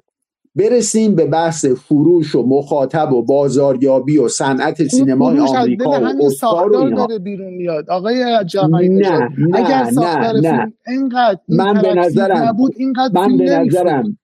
[0.56, 6.90] برسیم به بحث فروش و مخاطب و بازاریابی و صنعت سینمای آمریکا و اسکار و
[6.90, 7.90] داره بیرون میاد.
[7.90, 10.52] آقای جمعی نه نه اگر ساختار نه.
[10.52, 14.18] نه اینقدر من به نظرم نبود اینقدر من به نظرم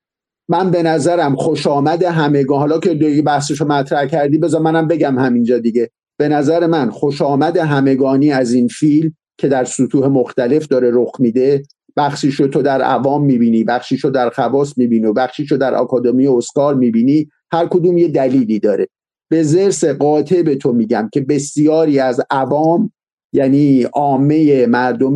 [0.49, 2.59] من به نظرم خوش آمد همگان.
[2.59, 5.91] حالا که دیگه بحثشو مطرح کردی بذار منم بگم همینجا دیگه.
[6.19, 11.13] به نظر من خوش آمد همگانی از این فیلم که در سطوح مختلف داره رخ
[11.19, 11.63] میده.
[11.97, 17.29] بخشیشو تو در عوام می‌بینی بخشیشو در خواص می‌بینی و بخشیشو در آکادمی اسکار می‌بینی
[17.53, 18.89] هر کدوم یه دلیلی داره.
[19.31, 22.93] به زرس قاطع به تو میگم که بسیاری از عوام
[23.33, 25.15] یعنی عامه مردم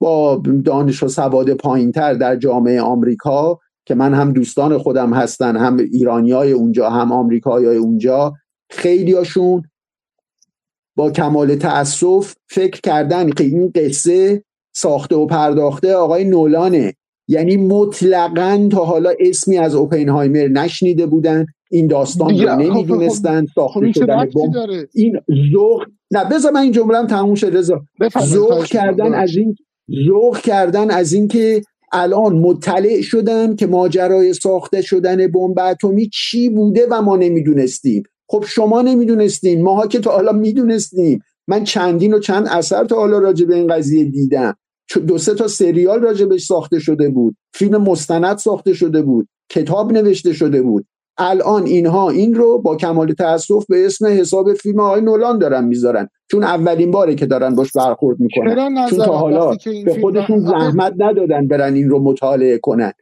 [0.00, 5.76] با دانش و سواد پایینتر در جامعه آمریکا که من هم دوستان خودم هستن هم
[5.76, 8.34] ایرانی های اونجا هم آمریکایی های اونجا
[8.70, 9.62] خیلیاشون
[10.96, 16.94] با کمال تأسف فکر کردن که این قصه ساخته و پرداخته آقای نولانه.
[17.28, 24.28] یعنی مطلقا تا حالا اسمی از اوپنهایمر نشنیده بودن این داستان رو نمی‌دونستن ساخته شدن
[24.94, 25.20] این
[25.52, 27.80] ذوق نه بذار من این جمله تموم شه رضا.
[28.22, 29.56] ذوق کردن از این
[30.06, 36.86] ذوق کردن از اینکه الان مطلع شدن که ماجرای ساخته شدن بمب اتمی چی بوده
[36.90, 38.02] و ما نمی‌دونستیم.
[38.28, 41.20] خب شما نمی‌دونستین ماها که تا حالا می‌دونستیم.
[41.50, 44.56] من چندین و چند اثر تا حالا راجع به این قضیه دیدم.
[45.06, 47.36] دو سه تا سریال راجبش ساخته شده بود.
[47.54, 49.28] فیلم مستند ساخته شده بود.
[49.50, 50.86] کتاب نوشته شده بود.
[51.18, 56.08] الان اینها این رو با کمال تاسف به اسم حساب فیلم های نولان دارن می‌ذارن.
[56.30, 58.88] چون اولین باره که دارن باش برخورد می‌کنن.
[58.90, 62.92] چون تا حالا به خودشون زحمت ندادن برن این رو مطالعه کنن.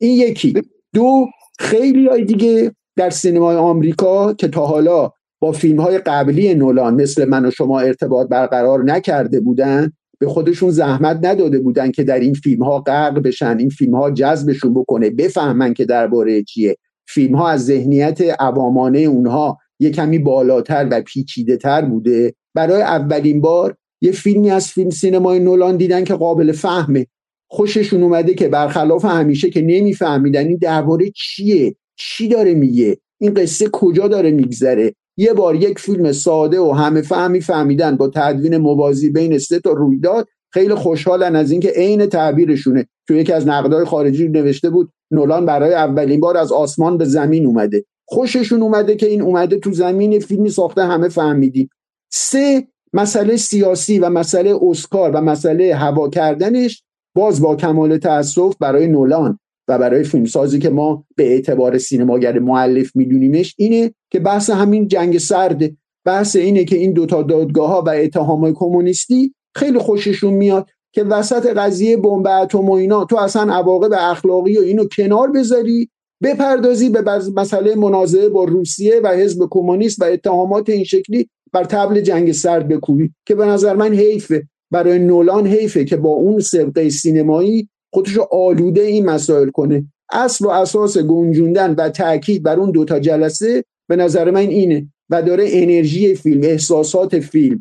[0.00, 0.54] این یکی.
[0.94, 1.26] دو
[1.58, 5.10] خیلی های دیگه در سینمای آمریکا که تا حالا
[5.40, 10.70] با فیلم های قبلی نولان مثل من و شما ارتباط برقرار نکرده بودن به خودشون
[10.70, 15.10] زحمت نداده بودن که در این فیلم ها غرق بشن این فیلم ها جذبشون بکنه
[15.10, 16.76] بفهمن که درباره چیه.
[17.08, 22.34] فیلم ها از ذهنیت عوامانه اونها یه کمی بالاتر و پیچیده تر بوده.
[22.54, 27.06] برای اولین بار یه فیلمی از فیلم سینمای نولان دیدن که قابل فهمه.
[27.50, 33.68] خوششون اومده که برخلاف همیشه که نمیفهمیدن این درباره چیه چی داره میگه این قصه
[33.72, 34.94] کجا داره میگذره.
[35.16, 39.72] یه بار یک فیلم ساده و همه فهمی فهمیدن با تدوین موازی بین سه تا
[39.72, 42.86] رویداد خیلی خوشحالن از اینکه عین تعبیرشونه.
[43.08, 47.46] تو یکی از نقدای خارجی نوشته بود نولان برای اولین بار از آسمان به زمین
[47.46, 47.84] اومده.
[48.06, 51.68] خوششون اومده که این اومده تو زمین فیلمی ساخته همه فهمیدیم.
[52.12, 56.82] سه مسئله سیاسی و مسئله اسکار و مسئله هوا کردنش
[57.14, 59.38] باز با کمال تاسف برای نولان.
[59.68, 65.18] و برای فیلمسازی که ما به اعتبار سینماگر معلف میدونیمش اینه که بحث همین جنگ
[65.18, 71.04] سرده بحث اینه که این دوتا دادگاه ها و اتهام کمونیستی خیلی خوششون میاد که
[71.04, 75.88] وسط قضیه بمب اتم و اینا تو اصلا عواقب اخلاقی و اینو کنار بذاری
[76.22, 77.02] بپردازی به
[77.36, 82.68] مسئله منازعه با روسیه و حزب کمونیست و اتهامات این شکلی بر تبل جنگ سرد
[82.68, 84.48] بکوبی که به نظر من حیفه.
[84.70, 89.84] برای نولان حیفه که با اون سبقه سینمایی خودش آلوده این مسائل کنه.
[90.12, 95.22] اصل و اساس گنجوندن و تاکید بر اون دوتا جلسه به نظر من اینه و
[95.22, 97.58] داره انرژی فیلم احساسات فیلم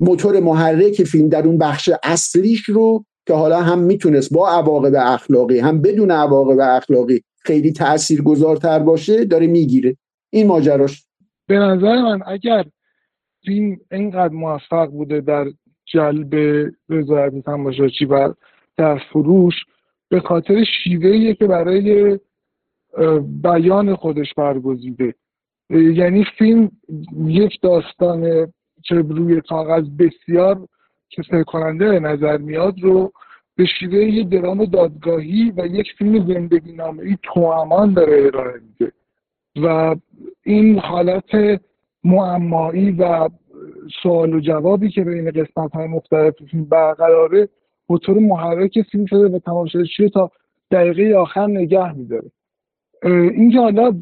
[0.00, 5.58] موتور محرک فیلم در اون بخش اصلیش رو که حالا هم می‌تونست با عواقب اخلاقی
[5.58, 9.96] هم بدون عواقب اخلاقی خیلی تاثیرگذارتر باشه داره می‌گیره.
[10.30, 11.04] این ماجراش.
[11.46, 12.64] به نظر من اگر
[13.44, 15.46] فیلم اینقدر موفق بوده در
[15.92, 16.34] جلب
[16.88, 18.34] رضایت تماشاچی و
[18.76, 19.54] در فروش
[20.08, 22.18] به خاطر شیوهیه که برای
[23.42, 25.14] بیان خودش برگزیده.
[25.70, 26.70] یعنی فیلم
[27.26, 30.68] یک داستان که روی کاغذ بسیار
[31.08, 33.12] که کننده نظر میاد رو
[33.56, 38.92] به شیوه یه درام دادگاهی و یک فیلم زندگی نامه ای توامان داره ارائه میده.
[39.56, 39.96] و
[40.42, 41.60] این حالت
[42.04, 43.28] معمایی و
[44.02, 47.48] سوال و جوابی که بین قسمت های مختلف فیلم برقراره
[47.92, 50.30] موتور محرک فیلم شده و تماشاچی تا
[50.70, 52.30] دقیقه آخر نگه میداره.
[53.04, 53.94] اینکه حالا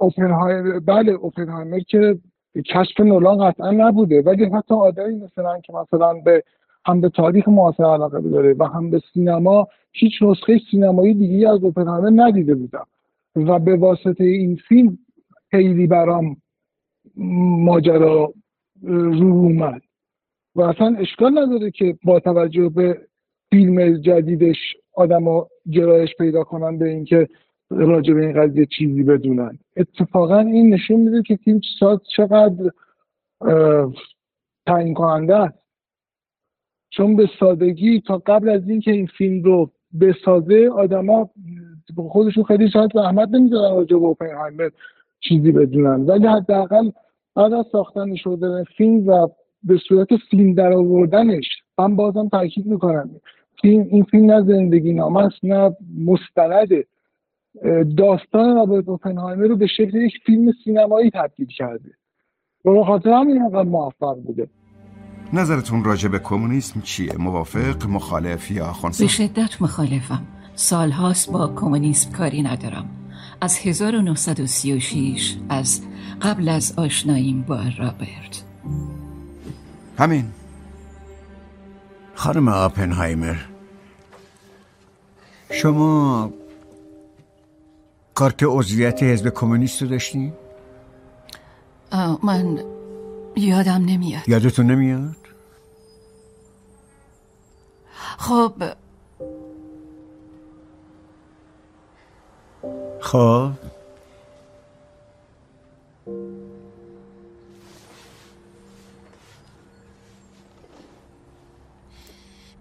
[0.00, 2.18] اوپنهایمر بله اوپنهایمر که
[2.66, 6.42] کشف نولان قطعا نبوده ولی حتی آدمی مثلا که مثلا به
[6.86, 11.64] هم به تاریخ معاصر علاقه داره و هم به سینما هیچ نسخه سینمایی دیگه از
[11.64, 12.86] اوپنهایمر ندیده بودم.
[13.36, 14.98] و به واسطه این فیلم
[15.50, 16.36] خیلی برام
[17.66, 18.32] ماجرا
[18.82, 19.82] رو اومد.
[20.56, 23.00] و اصلا اشکال نداره که با توجه به
[23.50, 24.56] فیلم جدیدش
[24.94, 27.28] آدما گرایش پیدا کنن به اینکه
[27.70, 29.58] راجع به این قضیه چیزی بدونن.
[29.76, 32.70] اتفاقا این نشون میده که فیلم ساز چقدر
[34.66, 35.58] تعیین کننده است.
[36.90, 39.70] چون به سادگی تا قبل از اینکه این فیلم رو
[40.00, 41.30] بسازه آدما
[41.96, 44.70] خودشون خیلی شاید زحمت نمی‌دادن راجع به اوپنهایمر
[45.20, 46.00] چیزی بدونن.
[46.00, 46.90] ولی حداقل
[47.34, 49.28] بعد از ساختن شده فیلم و
[49.66, 51.44] به صورت فیلم در آوردنش
[51.78, 53.10] من بازم تاکید می‌کنم.
[53.62, 55.76] فیلم این فیلم نه زندگی نامه است نه
[56.06, 56.86] مستنده
[57.96, 61.90] داستان رابرت اوپنهایمر رو به شکل یک فیلم سینمایی تبدیل کرده.
[62.64, 64.48] و خاطر همین اینقدر موفق بوده.
[65.32, 70.26] نظرتون راجع به کمونیسم چیه؟ موافق، مخالف یا خونسا؟ به شدت مخالفم.
[70.54, 72.84] سالهاست با کمونیسم کاری ندارم.
[73.40, 75.82] از 1936 از
[76.22, 78.44] قبل از آشناییم با رابرت.
[79.98, 80.32] همین
[82.14, 83.36] خانم آپنهایمر
[85.50, 86.32] شما
[88.14, 90.32] کارت عضویت حزب کمونیست رو داشتی؟
[92.22, 92.58] من
[93.36, 95.16] یادم نمیاد یادتون نمیاد؟
[98.18, 98.52] خب
[103.00, 103.50] خب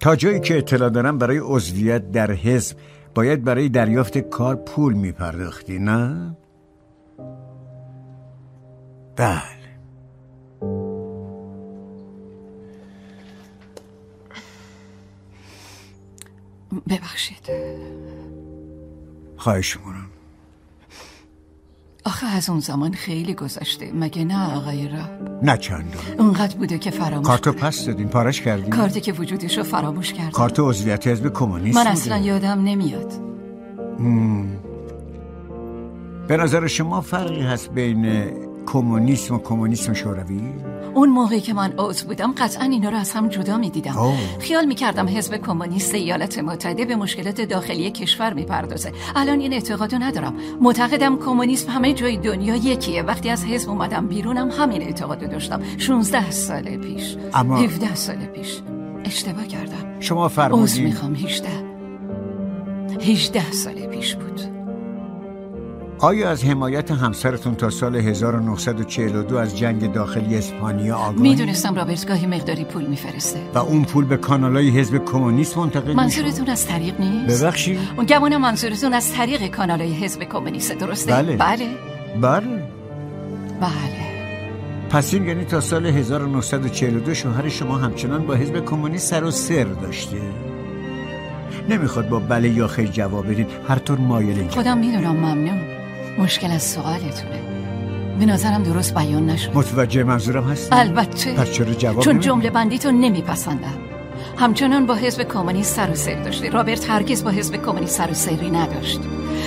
[0.06, 2.78] تا جایی که اطلاع دارم برای عضویت در حزب
[3.16, 6.38] باید برای دریافت کار پول میپرداختی نه؟
[9.16, 9.42] بله.
[16.90, 17.50] ببخشید.
[19.38, 20.08] خواهش می‌کنم.
[22.16, 23.92] آخه از اون زمان خیلی گذشته.
[23.94, 25.04] مگه نه آقای را
[25.44, 26.20] نه چندان.
[26.20, 30.30] اونقدر بوده که فراموش کارتو پس دادین پارش کردین؟ کارتی که وجودش رو فراموش کردم
[30.30, 33.14] کارت عضویت حزب کمونیست من اصلا یادم نمیاد.
[36.28, 38.24] به نظر شما فرقی هست بین
[38.66, 40.42] کمونیسم و کمونیسم شوروی؟
[40.96, 43.96] اون موقعی که من عضو بودم قطعا اینا رو از هم جدا می‌دیدم.
[44.40, 48.92] خیال می‌کردم حزب کمونیست ایالات متحده به مشکلات داخلی کشور می‌پردازه.
[49.16, 50.34] الان این اعتقادو ندارم.
[50.62, 53.02] معتقدم کمونیسم همه جای دنیا یکیه.
[53.02, 55.62] وقتی از حزب اومدم بیرونم همین اعتقادو داشتم.
[55.78, 57.16] 16 سال پیش.
[57.34, 58.62] اما 17 سال پیش.
[59.06, 60.00] اشتباه کردم.
[60.00, 61.50] شما عضو فرمودین می‌خوام 18
[63.02, 64.55] 18 سال پیش بود.
[66.06, 72.28] آیا از حمایت همسرتون تا سال 1942 از جنگ داخلی اسپانیا آگاهی؟ می‌دونستم رابرت گاهی
[72.28, 73.40] مقداری پول میفرسته.
[73.54, 77.80] و اون پول به کانالای حزب کمونیست منتقل منظورتون از طریق نیست؟ ببخشید.
[77.98, 81.38] اون گمانم منظورتون از طریق کانالای حزب کمونیست درسته؟ بله.
[81.38, 81.68] بله.
[82.22, 82.64] بله.
[83.62, 84.06] بله.
[84.90, 89.64] پس این یعنی تا سال 1942 شوهر شما همچنان با حزب کمونیست سر و سر
[89.64, 90.18] داشته؟
[91.70, 93.48] نمی‌خواد با بله یا خیر جواب بدین.
[93.68, 95.75] هر طور مایلین خودم می‌دونم ممنون.
[96.18, 97.42] مشکل از سوالتونه.
[98.20, 99.52] به نظرم درست بیان نشد.
[99.54, 101.34] متوجه منظورم هستی؟ البته.
[101.34, 103.78] پس چرا جواب چون؟ جمله بندی تو نمیپسندم.
[104.38, 106.50] همچنان با حزب کمونیست سر و سر داشته.
[106.50, 109.00] رابرت هرگز با حزب کمونیست سر و سری نداشت.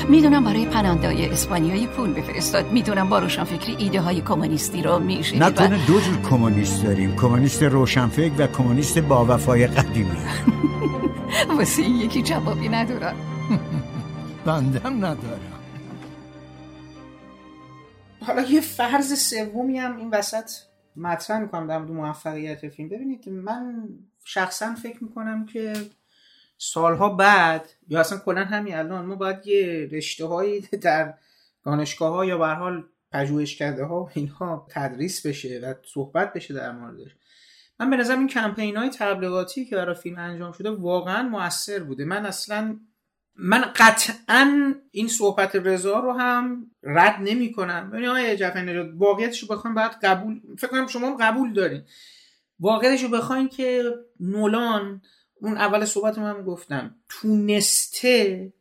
[0.08, 4.98] می‌دونم برای پناهندههای اسپانیایی پول بفرستاد می‌دونم با روشنفکری ایده های کمونیستی رو و
[5.38, 7.16] نکنه دو جور کمونیست داریم.
[7.16, 10.16] کمونیست روشنفکر و کمونیست با وفای قدیمی.
[11.58, 13.14] واسه یکی جوابی ندارم.
[14.46, 15.57] بندم ندارم.
[18.20, 20.50] حالا یه فرض سومی هم این وسط
[20.96, 22.88] مطرح می‌کنم در مورد موفقیت فیلم.
[22.88, 23.88] ببینید من
[24.24, 25.72] شخصا فکر می‌کنم که
[26.58, 31.14] سالها بعد یا اصلا کلا همین الان ما باید یه رشته هایی در
[31.64, 36.72] دانشگاه ها یا به حال پژوهشکده ها و اینها تدریس بشه و صحبت بشه در
[36.72, 37.16] موردش.
[37.80, 42.04] من به نظرم این کمپین های تبلیغاتی که برای فیلم انجام شده واقعا موثر بوده.
[42.04, 42.80] من اصلا
[43.40, 49.48] من قطعا این صحبت رضا رو هم رد نمی کنم ببینید آقای نژاد واقعیتش رو
[49.48, 51.82] بخوایم باید قبول فکر کنم شما هم قبول دارین.
[52.60, 55.02] واقعیتش رو بخواین که نولان
[55.40, 58.52] اون اول صحبت من گفتم تونسته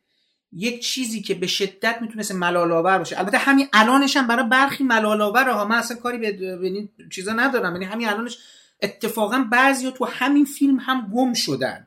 [0.52, 3.20] یک چیزی که به شدت می‌تونست ملالآور باشه.
[3.20, 7.74] البته همین الانش هم برای برخی ملالآور ها من اصلا کاری به این چیزا ندارم
[7.74, 8.38] یعنی همین الانش
[8.82, 11.87] اتفاقا بعضی تو همین فیلم هم گم شدن.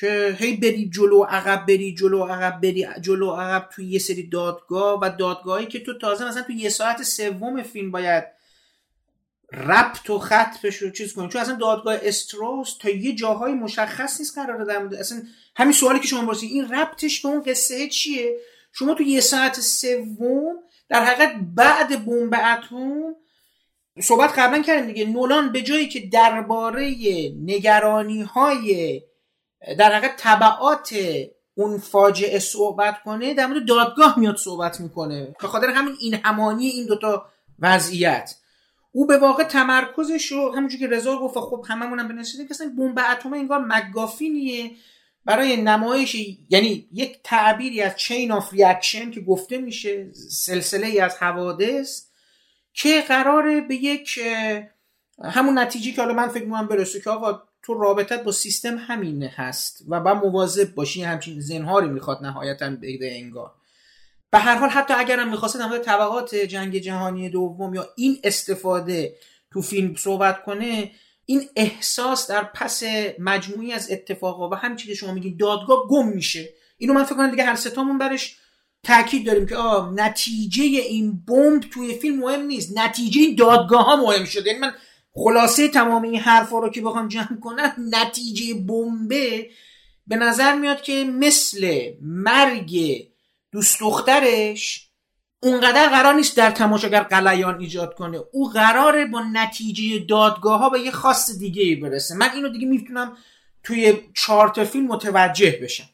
[0.00, 5.00] که هی بری جلو عقب بری جلو عقب بری جلو عقب توی یه سری دادگاه
[5.02, 8.24] و دادگاهی که تو تازه مثلا تو یه ساعت سوم فیلم باید
[9.52, 11.28] ربط و خط بشه و چیز کنی.
[11.28, 15.22] چون اصلا دادگاه استروس تا یه جاهای مشخص نیست قراره در مورد اصلا
[15.56, 18.36] همین سوالی که شما پرسید این ربطش به اون قصه چیه؟
[18.72, 20.56] شما تو یه ساعت سوم
[20.88, 23.14] در حقیقت بعد بمب اتم
[24.00, 25.04] صحبت قبلا کردیم دیگه.
[25.04, 26.94] نولان به جایی که درباره
[27.44, 29.00] نگرانی های
[29.78, 30.94] در حقیقت تبعات
[31.54, 35.34] اون فاجعه صحبت کنه در مورد دادگاه میاد صحبت می‌کنه.
[35.40, 37.26] به خاطر همین این همانی این دوتا
[37.58, 38.34] وضعیت.
[38.92, 42.98] او به واقع تمرکزش رو همونجور که رضا گفت خب هممون هم بنشینیم که بمب
[43.12, 44.70] اتم انگار MacGuffin یه
[45.24, 46.16] برای نمایش
[46.50, 52.06] یعنی یک تعبیری از chain of reaction که گفته میشه سلسله ای از حوادث
[52.72, 54.20] که قراره به یک
[55.24, 59.22] همون نتیجه که حالا من فکر می‌کنم برسه که آقا تو رابطت با سیستم همین
[59.22, 63.54] هست و با مواظب باشی همچین زنهاری می‌خواد نهایتا بگه انگار.
[64.30, 69.14] به هر حال حتی اگرم می‌خواست در طبقات جنگ جهانی دوم یا این استفاده
[69.52, 70.90] تو فیلم صحبت کنه
[71.26, 72.82] این احساس در پس
[73.18, 76.48] مجموعی از اتفاقا و همین چیزی که شما میگین دادگاه گم میشه.
[76.78, 78.36] اینو من فکر کنم دیگه هر ستامون برش
[78.82, 82.78] تاکید داریم که آه نتیجه این بمب توی فیلم مهم نیست.
[82.78, 84.50] نتیجه این دادگاه ها مهم شده.
[84.50, 84.72] یعنی من
[85.24, 89.50] خلاصه تمام این حرفا رو که بخوام جمع کنم نتیجه بمبه
[90.06, 93.04] به نظر میاد که مثل مرگ
[93.52, 94.88] دوست دخترش
[95.40, 98.20] اونقدر قرار نیست در تماشاگر قلیان ایجاد کنه.
[98.32, 102.14] او قراره با نتیجه دادگاه ها به یه خاص دیگه ای برسه.
[102.14, 103.16] من اینو دیگه می‌تونم
[103.62, 105.88] توی چهار فیلم متوجه بشم.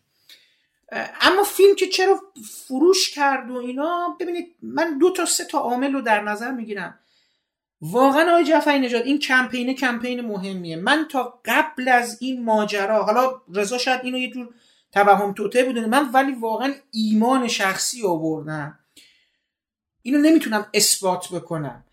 [1.21, 2.21] اما فیلم که چرا
[2.69, 6.99] فروش کرد و اینا ببینید من دو تا سه تا عامل رو در نظر می‌گیرم.
[7.87, 10.77] واقعا آقای جعفری نژاد این کمپینه کمپین مهمیه.
[10.77, 14.55] من تا قبل از این ماجرا حالا رضا شاید اینو یه جور
[14.93, 18.79] توهم توته بودن من ولی واقعا ایمان شخصی آوردم.
[20.03, 21.85] اینو نمی‌تونم اثبات بکنم.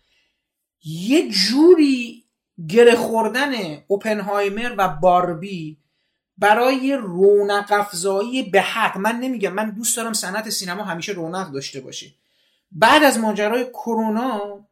[0.84, 2.24] یه جوری
[2.68, 3.52] گره خوردن
[3.86, 5.78] اوپنهایمر و باربی
[6.38, 8.98] برای رونق افزایی به حق.
[8.98, 12.06] من نمیگم من دوست دارم صنعت سینما همیشه رونق داشته باشه.
[12.72, 14.66] بعد از ماجرای کرونا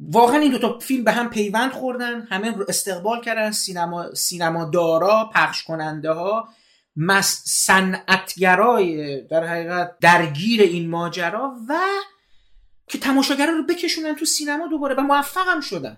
[0.00, 5.30] واقعا این دو تا فیلم به هم پیوند خوردن همه استقبال کردن سینما سینما دارا
[5.34, 6.48] پخش کننده ها
[7.44, 11.78] صنعتگرای در حقیقت درگیر این ماجرا و
[12.88, 15.96] که تماشاگران رو بکشونن تو سینما دوباره و موفقم شدن.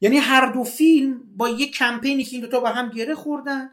[0.00, 3.70] یعنی هر دو فیلم با یک کمپینی که این دوتا با هم گره خوردن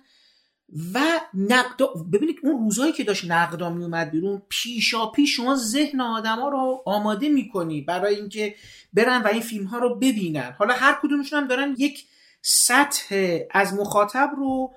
[0.93, 0.99] و
[1.33, 6.49] نقدا ببینید اون روزایی که داشت نقدا می اومد بیرون پیشا پیش شما ذهن آدما
[6.49, 8.55] رو آماده می‌کنی برای اینکه
[8.93, 10.55] برن و این فیلم ها رو ببینن.
[10.59, 12.05] حالا هر کدومشون هم دارن یک
[12.41, 14.73] سطح از مخاطب رو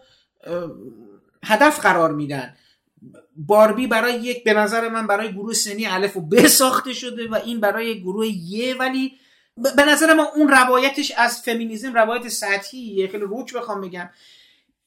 [1.44, 2.56] هدف قرار میدن.
[3.36, 7.34] باربی برای یک به نظر من برای گروه سنی الف و ب ساخته شده و
[7.34, 9.12] این برای گروه یه ولی
[9.76, 13.08] به نظر من اون روایتش از فمینیزم روایت سطحیه.
[13.08, 14.10] خیلی روک بخوام بگم.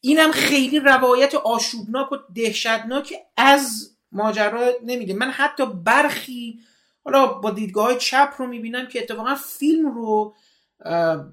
[0.01, 5.13] اینم خیلی روایت آشوبناک و دهشتناک از ماجرا نمیده.
[5.13, 6.59] من حتی برخی
[7.03, 10.35] حالا با دیدگاه های چپ رو می‌بینم که اتفاقا فیلم رو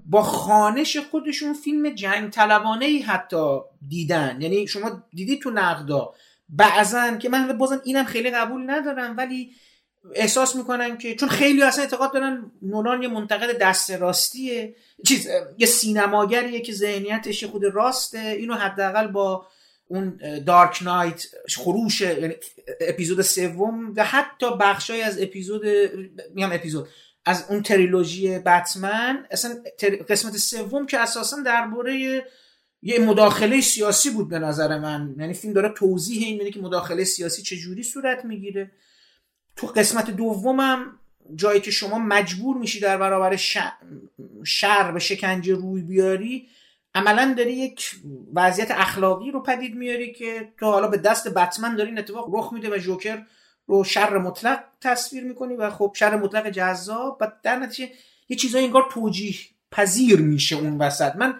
[0.06, 4.38] با خانش خودشون فیلم جنگ طلبانه ای حتی دیدن.
[4.40, 6.12] یعنی شما دیدی تو نقدا.
[6.48, 9.50] بعضا که من بازم اینم خیلی قبول ندارم ولی
[10.14, 14.74] احساس می‌کنن که چون خیلی اصلا اعتقاد دارن نولان یه منتقد دست راستیه.
[15.06, 15.28] چیز
[15.58, 18.18] یه سینماگریه که ذهنیتش خود راسته.
[18.18, 19.46] اینو حداقل با
[19.88, 21.26] اون دارک نایت
[21.56, 22.34] خروش یعنی
[22.80, 25.66] اپیزود سوم و حتی بخشای از اپیزود
[26.34, 26.88] میگم اپیزود
[27.24, 29.54] از اون تریلوژی بتمن اصلا
[30.08, 32.24] قسمت سوم که اساسا درباره
[32.82, 35.14] یه مداخله سیاسی بود به نظر من.
[35.18, 38.70] یعنی فیلم داره توضیح این میده که مداخله سیاسی چجوری صورت می‌گیره.
[39.56, 40.98] تو قسمت دومم
[41.34, 43.36] جایی که شما مجبور میشی در برابر
[44.44, 46.48] شر به شکنجه روی بیاری
[46.94, 47.96] عملا داری یک
[48.34, 52.52] وضعیت اخلاقی رو پدید میاری که تو حالا به دست بتمن داری این اتفاق رخ
[52.52, 53.22] میده و جوکر
[53.66, 57.92] رو شر مطلق تصویر می‌کنی و خب شر مطلق جذاب و در نتیجه
[58.28, 59.34] یه چیزایی انگار توجیه
[59.70, 61.16] پذیر میشه اون وسط.
[61.16, 61.34] من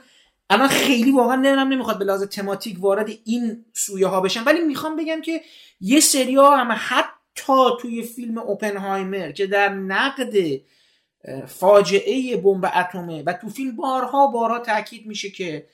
[0.51, 4.97] الان خیلی واقعا نمی‌دونم نمی‌خواد به لحاظ تماتیک وارد این سویه ها بشن ولی می‌خوام
[4.97, 5.41] بگم که
[5.81, 7.16] یه سریا هم حتی
[7.81, 10.35] توی فیلم اوپنهایمر که در نقد
[11.47, 15.67] فاجعه بمب اتمه و تو فیلم بارها بارها تاکید میشه که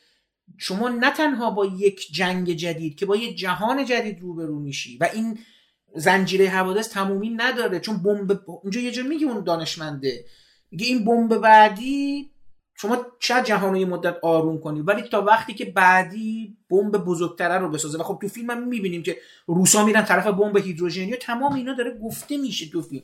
[0.59, 5.09] شما نه تنها با یک جنگ جدید که با یک جهان جدید روبرو میشی و
[5.15, 5.39] این
[5.95, 10.25] زنجیره حوادث تمومی نداره چون بمب اونجا یه جا میگه اون دانشمنده
[10.71, 12.32] میگه این بمب بعدی
[12.75, 17.71] شما شاید جهان یه مدت آروم کنی؟ ولی تا وقتی که بعدی بمب بزرگتره رو
[17.71, 17.99] بسازه.
[17.99, 19.17] و خب تو فیلم هم می‌بینیم که
[19.47, 23.03] روسا میرن طرف بمب هیدروژنی و تمام اینا داره گفته میشه تو فیلم.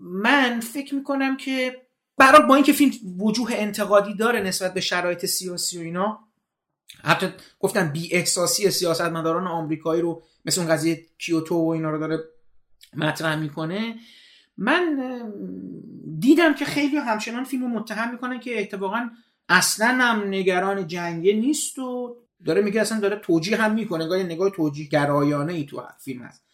[0.00, 1.76] من فکر می‌کنم که
[2.18, 6.18] برای با اینکه فیلم وجوه انتقادی داره نسبت به شرایط سیاسی و اینا
[7.04, 7.26] حتی
[7.60, 12.18] گفتم بی احساسی سیاستمداران آمریکایی رو مثل اون قضیه کیوتو و اینا رو داره
[12.96, 13.94] مطرح می‌کنه.
[14.58, 14.98] من
[16.18, 19.10] دیدم که خیلی همچنان فیلم رو متهم می‌کنن که اتفاقا
[19.48, 24.50] اصلا هم نگران جنگه نیست و داره میگه اصلا داره توجیه هم می‌کنه نگاه نگاه
[24.50, 26.44] توجیه گرایانه ای تو فیلم هست.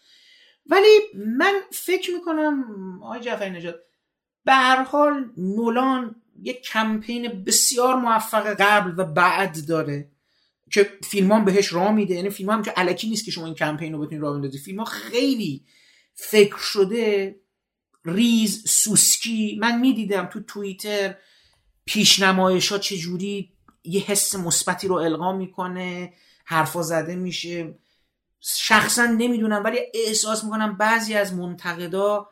[0.65, 0.99] ولی
[1.37, 2.63] من فکر می‌کنم
[3.03, 3.75] آقای جعفری نجات
[4.45, 4.53] به
[5.37, 10.09] نولان یک کمپین بسیار موفق قبل و بعد داره
[10.71, 12.13] که فیلم بهش راه میده.
[12.13, 14.61] یعنی فیلم هم که علکی نیست که شما این کمپین رو بتونید راه بندازید.
[14.61, 15.65] فیلم خیلی
[16.13, 17.35] فکر شده
[18.05, 19.57] ریز سوسکی.
[19.61, 21.15] من می‌دیدم تو توییتر
[21.85, 23.49] پیشنمایش ها چجوری
[23.83, 26.13] یه حس مثبتی رو القا می‌کنه
[26.45, 27.75] حرفا زده میشه.
[28.39, 32.29] شخصا نمی‌دونم ولی احساس می‌کنم بعضی از منتقدا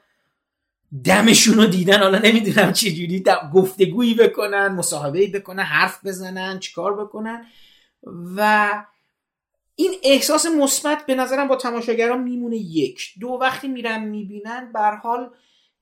[1.04, 2.00] دمشون رو دیدن.
[2.00, 3.24] حالا نمی‌دونم چجوری
[3.54, 7.46] گفتگویی بکنن مصاحبه بکنن حرف بزنن چیکار بکنن.
[8.36, 8.72] و
[9.76, 13.14] این احساس مثبت به نظرم با تماشاگران میمونه یک.
[13.20, 15.30] دو وقتی میرن می‌بینن بر حال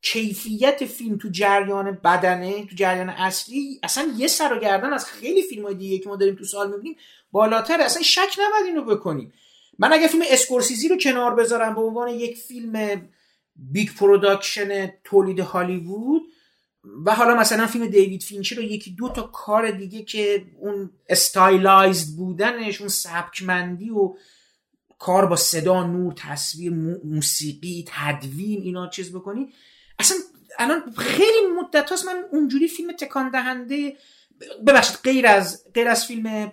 [0.01, 5.41] کیفیت فیلم تو جریان بدنه تو جریان اصلی اصلا یه سر و گردن از خیلی
[5.41, 6.97] فیلم های دیگه که ما داریم تو سال می‌بینیم
[7.31, 9.33] بالاتر اصلا شک نباید اینو بکنیم.
[9.79, 13.01] من اگه فیلم اسکورسیزی رو کنار بذارم به عنوان یک فیلم
[13.55, 16.21] big production تولید هالیوود
[17.05, 22.15] و حالا مثلا فیلم دیوید فینچر و یکی دو تا کار دیگه که اون stylized
[22.17, 24.15] بودنش اون سبکمندی و
[24.99, 26.73] کار با صدا نور تصویر
[27.03, 29.53] موسیقی تدوین اینا چیز بکنی
[29.99, 30.17] اصلا
[30.59, 33.97] الان خیلی مدت هاست من اونجوری فیلم تکان دهنده
[34.67, 36.51] ببخشید غیر از غیر از فیلم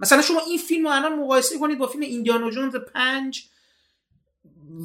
[0.00, 3.44] مثلا شما این فیلم رو الان مقایسه کنید با فیلم ایندیانا جونز پنج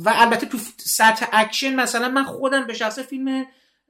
[0.05, 3.45] و البته تو سطح اکشن مثلا من خودم به شخص فیلم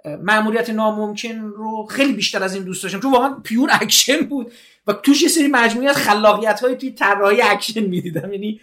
[0.06, 4.52] ماموریت ناممکن رو خیلی بیشتر از این دوست داشتم چون واقعا pure action بود
[4.88, 8.62] و توش یه سری مجموعی از خلاقیت های توی طراحی اکشن می‌دیدم یعنی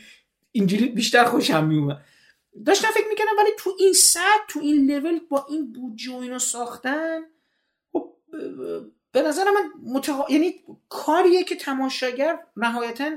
[0.53, 2.05] اینجوری بیشتر خوشم میومد
[2.65, 6.39] داشتم فکر می‌کنم ولی تو این سطح تو این لول با این بودجه و اینو
[6.39, 7.21] ساختن
[7.93, 8.13] خب
[9.13, 10.27] به نظر من متها...
[10.29, 10.55] یعنی
[10.89, 13.11] کاریه که تماشاگر نهایتا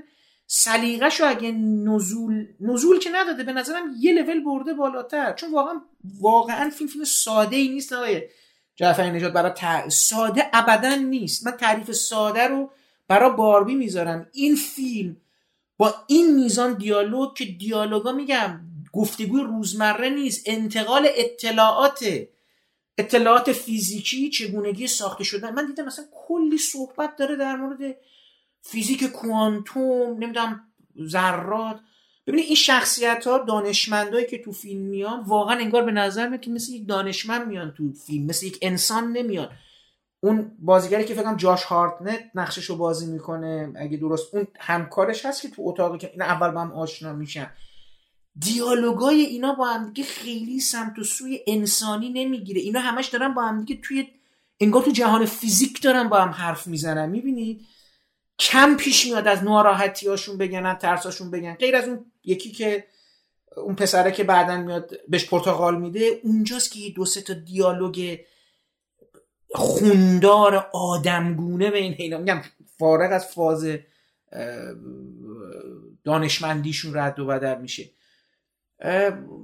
[0.48, 5.34] سلیقش رو اگه نزول نزول که نداده به نظرم یه لول برده بالاتر.
[5.34, 5.82] چون واقعا
[6.20, 8.22] واقعا فیلم فیلم ساده ای نیست آقای
[8.76, 11.46] جعفری نجات برای ساده ابدا نیست.
[11.46, 12.72] من تعریف ساده رو
[13.08, 14.28] برای باربی می‌ذارم.
[14.32, 15.18] این فیلم
[15.78, 18.60] با این میزان دیالوگ که دیالوگا میگم
[18.94, 22.06] گفتگوی روزمره نیست انتقال اطلاعات
[22.98, 27.96] اطلاعات فیزیکی چگونگی ساخته شدن من دیدم مثلا کلی صحبت داره در مورد
[28.62, 30.62] فیزیک کوانتوم نمی‌دونم
[31.04, 31.80] ذرات.
[32.28, 36.52] ببینید این شخصیت ها دانشمندایی که تو فیلم میان واقعا انگار به نظر میاد که
[36.52, 39.50] مثل یک دانشمند میان تو فیلم مثل یک انسان نمیان.
[40.22, 45.42] اون بازیگری که فکرم جاش هارتنت نقشش رو بازی می‌کنه اگه درست اون همکارش هست
[45.42, 47.52] که تو اتاقی که این اول با هم آشنا میشن.
[48.40, 52.62] دیالوگای اینا با هم دیگه خیلی سمت و سوی انسانی نمی‌گیره.
[52.62, 54.08] اینا همش دارن با هم دیگه توی
[54.60, 57.62] انگار تو جهان فیزیک دارن با هم حرف می‌زنن می‌بینید
[58.40, 59.40] کم پیش میاد از
[60.08, 61.54] هاشون بگن ترساشون بگن.
[61.54, 62.84] غیر از اون یکی که
[63.58, 68.20] اون پسره که بعدا میاد بهش پرتغال میده اونجاست که دو سه تا دیالوگ
[69.52, 72.42] خوندار آدمگونه به این اینا میگم
[72.78, 73.68] فارغ از فاز
[76.04, 77.90] دانشمندیشون رد و بدل میشه.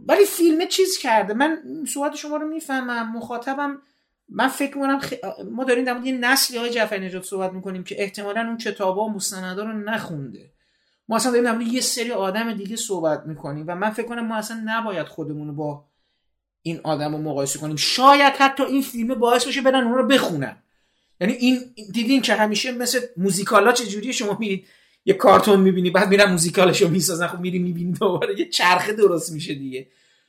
[0.07, 1.34] ولی فیلم چیز کرده.
[1.34, 1.64] من
[1.94, 3.18] صحبت شما رو می‌فهمم.
[3.18, 3.82] مخاطبم
[4.30, 5.02] من فکر می‌کنم
[5.52, 9.14] ما داریم در یه نسلی های جعفر نجات صحبت می‌کنیم که احتمالا اون کتابا و
[9.14, 10.52] مستندا رو نخونده.
[11.07, 14.36] ما اصلا داریم در یه سری آدم دیگه صحبت می‌کنیم و من فکر کنم ما
[14.36, 15.86] اصلا نباید خودمون رو با
[16.62, 17.76] این آدم رو مقایسه کنیم.
[17.76, 20.57] شاید حتی این فیلم باعث بشه برن اون رو بخونن.
[21.22, 21.60] یعنی این
[21.94, 24.68] دیدین که همیشه مثل موزیکالا چجوری شما میرید
[25.06, 26.38] یه کارتون می‌بینی بعد میرن
[26.82, 29.88] رو می‌سازن خب میری می‌بینی دوباره یه چرخه درست میشه دیگه.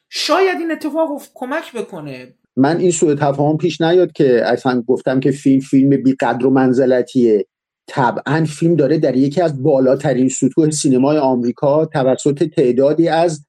[0.09, 2.35] شاید این اتفاق کمک بکنه.
[2.57, 6.51] من این سوء تفاهم پیش نیاد که اصلا گفتم که فیلم فیلم بی قدر و
[6.51, 7.47] منزلتیه.
[7.89, 13.47] طبعا فیلم داره در یکی از بالاترین سطوح سینمای آمریکا توسط تعدادی از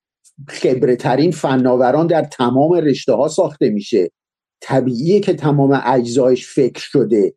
[0.48, 4.12] خبره ترین فناوران در تمام رشته ها ساخته میشه.
[4.62, 7.34] طبیعیه که تمام اجزایش فکر شده.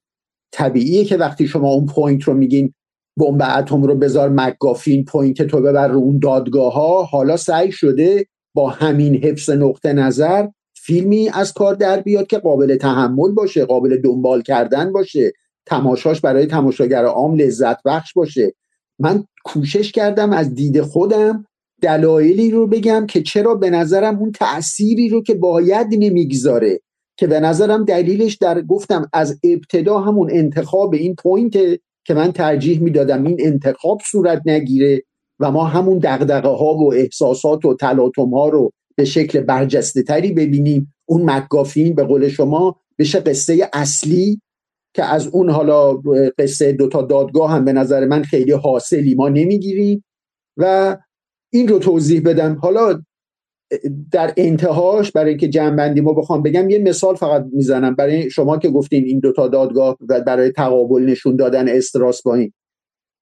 [0.53, 2.75] طبیعیه که وقتی شما اون point رو میگین
[3.17, 8.27] بمب اتم رو بذار MacGuffin point تو ببر رو اون دادگاه ها حالا سعی شده
[8.55, 13.97] با همین حفظ نقطه نظر فیلمی از کار در بیاد که قابل تحمل باشه قابل
[13.97, 15.33] دنبال کردن باشه.
[15.67, 18.53] تماشاش برای تماشاگر عام لذت بخش باشه.
[18.99, 21.45] من کوشش کردم از دید خودم
[21.83, 26.81] دلایلی رو بگم که چرا به نظرم اون تأثیری رو که باید نمی‌گذاره
[27.17, 31.59] که به نظرم دلیلش در گفتم از ابتدا همون انتخاب این پوینت
[32.05, 35.03] که من ترجیح می‌دادم این انتخاب صورت نگیره
[35.41, 40.33] و ما همون دقدقه ها و احساسات و تلاطم ها رو به شکل برجسته تری
[40.33, 40.95] ببینیم.
[41.09, 44.41] اون مکافین به قول شما بشه قصه اصلی
[44.95, 45.95] که از اون حالا
[46.39, 50.05] قصه دوتا دادگاه هم به نظر من خیلی حاصلی ما نمی‌گیریم.
[50.57, 50.97] و
[51.53, 52.59] این رو توضیح بدم.
[52.63, 53.03] حالا
[54.13, 57.95] در انتهاش برای اینکه جنبندی ما بخوام بگم یه مثال فقط می‌زنم.
[57.95, 62.53] برای شما که گفتین این دوتا دادگاه و برای تقابل نشون دادن استراس با این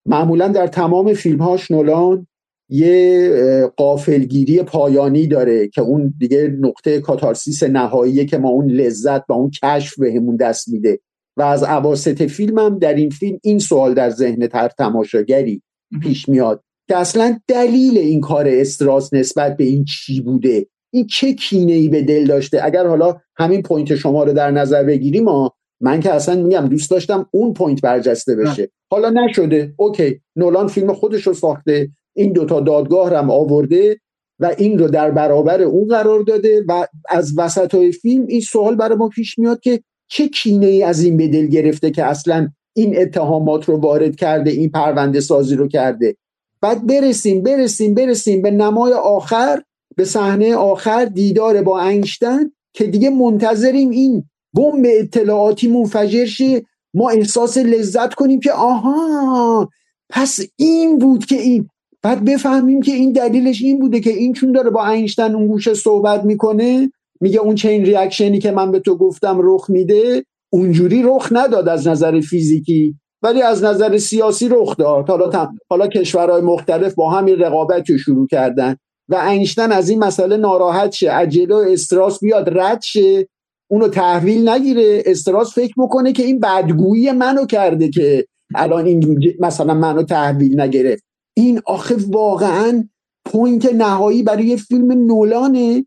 [0.07, 2.27] معمولا در تمام فیلم هاش نولان
[2.71, 9.33] یه قافلگیری پایانی داره که اون دیگه نقطه کاتارسیس نهاییه که ما اون لذت و
[9.33, 11.01] اون کشف بهمون دست میده.
[11.37, 15.63] و از اواسط فیلمم در این فیلم این سوال در ذهن هر تماشاگری
[16.03, 16.63] پیش میاد.
[16.89, 21.89] که اصلا دلیل این کار استراس نسبت به این چی بوده؟ این چه کینه ای
[21.89, 26.15] به دل داشته؟ اگر حالا همین point شما رو در نظر بگیریم ما من که
[26.15, 28.71] اصلا میگم دوست داشتم اون point برجسته بشه.
[28.91, 29.75] حالا نشده.
[29.77, 30.21] okay.
[30.37, 31.91] نولان فیلم خودش رو ساخته.
[32.17, 34.01] این دوتا دادگاه هم آورده
[34.41, 38.77] و این رو در برابر اون قرار داده و از وسط های فیلم این سوال
[38.77, 42.49] برای ما پیش میاد که چه کینه ای از این به دل گرفته که اصلا
[42.77, 46.17] این اتهامات رو وارد کرده این پرونده سازی رو کرده.
[46.61, 49.63] بعد برسیم برسیم برسیم به نمای آخر
[49.97, 54.25] به صحنه آخر دیدار با انگشتن که دیگه منتظریم این
[54.55, 56.63] بمب اطلاعاتی منفجر شه.
[56.95, 59.69] ما احساس لذت کنیم که آها
[60.11, 61.69] پس این بود که این.
[62.03, 65.75] بعد بفهمیم که این دلیلش این بوده که این چون داره با اینشتن اون گوشه
[65.75, 66.91] صحبت می‌کنه
[67.21, 71.89] میگه اون چین ریاکشنی که من به تو گفتم رخ میده اونجوری رخ نداد از
[71.89, 72.95] نظر فیزیکی.
[73.23, 75.09] ولی از نظر سیاسی رخ داد.
[75.09, 78.77] حالا حالا کشورهای مختلف با همین رقابت رو شروع کردن
[79.09, 81.11] و اینشتن از این مسئله ناراحت شه.
[81.11, 83.29] عجله و استراس بیاد رد شه.
[83.71, 85.03] اونو تحویل نگیره.
[85.07, 91.05] استراس فکر بکنه که این بدگویی منو کرده که الان این مثلا منو تحویل نگرفت.
[91.37, 92.89] این آخه واقعا
[93.25, 95.87] point نهایی برای فیلم نولانه.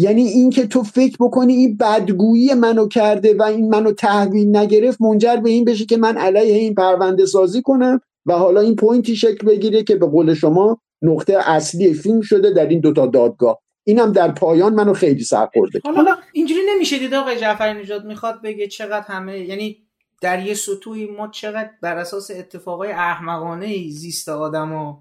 [0.00, 5.36] یعنی اینکه تو فکر بکنی این بدگویی منو کرده و این منو تحویل نگرفت منجر
[5.36, 9.16] به این بشه که من علیه این پرونده سازی کنم و حالا این point ی
[9.16, 13.58] شکل بگیره که به قول شما نقطه اصلی فیلم شده در این دوتا دادگاه.
[13.84, 15.80] اینم در پایان منو خیلی سرخورده.
[15.84, 19.76] حالا اینجوری نمیشه دید آقای جعفری نژاد می‌خواد بگه چقدر همه یعنی
[20.20, 24.96] در یه سطوحی ما چقدر بر اساس اتفاقای احمقانه زیست آدم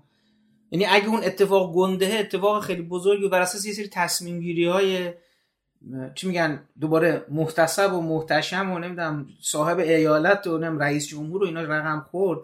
[0.71, 4.65] یعنی اگه اون اتفاق گنده اتفاق خیلی بزرگی و بر اساس یه سری تصمیم گیری
[4.65, 5.13] های
[6.15, 11.45] چی میگن دوباره محتسب و محتشم و نمی‌دونم صاحب ایالت و نمی‌دونم رئیس جمهور و
[11.45, 12.39] اینا رقم خورد.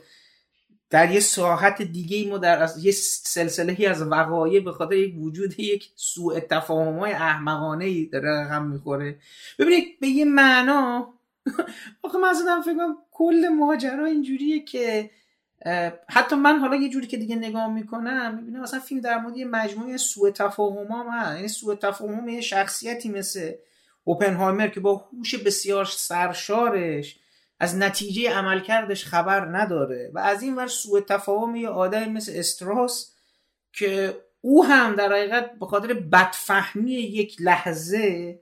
[0.89, 5.59] در یه ساحت دیگه ما در از یه سلسله از وقایع به خاطر یک وجود
[5.59, 9.19] یک سوء تفاهم های احمقانه ای رقم می‌خوره.
[9.59, 11.13] ببینید به یه معنا
[12.03, 15.09] آخه من فکر کل ماجرا اینجوریه که
[16.09, 19.45] حتی من حالا یه جوری که دیگه نگاه می‌کنم می‌بینم مثلا فیلم در مورد یه
[19.45, 23.51] مجموعه سوء تفاهم هم یعنی سوء تفاهم یه شخصیتی مثل
[24.03, 27.19] اوپنهایمر که با هوش بسیار سرشارش
[27.59, 30.11] از نتیجه عملکردش خبر نداره.
[30.13, 33.13] و از این ور سوء تفاهم یه آدمی مثل استراس
[33.73, 38.39] که او هم در حقیقت به خاطر بدفهمی یک لحظه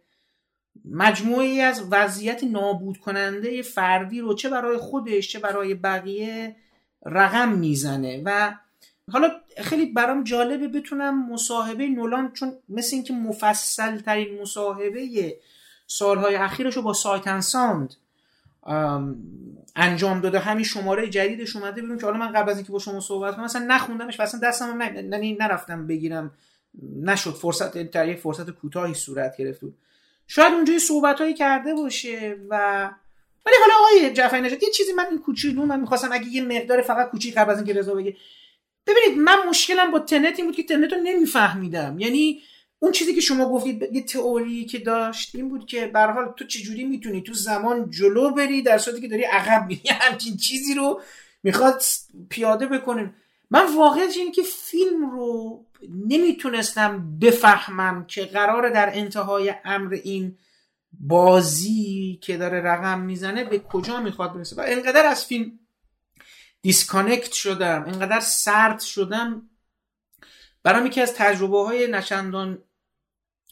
[0.85, 6.55] مجموعی از وضعیت نابود کننده فردی رو چه برای خودش چه برای بقیه
[7.05, 8.53] رقم می‌زنه و
[9.11, 15.35] حالا خیلی برام جالبه بتونم مصاحبه نولان چون مثل اینکه مفصل ترین مصاحبه
[15.87, 17.95] سالهای اخیرش رو با سایتن ساند
[19.75, 20.39] انجام داده.
[20.39, 23.45] همین شماره جدیدش اومده بیرون که حالا من قبل از اینکه با شما صحبت کنم
[23.45, 24.81] مثلا نخوندمش و اصلا دستم
[25.39, 26.31] نرفتم بگیرم.
[27.01, 27.33] نشد.
[27.33, 29.61] فرصت در یک فرصت کوتاهی صورت گرفت.
[30.27, 32.89] شاید اونجا صحبت هایی کرده باشه و
[33.45, 36.81] ولی حالا آقای جعفری نژاد یه چیزی من این کوچولو من می‌خواستم اگه یه مقدار
[36.81, 38.17] فقط کوچیک قبل از اینکه رضا بگه.
[38.87, 41.99] ببینید من مشکلم با تنت این بود که تنت رو نمیفهمیدم.
[41.99, 42.41] یعنی
[42.79, 46.45] اون چیزی که شما گفتید یه تئوری که داشت این بود که به حال تو
[46.45, 51.01] چجوری می‌تونی تو زمان جلو بری در صورتی که داری عقب میری همچین چیزی رو
[51.43, 51.83] می‌خواد
[52.29, 53.15] پیاده بکنیم
[53.51, 55.65] من واقعا اینه که فیلم رو
[56.07, 60.37] نمی‌تونستم بفهمم که قرار در انتهای امر این
[61.07, 64.55] بازی که داره رقم می‌زنه به کجا می‌خواد برسه.
[64.55, 65.59] و انقدر از فیلم
[66.61, 69.49] disconnect شدم انقدر سرد شدم.
[70.63, 72.63] برام یکی از تجربه های نه چندان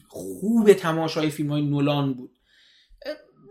[0.08, 2.36] خوب تماشای فیلم های نولان بود.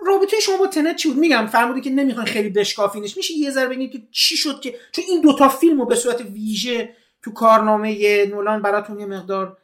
[0.01, 3.17] رابطه شما با تنت چی بود؟ میگم فرمودی که نمی‌خوان خیلی بشکافینش.
[3.17, 6.21] میشه یه ذره بگید که چی شد که چون این دوتا فیلم رو به صورت
[6.21, 9.57] ویژه تو کارنامه نولان براتون یه مقدار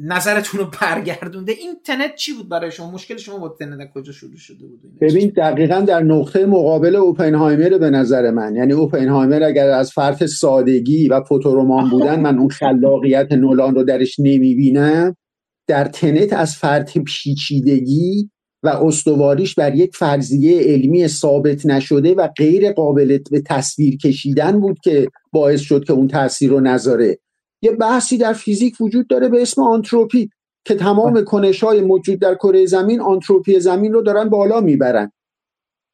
[0.00, 1.52] نظرتون رو برگردونده.
[1.52, 5.32] این تنت چی بود برای شما؟ مشکل شما با تنت کجا شروع شده بود ببین
[5.36, 8.56] دقیقا در نقطه مقابل اوپنهایمر به نظر من.
[8.56, 14.18] یعنی اوپنهایمر اگر از فرط سادگی و فوتورومان بودن من اون خلاقیت نولان رو درش
[14.18, 15.16] نمی‌بینم
[15.66, 18.30] در تنت از فرط پیچیدگی
[18.62, 24.78] و استواریش بر یک فرضیه علمی ثابت نشده و غیر قابل به تصویر کشیدن بود
[24.84, 27.18] که باعث شد که اون تاثیر رو نذاره.
[27.62, 30.30] یه بحثی در فیزیک وجود داره به اسم آنتروپی
[30.64, 35.12] که تمام کنش های موجود در کره زمین آنتروپی زمین رو دارن بالا می‌برن.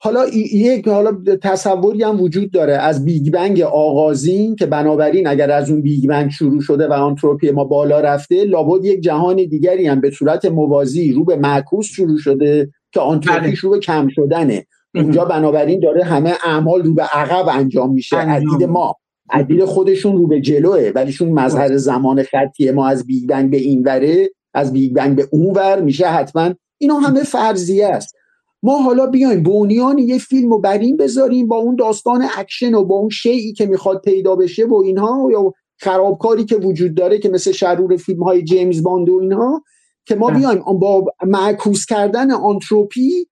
[0.03, 5.71] حالا یک حالا تصوری هم وجود داره از بیگ بنگ آغازین که بنابراین اگر از
[5.71, 10.01] اون بیگ بنگ شروع شده و آنتروپی ما بالا رفته لابد یک جهان دیگری هم
[10.01, 14.67] به صورت موازی رو به معکوس شروع شده که آنتروپیش رو به کم شدنه.
[14.95, 18.17] اونجا بنابراین داره همه اعمال رو به عقب انجام میشه.
[18.17, 18.97] از ما.
[19.31, 23.83] عدیل خودشون رو به جلوه ولیشون مظهر زمان خطی ما از بیگ بنگ به این
[23.83, 26.55] وره از بیگ بنگ به اون ور میشه حتما.
[26.79, 28.15] اینا همه فرضیه است.
[28.63, 32.85] ما حالا بیایم بنیان یه فیلم رو بر این بذاریم با اون داستان اکشن و
[32.85, 37.29] با اون شیعی که می‌خواد پیدا بشه و اینها یا خرابکاری که وجود داره که
[37.29, 39.63] مثل شرور فیلم های جیمز باند و اینها
[40.07, 43.27] که ما بیایم با معکوس کردن آنتروپی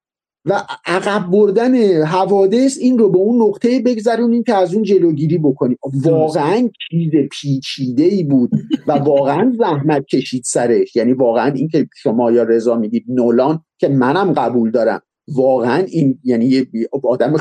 [0.44, 5.78] و عقب بردن حوادث این رو به اون نقطه بگذرونیم که از اون جلوگیری بکنیم.
[5.82, 7.10] واقعا چیز
[7.40, 8.50] پیچیده ای بود
[8.86, 10.96] و واقعا زحمت کشید سرش.
[10.96, 15.02] یعنی واقعا این که شما یا رضا میگید نولان که منم قبول دارم.
[15.28, 16.66] واقعا این یعنی یه
[17.02, 17.36] آدم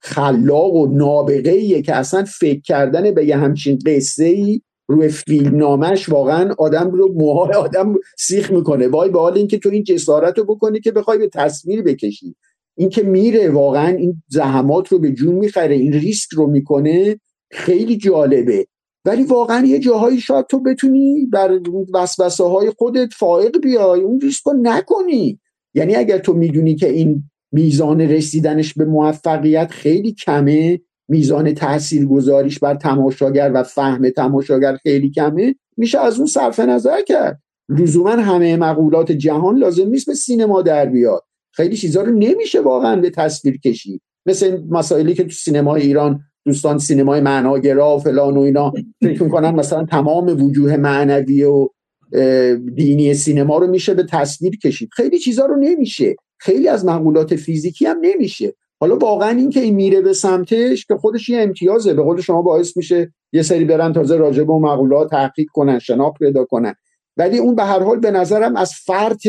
[0.00, 6.08] خلاق و نابغه که اصلا فکر کردن به یه همچین قصه ای روی فیلم نامش
[6.08, 8.88] واقعا آدم رو موهای آدم سیخ می‌کنه.
[8.88, 12.36] وای به حال اینکه تو این جسارت رو بکنی که بخوای به تصویر بکشی.
[12.76, 18.66] اینکه میره واقعا این زحمات رو به جون می‌خره این ریسک رو می‌کنه خیلی جالبه.
[19.04, 21.60] ولی واقعا یه جاهایی شاید تو بتونی بر
[21.94, 25.40] وسوسه های خودت فائق بیای اون ریسک رو نکنی.
[25.74, 32.58] یعنی اگر تو می‌دونی که این میزان رسیدنش به موفقیت خیلی کمه میزان تأثیر گذاریش
[32.58, 37.42] بر تماشاگر و فهم تماشاگر خیلی کمه میشه از اون صرف نظر کرد.
[37.68, 41.22] لزوما همه مقولات جهان لازم نیست به سینما در بیاد.
[41.52, 46.78] خیلی چیزها رو نمیشه واقعا به تصویر کشید مثل مسائلی که تو سینما ایران دوستان
[46.78, 48.72] سینمای معناگرا و فلان و اینا
[49.02, 51.68] فکر می‌کنن مثلا تمام وجوه معنوی و
[52.74, 56.16] دینی سینما رو میشه به تصویر کشید خیلی چیزها رو نمیشه.
[56.38, 58.54] خیلی از مقولات فیزیکی هم نمیشه.
[58.86, 61.94] حالا واقعا این که این میره به سمتش که خودش یه امتیازه.
[61.94, 66.18] به قول شما باعث میشه یه سری برن تازه راجع به مقولات تحقیق کنن شناخت
[66.18, 66.74] پیدا کنن.
[67.16, 69.28] ولی اون به هر حال به نظرم از فرط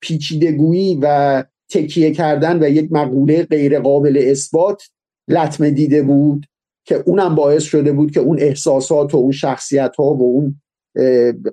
[0.00, 4.82] پیچیدگویی و تکیه کردن به یک مقوله غیر قابل اثبات
[5.28, 6.46] لطمه دیده بود
[6.84, 10.60] که اونم باعث شده بود که اون احساسات و اون شخصیت ها و اون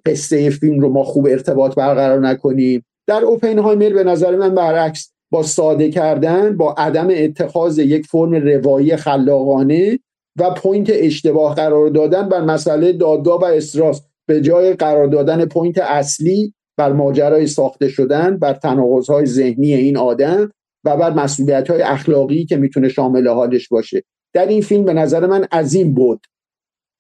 [0.06, 2.86] قصه فیلم رو ما خوب ارتباط برقرار نکنیم.
[3.07, 8.95] در اوپنهایمر به نظر من برعکس با ساده کردن با عدم اتخاذ یک فرم روایی
[8.95, 9.99] خلاقانه
[10.40, 15.78] و point اشتباه قرار دادن بر مسئله دادگاه و استراس به جای قرار دادن پوینت
[15.78, 20.52] اصلی بر ماجرای ساخته شدن بر تناقضهای ذهنی این آدم
[20.84, 24.03] و بر مسئولیت های اخلاقی که می‌تونه شامل حالش باشه.
[24.34, 26.26] در این فیلم به نظر من عظیم بود.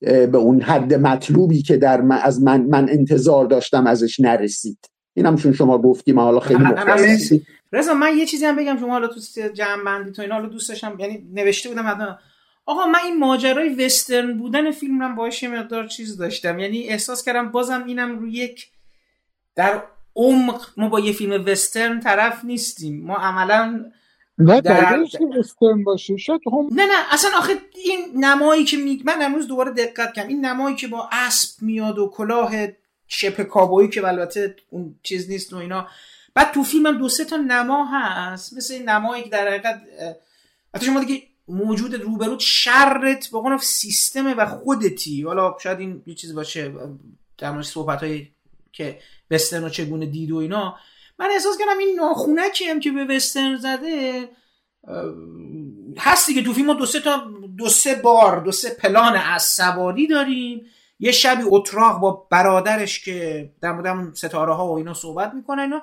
[0.01, 4.77] به اون حد مطلوبی که در من از من, من انتظار داشتم ازش نرسید.
[5.17, 6.63] اینم چون شما گفتی من حالا خیلی
[7.75, 9.19] رضا من یه چیزی هم بگم شما حالا تو
[9.53, 12.17] جمع بندی تو اینا حالا دوست داشتم یعنی نوشته بودم حتما.
[12.65, 16.59] آقا من این ماجرای وسترن بودن فیلم رو باهاش یه مقدار چیز داشتم.
[16.59, 18.67] یعنی احساس کردم بازم اینم رو یک
[19.55, 19.83] در
[20.15, 23.05] عمق ما با یه فیلم وسترن طرف نیستیم.
[23.05, 23.85] ما عملا
[24.37, 24.99] نه در...
[25.39, 26.17] وسترن باشه.
[26.17, 26.67] شاید هم...
[26.71, 27.53] نه نه اصلا آخه
[27.85, 29.01] این نمایی که می...
[29.05, 30.29] من امروز دوباره دقت کردم.
[30.29, 32.51] این نمایی که با اسب میاد و کلاه
[33.07, 35.87] شپ کابویی که البته اون چیز نیست و اینا
[36.35, 38.53] بعد تو فیلم هم دو سه تا نما هست.
[38.53, 39.81] مثل نمایی که در حقیقت
[40.75, 45.23] حتی شما دیگه موجود روبرود شرت به سیستمه و خودتی.
[45.23, 46.73] حالا شاید این یه چیز باشه
[47.37, 48.31] در مورد صحبت هایی
[48.71, 48.99] که
[49.31, 50.75] وسترن و چگونه دید و اینا.
[51.19, 54.29] من احساس کردم این ناخونکی هم که به وسترن زده
[55.97, 60.07] هستی که تو فیلم دو سه تا دو سه بار دو سه پلان از سواری
[60.07, 60.65] داریم.
[60.99, 65.81] یه شبی اتراق با برادرش که در مورد ستاره ها و اینا صحبت می‌کنن اینا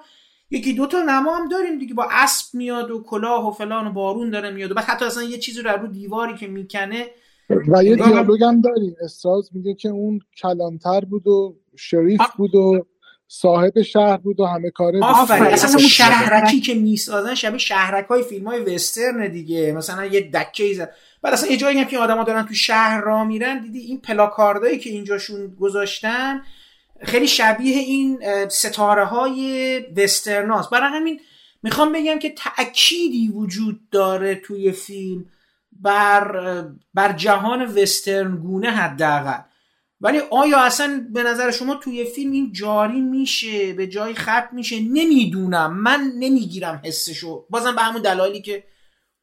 [0.52, 1.94] یکی دو تا نما هم داریم دیگه.
[1.94, 5.22] با اسب میاد و کلاه و فلان و بارون داره میاد و بعد حتی اصلا
[5.22, 7.06] یه چیزی رو رو دیواری که می‌کنه
[7.68, 8.96] و یه دیالوگ هم داریم.
[9.04, 12.86] استراز میگه که اون کلانتر بود و شریف بود و
[13.28, 15.46] صاحب شهر بود و همه کاره آفرین.
[15.46, 19.72] اصلا اون شهرکی که می‌سازن شبیه شهرک های فیلم های وسترن دیگه.
[19.72, 20.88] مثلا یه دکه ایزن
[21.22, 24.78] بعد اصلا یه جایی هم که آدما دارن تو شهر را میرن دیدی این پلاکاردایی
[24.78, 26.42] که اینجاشون گذاشتن
[27.02, 28.18] خیلی شبیه این
[28.48, 30.70] ستاره های وسترناست.
[30.70, 31.20] برای همین
[31.62, 35.24] می‌خوام بگم که تأکیدی وجود داره توی فیلم
[35.72, 36.64] بر
[36.94, 39.40] بر جهان وسترن گونه حداقل.
[40.00, 44.80] ولی آیا اصلا به نظر شما توی فیلم این جاری میشه؟ به جای خط میشه؟
[44.80, 45.76] نمی‌دونم.
[45.76, 47.46] من نمی‌گیرم حسشو.
[47.50, 48.64] بازم به همون دلایلی که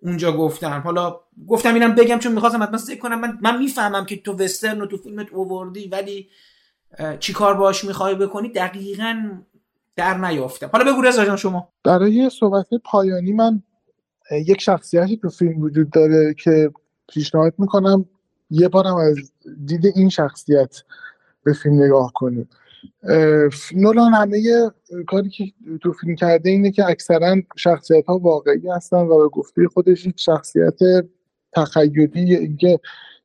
[0.02, 0.82] اونجا گفتم.
[0.86, 3.20] حالا گفتم اینم بگم چون می‌خواستم حتما کنم.
[3.20, 6.30] من, من می‌فهمم که تو وسترن و تو فیلمت اووردی ولی
[7.20, 9.30] چی کار باش می‌خوای بکنی دقیقا
[9.96, 11.70] در نیافتم حالا بگو رضا شما.
[11.84, 13.64] برای صحبت پایانی من
[14.32, 16.72] یک شخصیتی تو فیلم وجود داره که
[17.08, 18.06] پیشنهاد می‌کنم
[18.52, 19.18] یه بارم از
[19.66, 20.84] دید این شخصیت
[21.44, 22.50] به فیلم نگاه کنیم
[23.76, 24.72] نولان همه
[25.08, 25.44] کاری که
[25.82, 30.20] تو فیلم کرده اینه که اکثرا شخصیت ها واقعی هستن و به گفته خودش یک
[30.20, 30.80] شخصیت
[31.54, 32.80] تخیلی اینکه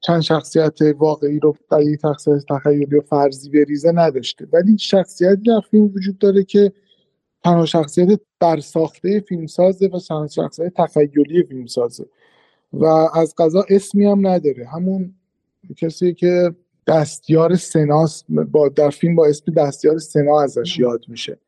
[0.06, 4.46] چند شخصیت واقعی رو در یک شخصیت تخیلی و فرضی بریزه نداشته.
[4.52, 6.72] ولی شخصیتی در فیلم وجود داره که
[7.44, 12.06] تنها شخصیت برساخته فیلمسازه و تنها شخصیت تخیلی فیلمسازه.
[12.72, 14.66] و از قضا اسمی هم نداره.
[14.66, 15.14] همون
[15.76, 16.54] کسی که
[16.86, 21.38] دستیار سناس با در فیلم با اسم دستیار سنا ازش یاد میشه.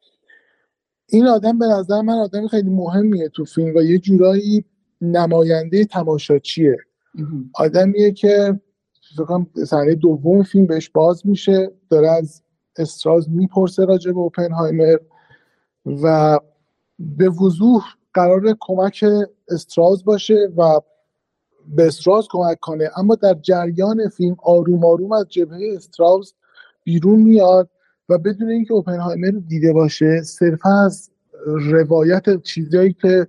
[1.06, 4.64] این آدم به نظر من آدم خیلی مهمیه تو فیلم و یه جورایی
[5.00, 6.76] نماینده تماشاچیه.
[7.54, 8.60] آدمیه که
[9.16, 12.42] فکرم سنه دوم فیلم بهش باز میشه داره از
[12.76, 14.96] استراز می‌پرسه راجع به اوپنهایمر
[16.02, 16.38] و
[16.98, 17.82] به وضوح
[18.14, 19.04] قرار کمک
[19.48, 20.80] استراز باشه و
[21.68, 22.90] به استراز کمک کنه.
[22.96, 26.34] اما در جریان فیلم آروم آروم از جبهه استراز
[26.84, 27.70] بیرون میاد
[28.08, 31.10] و بدون اینکه اوپنهایمر رو دیده باشه صرفا از
[31.46, 33.26] روایت چیزایی که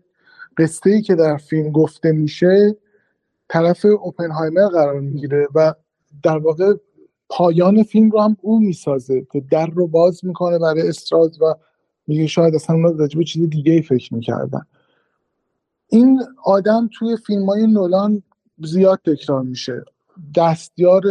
[0.57, 2.75] قصه ای که در فیلم گفته میشه
[3.49, 5.73] طرف اوپنهایمر قرار می‌گیره و
[6.23, 6.73] در واقع
[7.29, 11.53] پایان فیلم رو هم او می‌سازه که در رو باز می‌کنه برای استراز و
[12.07, 14.61] میگه شاید اصلا اونا راجبه چیز دیگه ای فکر می‌کردن.
[15.89, 18.23] این آدم توی فیلم های نولان
[18.63, 19.85] زیاد تکرار میشه.
[20.35, 21.03] دستیار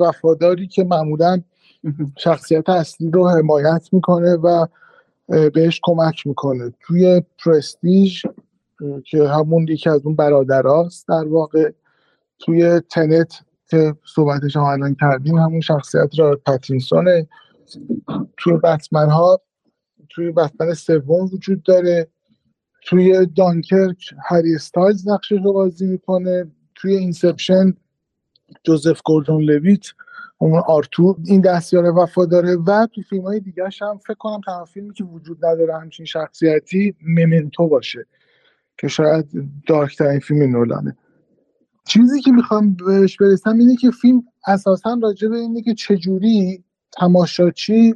[0.00, 1.42] وفاداری که معمولا
[2.18, 4.66] شخصیت اصلی رو حمایت می‌کنه و
[5.28, 6.72] بهش کمک می‌کنه.
[6.80, 8.26] توی پرستیژ
[9.06, 11.70] که همون یکی از اون برادراست در واقع.
[12.38, 13.40] توی تنت
[13.70, 17.26] که صحبتش هم الان کردیم همون شخصیت رابرت پتینسونه
[18.36, 19.40] توی بتمن ها
[20.08, 22.08] توی بتمن سوم وجود داره.
[22.86, 26.46] توی دانکرک هری استایلز نقشش رو بازی می‌کنه.
[26.74, 27.74] توی اینسپشن
[28.64, 29.86] جوزف گوردون لویت
[30.38, 34.64] اون آرتور این دستیار وفا داره و تو فیلم های دیگه هم فکر کنم تنها
[34.64, 38.06] فیلمی که وجود نداره همچین شخصیتی ممنتو باشه.
[38.78, 39.26] که شاید
[39.66, 40.96] دارکترین فیلم نولانه.
[41.86, 47.94] چیزی که می‌خوام بهش برسم اینه که فیلم اساسا راجع به اینه که چجوری تماشاچی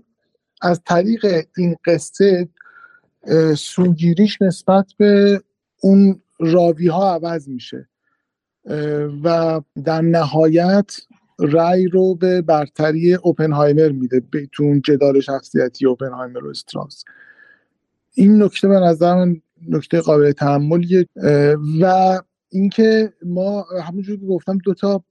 [0.63, 2.49] از طریق این قصه
[3.57, 5.43] سوگیریش نسبت به
[5.81, 7.89] اون راوی ها عوض میشه.
[9.25, 10.97] و در نهایت
[11.39, 14.23] رأی رو به برتری اوپنهایمر میده
[14.53, 17.05] تو اون جدال شخصیتی اوپنهایمر و استراس.
[18.15, 21.07] این نکته به نظر من نکته قابل تحملیه
[21.81, 22.19] و
[22.49, 25.05] اینکه ما همونجور که گفتم دوتا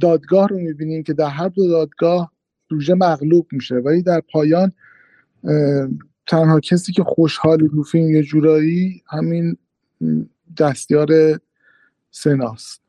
[0.00, 2.32] دادگاه رو می‌بینیم که در هر دو دادگاه
[2.68, 3.74] سوژه مغلوب میشه.
[3.74, 4.72] ولی در پایان
[6.26, 9.56] تنها کسی که خوشحالی رو یه جورایی همین
[10.58, 11.08] دستیار
[12.10, 12.82] سناست.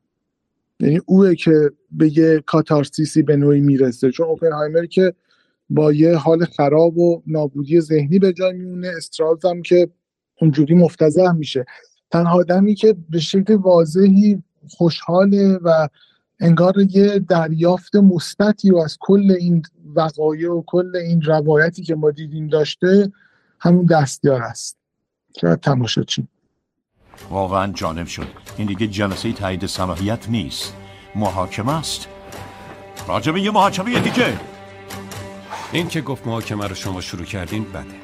[0.79, 4.11] یعنی اوه که به یه کاتارسیسی به نوعی می‌رسه.
[4.11, 5.13] چون اوپنهایمر که
[5.69, 9.89] با یه حال خراب و نابودی ذهنی به جای میمونه استراز هم که
[10.41, 11.65] اونجوری مفتزه میشه.
[12.11, 15.87] تنها آدمی که به شکل واضحی خوشحاله و
[16.39, 19.63] انگار یه دریافت مثبتی و از کل این
[19.95, 23.11] وقایع و کل این روایتی که ما دیدیم داشته
[23.59, 24.77] همون دستیار است.
[25.33, 26.27] که تماشا چیم.
[27.29, 28.27] واقعا جانب شد.
[28.57, 30.73] این دیگه جلسه تایید صلاحیت نیست.
[31.15, 32.07] محاکمه است.
[33.07, 34.39] راجبه یه محاکمه دیگه.
[35.71, 38.00] این که گفت محاکمه رو شما شروع کردین بده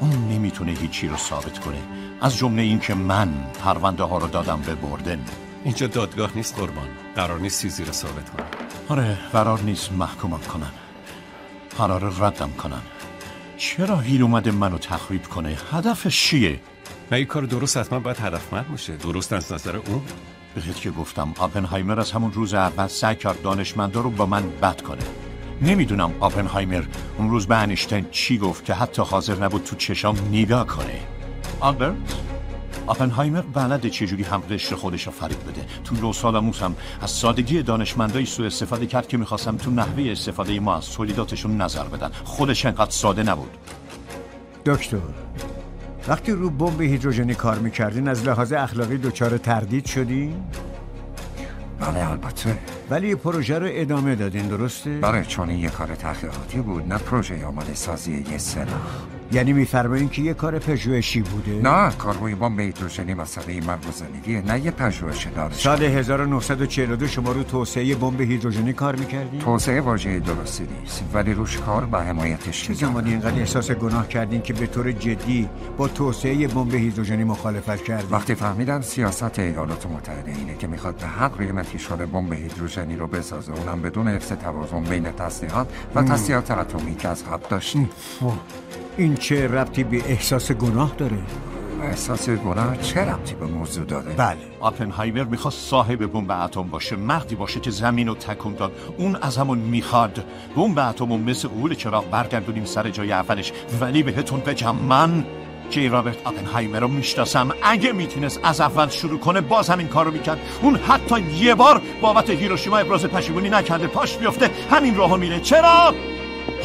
[0.00, 1.78] اون نمی‌تونه هیچی رو ثابت کنه.
[2.20, 3.28] از جمله این که من
[3.64, 5.24] پرونده ها رو دادم به بردن.
[5.64, 6.88] اینجا دادگاه نیست قربان.
[7.16, 8.46] قرار نیست چیزی رو ثابت کنم.
[8.88, 10.70] آره قرار نیست محکومم کنن
[11.78, 12.82] قرار ردم کنن
[13.56, 16.60] چرا هیل اومده منو تخریب کنه؟ هدفش چیه؟
[17.12, 18.96] نه این کار درست حتما باید هدفمند باشه.
[18.96, 20.02] درست از نظر اون؟
[20.54, 24.80] بهت که گفتم آپنهایمر از همون روز اول سعی کرد دانشمندا رو با من بد
[24.80, 25.02] کنه.
[25.62, 26.82] نمی‌دونم آپنهایمر.
[27.18, 31.00] اون روز به انیشتین چی گفت که حتی حاضر نبود تو چشام نگاه کنه.
[31.60, 31.94] آلبرت
[32.86, 35.66] آپنهایمر بلد چجوری هم قشر خودش رو فریب بده.
[35.84, 40.60] تو لو سالاموس هم از سادگی دانشمندای سو استفاده کرد که می‌خواستم تو نحوه استفاده
[40.60, 42.10] ما از تولیداتشون نظر بدن.
[42.24, 43.50] خودش انقدر ساده نبود.
[44.66, 44.98] دکتر
[46.08, 50.44] وقتی رو بمب هیدروژنی کار می‌کردین از لحاظ اخلاقی دچار تردید شدین؟
[51.80, 52.58] بله البته
[52.90, 57.46] ولی پروژه رو ادامه دادین درسته؟ بله چون این یه کار تحقیقاتی بود نه پروژه
[57.46, 62.60] آماده سازی یه سلاح یعنی میفرمایین که یه کار پژوهشی بوده؟ نه کار روی بمب
[62.60, 68.96] هیدروژنی مسئله مغزندگیه نه یه پژوهش دارش سال 1942 شما رو توسعه بمب هیدروژنی کار
[68.96, 74.08] می‌کردین؟ توسعه واژه درستی نیست ولی روش کار به حمایتش چه زمانی اینقدر احساس گناه
[74.08, 79.86] کردین که به طور جدی با توسعه بمب هیدروژنی مخالفت کردین؟ وقتی فهمیدم سیاست ایالات
[79.86, 84.32] متحده اینه که می‌خواد به هر قیمتی شده بمب هیدروژنی رو بسازه اونم بدون حفظ
[84.32, 87.90] توازن بین تسلیحات و تسلیحات اتمی که از قبل داشتیم
[88.96, 91.18] این چه ربطی به احساس گناه داره؟
[91.82, 94.36] احساس گناه چه ربطی به موضوع داره؟ بله.
[94.60, 98.72] آپنهایمر می‌خواست صاحب بمب اتم باشه مردی باشه که زمین رو تکون داد.
[98.96, 100.24] اون از همون می‌خواد.
[100.56, 103.52] بمب اتم و مثل اول چراغ برگردونیم سر جای اولش.
[103.80, 105.24] ولی بهتون بگم من
[105.70, 107.48] که رابرت آپنهایمر رو می‌شناسم.
[107.62, 110.38] اگه می‌تونست از اول شروع کنه باز همین کارو می‌کرد.
[110.62, 115.40] اون حتی یه بار بابت هیروشیما ابراز پشیمونی نکرده پاش بیفته همین راهو میره.
[115.40, 115.94] چرا؟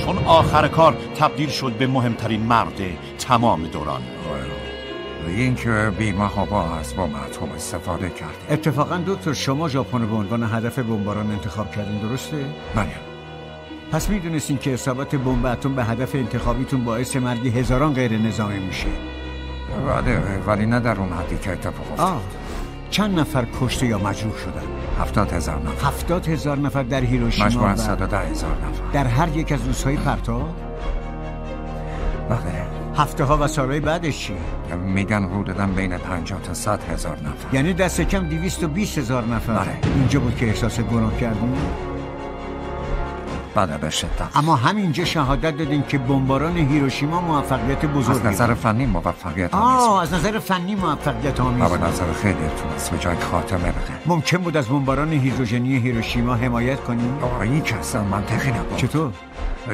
[0.05, 2.81] چون آخر کار تبدیل شد به مهمترین مرد
[3.17, 4.01] تمام دوران.
[5.27, 10.43] این که بیمه با از بمب اتم استفاده کرد اتفاقا دکتر شما ژاپن به عنوان
[10.43, 12.45] هدف بمباران انتخاب کردین درسته؟
[12.75, 12.95] بله.
[13.91, 18.87] پس می‌دونستین که اصابت بمب اتم به هدف انتخابیتون باعث مرگ هزاران غیر نظامی میشه.
[19.87, 22.40] بله ولی نه در اون حدی که اتفاق افتاد.
[22.91, 24.61] چند نفر کشته یا مجروح شدن؟
[24.99, 29.37] هفتاد هزار نفر هفتاد هزار نفر در هیروشیما مجموعا صد ده هزار نفر در هر
[29.37, 30.55] یک از روزهای پرتاب؟
[32.29, 32.61] بله
[32.95, 34.33] هفته ها و سالهای بعدش چی؟
[34.77, 39.95] میگن حدودا بین 50 تا 100 هزار نفر یعنی دست کم 220 هزار نفر بله.
[39.95, 41.53] اینجا بود که احساس گناه کردیم
[43.55, 43.79] بله
[44.35, 50.13] اما همینجا شهادت دادیم که بمباران هیروشیما موفقیت بزرگی از نظر فنی موفقیت آه از
[50.13, 53.91] نظر فنی موفقیت آمیز به نظر خیلی تونست به جای خاتمه بده.
[54.05, 58.77] ممکن بود از بمباران هیدروژنی هیروشیما حمایت کنیم؟ آه این که اصلا منطقی نبود.
[58.77, 59.11] چطور؟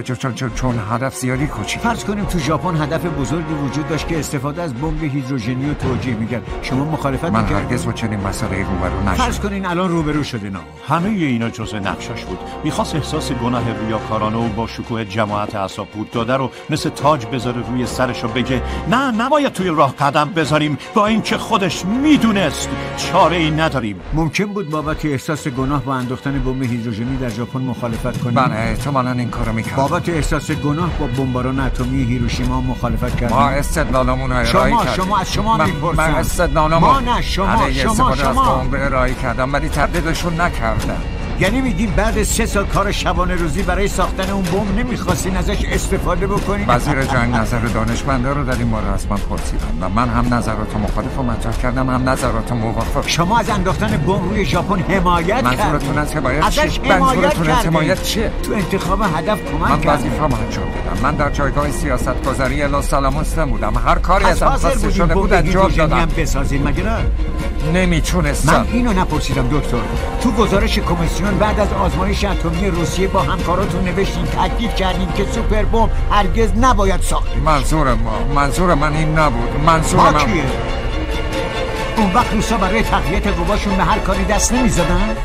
[0.04, 1.82] چون, چون, چون هدف زیادی کوچیک.
[1.82, 6.16] فرض کنیم تو ژاپن هدف بزرگی وجود داشت که استفاده از بمب هیدروژنی رو توجیه
[6.16, 6.44] می‌کرد.
[6.62, 9.14] شما مخالفت من هرگز با چنین مسئله روبرو نشدم.
[9.14, 12.40] فرض کنین الان روبرو شده نه همه اینا جزء نقشش بود.
[12.64, 17.62] می‌خواست احساس گناه ریاکارانه و با شکوه جماعت اعصاب بود داده رو مثل تاج بذاره
[17.70, 20.78] روی سرش و بگه نه نباید توی راه قدم بذاریم.
[20.94, 24.00] با اینکه خودش می‌دونست چاره ای نداریم.
[24.14, 29.12] ممکن بود بابت احساس گناه با انداختن بمب هیدروژنی در ژاپن مخالفت کنیم؟ بله احتمالاً
[29.12, 29.77] این کارو می‌کرد.
[29.78, 35.04] بابت احساس گناه با بمباران اتمی هیروشیما مخالفت کردیم ما استدلالمون رو ارائه شما کردیم.
[35.06, 35.98] شما از شما می‌پرسم.
[35.98, 38.66] من استدلالمون ما نه شما شما شما.
[38.74, 41.02] ارائه کردم ولی تردیدشون نکردم.
[41.40, 46.28] یعنی میگین بعد سه سال کار شبانه روزی برای ساختن اون بمب نمی‌خواستین ازش استفاده
[46.28, 50.34] بکنین؟ وزیر جنگ نظر دانشمندا رو در این باره از من پرسیدم و من هم
[50.34, 53.08] نظرات مخالف رو مطرح کردم هم نظرات موافق.
[53.08, 58.32] شما از انداختن بمب روی ژاپن حمایت منظورتون از حمایت ازش حمایت از حمایت چیه؟
[58.44, 61.04] تو انتخاب هدف کمک من وظیفه‌مو انجام دادم.
[61.04, 63.74] من در جایگاه سیاست گذاری سلام بودم.
[63.86, 66.08] هر کاری حاضر خواسته شده بود انجام دادم.
[66.18, 66.98] بسازین نه؟
[67.74, 68.52] نمی‌تونستم.
[68.54, 69.78] من اینو نپرسیدم دکتر.
[70.22, 75.64] تو گزارش کمیسیون بعد از آزمایش اتمی روسیه با همکاراتون نوشتین تاکید کردین که سوپر
[75.64, 79.62] بمب هرگز نباید ساخته منظور ما منظور من این نبود.
[79.66, 80.44] منظور ما من کیه؟
[81.98, 85.16] اون وقت روسا برای تقویت قواشون به هر کاری دست نمی‌زدن؟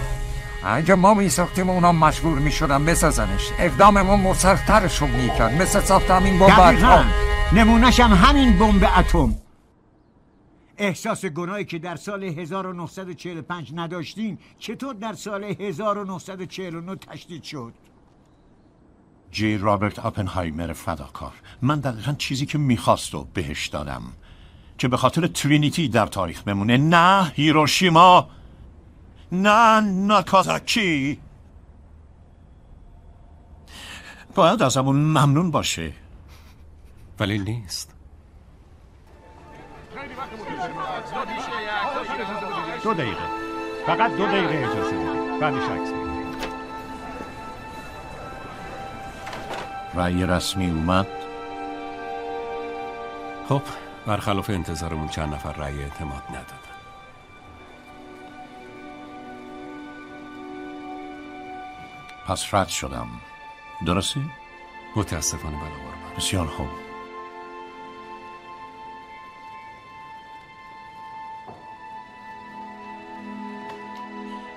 [0.65, 3.51] اگه ما میساختیم اونا مجبور می‌شدن بسازنش.
[3.59, 5.63] اقداممون مسرترشون می‌کرد.
[5.63, 7.05] مثل ساخت همین بمب اتم.
[7.53, 9.35] نمونش هم همین بمب اتم.
[10.79, 17.73] احساس گناهی که در سال 1945 نداشتین چطور در سال 1949 تشدید شد؟
[19.31, 21.33] جی رابرت آپنهایمر فداکار.
[21.63, 24.03] من دقیقا چیزی که می‌خواست و بهش دادم
[24.79, 26.77] که به خاطر ترینیتی در تاریخ بمونه.
[26.77, 28.31] نه هیروشیما
[29.33, 31.19] نه ناکازاکی.
[34.35, 35.93] باید ازمون ممنون باشه.
[37.21, 37.92] ولی نیست.
[42.83, 43.27] دو دقیقه.
[43.87, 45.41] فقط دو دقیقه اجازه بدید.
[45.41, 45.93] بعدش عکس
[49.95, 51.07] رأی رسمی اومد.
[53.49, 53.63] خب
[54.07, 56.63] برخلاف انتظارمون چند نفر رأی اعتماد ندادن.
[62.29, 63.09] پس رد شدم.
[63.87, 64.21] درسته؟
[64.97, 66.17] متاسفانه بله قربان.
[66.17, 66.82] بسیار خوب.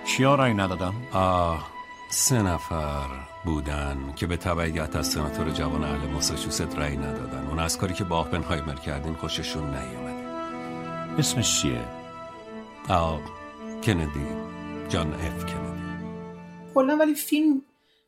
[0.07, 1.67] کیا رأی ندادم؟ آه.
[2.09, 3.07] سه نفر
[3.45, 7.47] بودن که به تبعیت از سناتور جوان اهل ماساچوست رأی ندادن.
[7.47, 10.29] اون از کاری که با آپنهایمر کردین خوششون نیومده.
[11.19, 11.81] اسمش چیه؟
[12.89, 13.21] آه
[13.83, 14.27] کندی.
[14.89, 15.81] جان اف کندی.
[16.73, 17.61] کلا ولی فیلم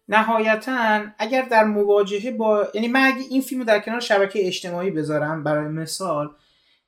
[0.10, 4.92] نهایتا اگر در مواجهه با یعنی من اگه این فیلم رو در کنار شبکه اجتماعی
[4.92, 6.30] بذارم برای مثال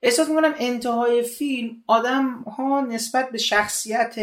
[0.03, 4.15] احساس می‌کنم انتهای فیلم آدم ها نسبت به شخصیت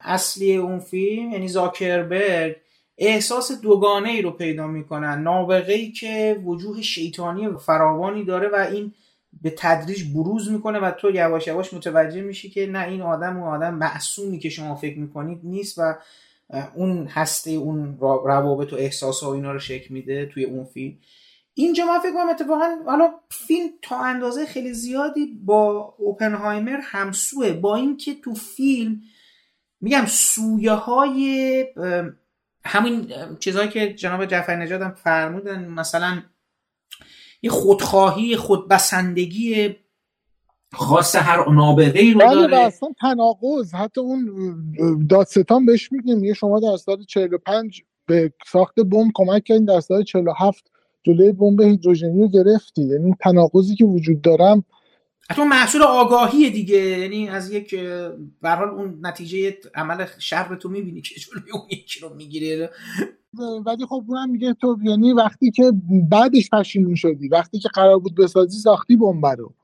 [0.00, 2.56] اصلی اون فیلم یعنی زاکربرگ
[2.98, 5.22] احساس دوگانه ای رو پیدا می‌کنن.
[5.22, 8.92] نابغه ای که وجوه شیطانی فراوانی داره و این
[9.42, 13.54] به تدریج بروز می‌کنه و تو یواش یواش متوجه میشی که نه این آدم اون
[13.54, 15.94] آدم معصومی که شما فکر می‌کنید نیست و
[16.74, 20.98] اون هسته اون روابط و احساس و اینا رو شکل میده توی اون فیلم.
[21.54, 27.76] اینجا من فکر کنم اتفاقا حالا فیلم تا اندازه خیلی زیادی با اوپنهایمر همسوه با
[27.76, 29.00] اینکه تو فیلم
[29.80, 31.64] میگم سویه های
[32.64, 36.22] همین چیزهایی که جناب جعفر نجات هم فرمودن مثلا
[37.42, 39.76] یه خودخواهی خودبسندگی
[40.72, 42.58] خاص هر نابغه رو بله داره.
[42.58, 44.30] اصلا تناقض حتی اون
[45.10, 50.04] دادستان بهش میگه میگه شما در سال 45 به ساخت بمب کمک کردین در سال
[50.04, 50.70] 47
[51.02, 52.82] جلوی بمب هیدروژنی رو گرفتی.
[52.82, 54.64] یعنی تناقضی که وجود دارم
[55.30, 57.74] حتی محصول آگاهی دیگه یعنی از یک
[58.42, 62.70] به اون نتیجه عمل شر تو می‌بینی که جلوی اون یکی رو می‌گیره
[63.66, 65.72] ولی خب اونم میگه تو یعنی وقتی که
[66.10, 69.54] بعدش پشیمون شدی وقتی که قرار بود بسازی ساختی بمب رو.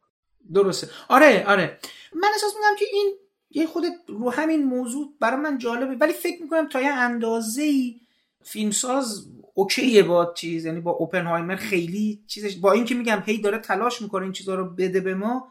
[0.55, 0.89] درسته.
[1.09, 1.79] آره آره.
[2.15, 3.15] من احساس می‌کنم که این
[3.51, 5.95] یه خود رو همین موضوع برای من جالبه.
[5.95, 8.01] ولی فکر می‌کنم تا یه اندازه ای
[8.43, 14.03] فیلمساز اوکیه با چیز یعنی با اوپنهایمر خیلی چیزش با اینکه میگم هی داره تلاش
[14.03, 15.49] می‌کنه این چیزا رو بده به ما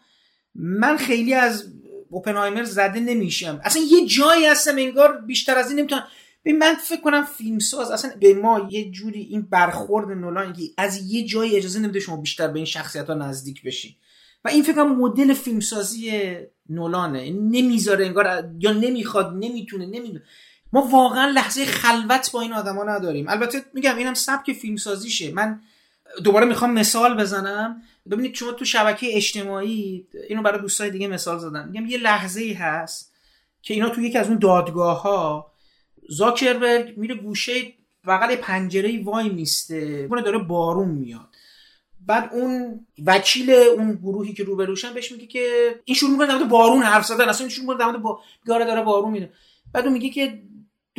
[0.56, 1.74] من خیلی از
[2.10, 3.62] اوپنهایمر زده نمیشم.
[3.64, 6.04] اصلا یه جایی هستم انگار بیشتر از این نمی‌تونم
[6.44, 11.26] به من فکر کنم فیلمساز اصلا به ما یه جوری این برخورد نولان از یه
[11.26, 13.98] جایی اجازه نمیده شما بیشتر به این شخصیت ها نزدیک بشی.
[14.46, 16.32] و این فکر کنم مدل فیلمسازی
[16.70, 17.32] نولانه.
[17.32, 20.24] نمی‌ذاره انگار یا نمی‌خواد نمی‌تونه نمی‌دونه.
[20.74, 23.30] ما واقعا لحظه خلوت با این آدما نداریم.
[23.30, 25.32] البته میگم اینم سبک فیلمسازیشه.
[25.32, 25.62] من
[26.24, 27.82] دوباره می‌خوام مثال بزنم.
[28.12, 32.54] ببینید شما تو شبکه اجتماعی اینو برای دوستای دیگه مثال زدم میگم یه لحظه ای
[32.54, 33.12] هست
[33.62, 35.52] که اینا تو یکی از اون دادگاه ها
[36.10, 37.54] زاکربرگ میره گوشه
[38.08, 40.08] بغل پنجره وای میسته.
[40.10, 41.28] اون داره بارون میاد.
[42.08, 46.84] بعد اون وکیل اون گروهی که روبروشن بهش میگه که این شروع می‌کنه در بارون
[46.84, 47.30] حرف زدن.
[47.30, 49.34] اصلا این شروع می‌کنه در با داره بارون میده
[49.74, 50.42] بعد اون میگه که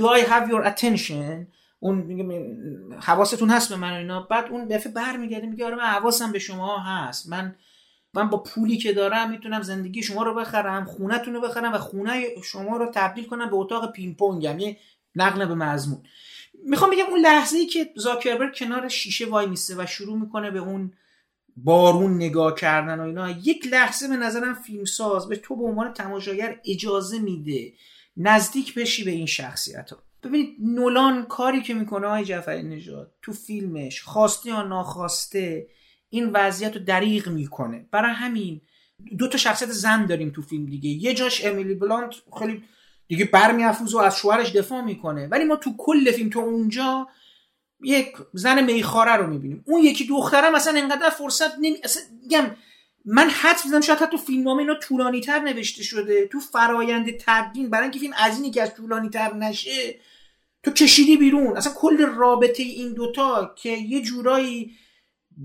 [0.00, 1.46] do I have your attention?
[1.80, 2.56] اون میگه
[3.00, 4.20] حواستون هست به من و اینا.
[4.20, 7.28] بعد اون دفعه برمیگرده میگه آره من حواسم به شما هست.
[7.28, 7.56] من
[8.14, 12.26] من با پولی که دارم می‌تونم زندگی شما رو بخرم خونهتون رو بخرم و خونه
[12.44, 14.76] شما رو تبدیل کنم به اتاق پینگ پونگ یعنی
[15.14, 16.02] نقل به مضمون.
[16.66, 20.58] می‌خوام بگم اون لحظه ای که زاکربرگ کنار شیشه وای میسته و شروع می‌کنه به
[20.58, 20.92] اون
[21.56, 26.60] بارون نگاه کردن و اینا یک لحظه به نظرم فیلمساز به تو به عنوان تماشاگر
[26.64, 27.72] اجازه میده
[28.16, 33.32] نزدیک بشی به این شخصیت ها ببینید نولان کاری که می‌کنه آقای جعفری نژاد تو
[33.32, 35.68] فیلمش خواسته یا ناخواسته
[36.08, 37.86] این وضعیت رو دریغ می‌کنه.
[37.90, 38.60] برای همین
[39.18, 40.90] دو تا شخصیت زن داریم تو فیلم دیگه.
[40.90, 42.62] یه جاش امیلی بلانت خیلی
[43.08, 45.26] دیگه برمیافوز و از شوهرش دفاع می‌کنه.
[45.26, 47.08] ولی ما تو کل فیلم تو اونجا
[47.82, 49.64] یک زن میخاره رو می‌بینیم.
[49.66, 52.02] اون یکی دخترم اصلا انقدر فرصت نمی اصلا
[53.04, 57.82] من حد می‌زنم شاید حتی فیلمنامه اینا طولانی تر نوشته شده تو فرایند تبدین برای
[57.82, 60.00] اینکه فیلم از اینی که از طولانی تر نشه
[60.62, 61.56] تو کشیدی بیرون.
[61.56, 64.76] اصلا کل رابطه این دوتا که یه جورایی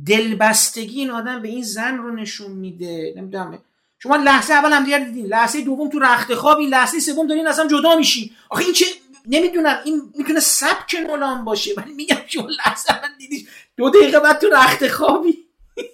[0.05, 3.13] دلبستگی این آدم به این زن رو نشون میده.
[3.17, 3.59] نمی‌دونم.
[3.99, 5.25] شما لحظه اول هم دیگر دیدین.
[5.25, 8.31] لحظه دوم تو رخت خوابی لحظه سوم دارین اصلا جدا میشین.
[8.49, 8.85] آخه این چه
[9.25, 9.79] نمی‌دونم.
[9.85, 14.47] این می‌تونه سبک نولان باشه ولی میگم شما لحظه اول دیدی دو دقیقه بعد تو
[14.47, 15.48] رخت خوابی.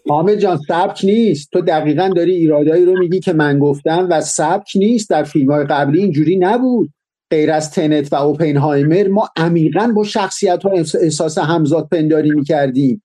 [0.09, 1.51] حامد جان سبک نیست.
[1.51, 5.09] تو دقیقا داری ایرادایی رو میگی که من گفتم و سبک نیست.
[5.09, 6.89] در فیلم های قبلی اینجوری نبود.
[7.29, 10.71] غیر از تنت و اوپنهایمر ما عمیقا با شخصیت ها
[11.01, 13.03] احساس همزاد پنداری می‌کردیم.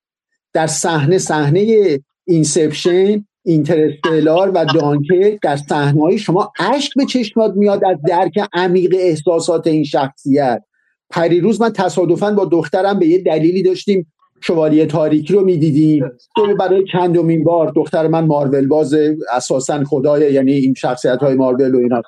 [0.53, 7.97] در صحنه صحنه اینسپشن اینترستلار و دانکرک در صحنه شما اشک به چشمات میاد از
[8.09, 10.63] درک عمیق احساسات این شخصیت.
[11.11, 14.13] پریروز من تصادفا با دخترم به یه دلیلی داشتیم.
[14.43, 16.05] شوالیه تاریکی رو می‌دیدیم.
[16.37, 18.95] تو برای چندمین بار دختر من مارول باز
[19.33, 22.03] اساسا خدای یعنی این شخصیت های مارول و اینا.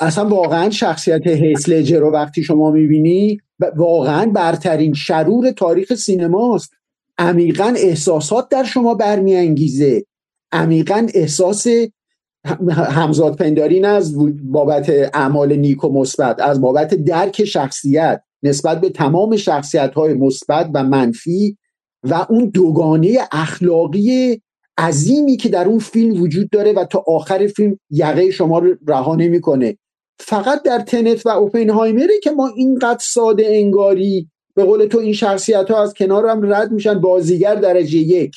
[0.00, 3.38] اصلا واقعا شخصیت هیسلجر رو وقتی شما می‌بینی
[3.76, 6.72] واقعا برترین شرور تاریخ سینماست.
[7.18, 10.04] عمیقا احساسات در شما برمیانگیزه.
[10.52, 11.66] عمیقا احساس
[12.70, 18.22] همزاد پنداری نه از بابت اعمال نیک و مثبت از بابت درک شخصیت.
[18.42, 21.56] نسبت به تمام شخصیت های مثبت و منفی
[22.02, 24.40] و اون دوگانه اخلاقی
[24.78, 29.16] عظیمی که در اون فیلم وجود داره و تا آخر فیلم یقه شما رو رها
[29.16, 29.76] نمی‌کنه.
[30.18, 35.70] فقط در تنت و اوپنهایمره که ما اینقدر ساده انگاری به قول تو این شخصیت
[35.70, 38.36] ها از کنار هم رد میشن بازیگر درجه یک.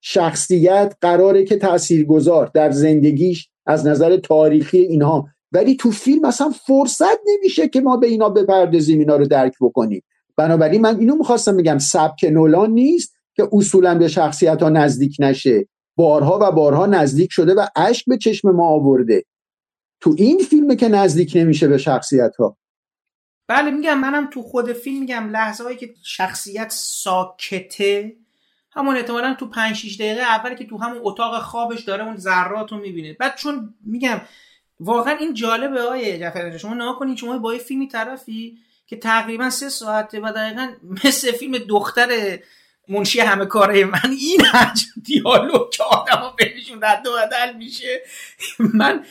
[0.00, 5.28] شخصیت قراره که تاثیرگذار در زندگیش از نظر تاریخی اینها.
[5.54, 10.02] ولی تو فیلم اصلا فرصت نمیشه که ما به اینا بپردازیم اینا رو درک بکنیم.
[10.36, 15.68] بنابراین من اینو می‌خواستم بگم سبک نولان نیست که اصولا به شخصیت ها نزدیک نشه.
[15.96, 19.24] بارها و بارها نزدیک شده و اشک به چشم ما آورده.
[20.00, 22.56] تو این فیلمه که نزدیک نمیشه به شخصیت ها
[23.48, 28.16] بله میگم منم تو خود فیلم میگم لحظه هایی که شخصیت ساکته
[28.72, 32.72] همون احتمالا تو 5 6 دقیقه اولی که تو همون اتاق خوابش داره اون ذرات
[32.72, 33.12] رو می‌بینه.
[33.12, 34.20] بعد چون میگم
[34.80, 39.50] واقعا این جالبه های جعفر شما نها کنید شما با یه فیلمی طرفی که تقریبا
[39.50, 40.72] سه ساعته و دقیقا
[41.04, 42.38] مثل فیلم دختر
[42.88, 48.02] منشی همه کاره من این حجم دیالوگ که آدم بهشون رد و بدل میشه
[48.74, 49.04] من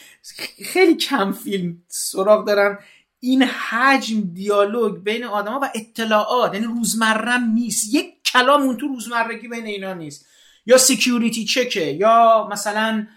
[0.65, 2.79] خیلی کم فیلم سراغ دارم.
[3.19, 7.93] این حجم دیالوگ بین آدما و اطلاعات یعنی روزمرم نیست.
[7.93, 10.25] یک کلام اون تو روزمرگی بین اینا نیست.
[10.65, 13.07] یا security check ه یا مثلا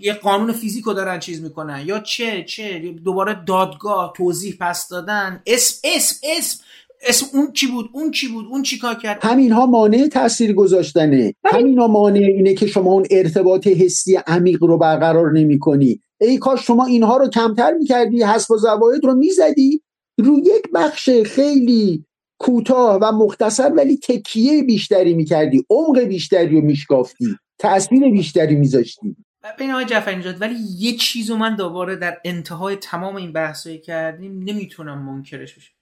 [0.00, 1.82] یه قانون فیزیک رو دارن چیز می‌کنن.
[1.86, 5.42] یا چه چه دوباره دادگاه توضیح پس دادن.
[5.46, 6.60] اسم اسم اسم
[7.08, 10.52] اسم اون کی بود اون کی بود اون چی کار کرد؟ همین ها مانع تاثیر
[10.52, 11.34] گذاشتنه.
[11.44, 16.38] همین ها مانع اینه که شما اون ارتباط حسی عمیق رو برقرار نمی کنی ای
[16.38, 19.82] کاش شما اینها رو کمتر می‌کردی حسب و زواید رو می‌زدی.
[20.18, 22.04] رو یک بخش خیلی
[22.38, 29.16] کوتاه و مختصر ولی تکیه بیشتری می‌کردی عمق بیشتری رو میشکافتی تاثیر بیشتری میذاشتی.
[29.58, 34.42] بین آقای جعفر نجات ولی یه چیزو من دوباره در انتهای تمام این بحثایی کردیم
[34.42, 35.72] نمی‌تونم منکرش بشم.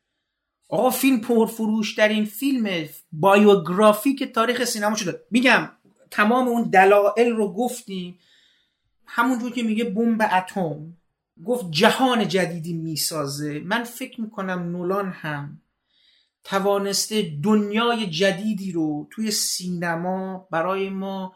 [0.69, 5.21] آقا فیلم پرفروش در این فیلم بایوگرافیک تاریخ سینما شده.
[5.31, 5.71] میگم
[6.11, 8.19] تمام اون دلایل رو گفتیم.
[9.07, 10.97] همونجور که میگه بمب اتم.
[11.45, 13.61] گفت جهان جدیدی می‌سازه.
[13.61, 15.61] من فکر می‌کنم نولان هم
[16.45, 21.35] توانسته دنیای جدیدی رو توی سینما برای ما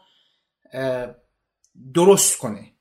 [1.93, 2.73] درست کنه.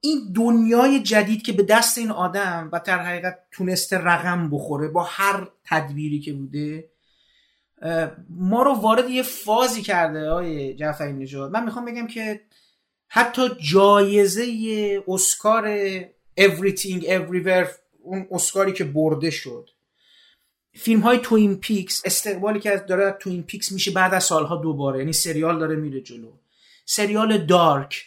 [0.00, 5.02] این دنیای جدید که به دست این آدم و در حقیقت تونسته رقم بخوره با
[5.02, 6.90] هر تدبیری که بوده
[8.30, 11.50] ما رو وارد یه فازی کرده آقای جعفری نژاد.
[11.50, 12.40] من می‌خوام بگم که
[13.08, 14.44] حتی جایزه
[15.08, 15.90] اسکار
[16.40, 17.68] Everything Everywhere
[18.02, 19.70] اون اسکاری که برده شد.
[20.74, 24.98] فیلم های Twin Peaks استقبالی که داره Twin Peaks میشه بعد از سالها دوباره.
[24.98, 26.32] یعنی سریال داره میره جلو.
[26.86, 28.04] سریال Dark.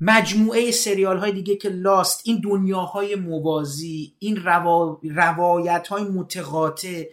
[0.00, 5.00] مجموعه سریال های دیگه که Lost این دنیاهای موازی این روا...
[5.02, 7.04] روایت های متقاطع.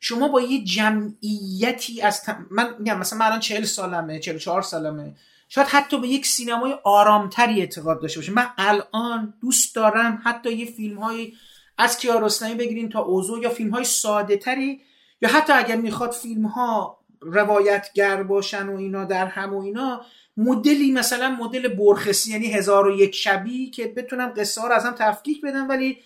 [0.00, 5.14] شما با یه جمعیتی از من میگم مثلا من الان 40 سالمه 44 سالمه.
[5.48, 10.66] شاید حتی به یک سینمای آرامتری اعتقاد داشته باشه من الان دوست دارم حتی یه
[10.66, 11.32] فیلم های
[11.78, 14.80] از کیارستمی بگیرین تا اوزو یا فیلم های ساده تری
[15.22, 20.00] یا حتی اگر می‌خواد فیلم ها روایتگر باشن و اینا در هم و اینا
[20.36, 24.84] مدلی مثلا مدل برخسی یعنی هزار و یک شبی که بتونم قصه ها رو از
[24.84, 25.98] هم تفکیک بدم ولی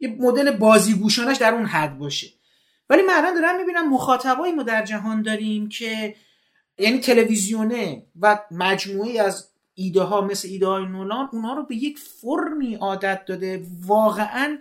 [0.00, 2.26] یه مدل بازیگوشانش در اون حد باشه.
[2.90, 6.14] ولی من الان دارم می‌بینم مخاطبایی ما در جهان داریم که
[6.78, 11.98] یعنی تلویزیونه و مجموعی از ایده ها مثل ایده های نولان اونها رو به یک
[11.98, 13.66] فرمی عادت داده.
[13.86, 14.58] واقعا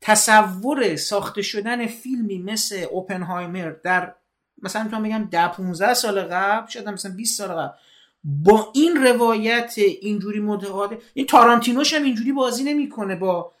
[0.00, 4.14] تصور ساخته شدن فیلمی مثل اوپنهایمر در
[4.62, 7.76] مثلا می‌تونم بگم ده 15 سال قبل شاید مثلا 20 سال قبل
[8.24, 13.52] با این روایت اینجوری متقاطع این تارانتینوش هم اینجوری بازی نمی‌کنه با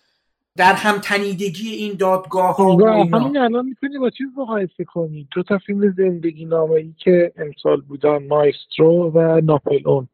[0.56, 5.28] در هم تنیدگی این دادگاه ها همین الان می‌تونی با چیز مقایسه کنی.
[5.34, 10.08] دو تا فیلم زندگی نامه ای که امسال بودن مایسترو و ناپلون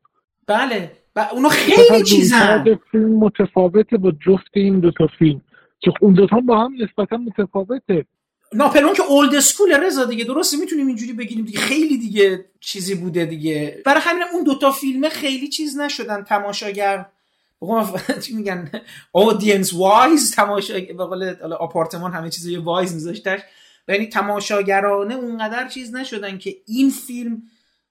[0.46, 0.92] بله.
[1.16, 2.78] و اونو خیلی چیزن.
[2.92, 5.40] فیلم متفاوته با جفت این دو تا فیلم.
[5.80, 8.04] که اون دوتا با هم نسبتا متفاوته.
[8.54, 11.58] ناپلون که اولد اسکول رضا دیگه درسته؟ می‌تونیم اینجوری بگیریم دیگه.
[11.58, 13.82] خیلی دیگه چیزی بوده دیگه.
[13.84, 17.06] برای همین اون دوتا فیلمه خیلی چیز نشدن تماشاگر.
[18.22, 18.70] چی میگن؟
[19.12, 23.40] اودینس وایز تماشا به آپارتمان همه چیز یه وایز میذاشتش.
[23.88, 27.42] یعنی تماشاگرانه اونقدر چیز نشدن که این فیلم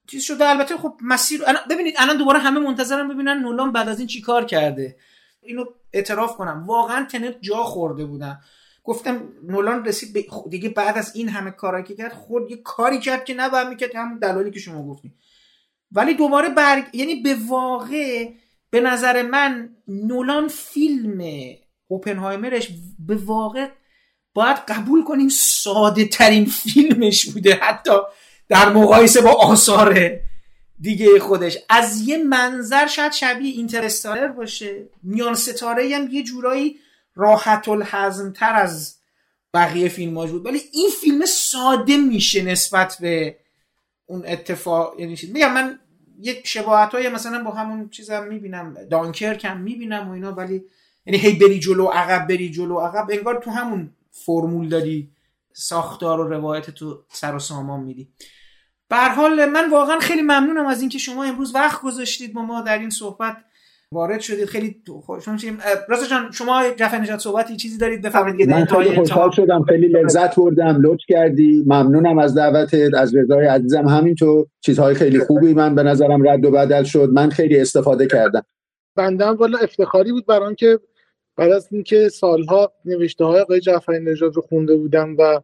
[0.08, 0.50] چیز شده.
[0.50, 4.98] البته خب مسیر ببینید الان دوباره همه منتظرن ببینن نولان بعد از این چیکار کرده.
[5.42, 6.64] اینو اعتراف کنم.
[6.68, 8.40] واقعا تنت جا خورده بودم
[8.90, 13.00] گفتم نولان رسید به دیگه بعد از این همه کارایی که کرد خود یه کاری
[13.00, 15.14] کرد که نباید می‌کرد همون دلالی که شما گفتیم
[15.92, 18.30] ولی دوباره برگ یعنی به واقع
[18.70, 21.24] به نظر من نولان فیلم
[21.88, 23.68] اوپنهایمرش به واقع
[24.34, 27.94] باید قبول کنیم ساده ترین فیلمش بوده حتی
[28.48, 30.20] در مقایسه با آثار
[30.80, 31.58] دیگه خودش.
[31.70, 34.90] از یه منظر شاید شبیه اینترستالر باشه.
[35.04, 36.80] میان ستاره هم یه جورایی
[37.20, 38.96] راحت الحزم تر از
[39.54, 40.46] بقیه فیلم بود.
[40.46, 43.38] ولی این فیلم ساده میشه نسبت به
[44.06, 45.80] اون اتفاق یعنی میگم من
[46.20, 50.64] یک شباهت های مثلا با همون چیزم می‌بینم دانکر کم می‌بینم و اینا ولی
[51.06, 55.12] یعنی هی بری جلو عقب بری جلو عقب انگار تو همون فرمول داری
[55.54, 58.08] ساختار و روایت تو سر و سامان میدی.
[58.90, 62.78] به حال من واقعا خیلی ممنونم از اینکه شما امروز وقت گذاشتید با ما در
[62.78, 63.38] این صحبت.
[63.92, 64.46] وارد شدید.
[64.46, 65.58] خیلی خوشحال شدیم
[65.88, 69.64] راست جان شما جعفر نجات صحبتی چیزی دارید؟ بفرمایید من خیلی خوشحال شدم.
[69.64, 70.82] خیلی لذت بردم.
[70.82, 71.64] لطف کردی.
[71.68, 73.88] ممنونم از دعوتت از رضای عزیزم.
[73.88, 77.10] همینطور چیزهای خیلی خوبی من به نظرم رد و بدل شد.
[77.14, 78.46] من خیلی استفاده کردم.
[78.96, 80.80] بنده هم والا افتخاری بود برای که
[81.36, 85.42] بعد از اینکه سالها نوشته های آقای جعفر نژاد رو خونده بودم و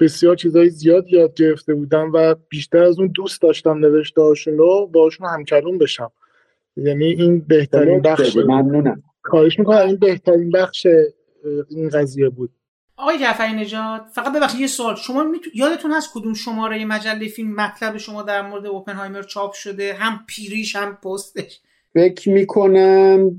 [0.00, 4.90] بسیار چیزهای زیاد یاد گرفته بودم و بیشتر از اون دوست داشتم نوشته هاشون رو
[4.92, 6.12] باشون همکلون بشم.
[6.76, 9.02] یعنی این بهترین بخش ممنونم.
[9.24, 10.86] خواهش می‌کنم این بهترین بخش
[11.70, 12.50] این قضیه بود.
[12.96, 14.94] آقای جعفری نژاد فقط ببخشید یه سوال.
[14.94, 15.50] شما میتو...
[15.54, 20.76] یادتون هست کدوم شماره مجله فیلم مطلب شما در مورد اوپنهایمر چاپ شده؟ هم پیریش
[20.76, 21.60] هم پستش.
[21.94, 23.30] فکر می‌کنم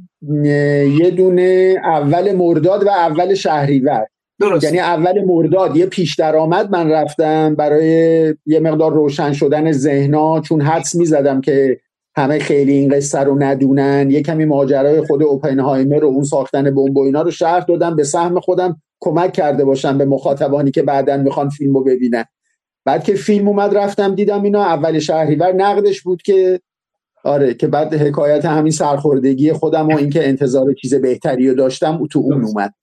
[1.00, 4.06] یه دونه اول مرداد و اول شهریور.
[4.40, 4.64] درست.
[4.64, 5.78] یعنی اول مرداد.
[5.78, 7.88] یه پیش درآمد من رفتم برای
[8.46, 11.80] یه مقدار روشن شدن ذهنا چون حدس می‌زدم که
[12.16, 14.12] همه خیلی این قصه رو ندونن.
[14.12, 18.04] یه کمی ماجرای خود اوپنهایمر و اون ساختن بمب و اینا رو شرح دادم به
[18.04, 22.26] سهم خودم کمک کرده باشم به مخاطبانی که بعدا می‌خوان فیلم رو ببینن.
[22.86, 24.64] بعد که فیلم اومد رفتم دیدم اینا.
[24.64, 26.60] اول شهریور نقدش بود که
[27.24, 32.20] آره که بعد حکایت همین سرخوردگی خودم و اینکه انتظار چیز بهتری رو داشتم تو
[32.20, 32.74] اون اومد.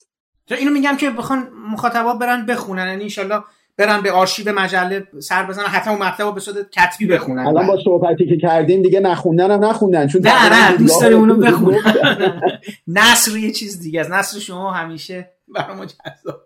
[0.59, 2.87] اینو میگم که بخوان مخاطبا برن بخونن.
[2.87, 3.41] یعنی انشالله
[3.81, 7.47] برن به آرشیو مجله سر بزنن حتما اون مطلب رو به صورت کتبی بخونن.
[7.47, 11.37] الان با صحبتی که کردیم دیگه نخوندن هم نخوندن چون نه نه دوست داریم اونو
[11.37, 11.79] بخونن.
[12.89, 16.41] نصر یه چیز دیگه از نصر شما همیشه برای ما جذاب.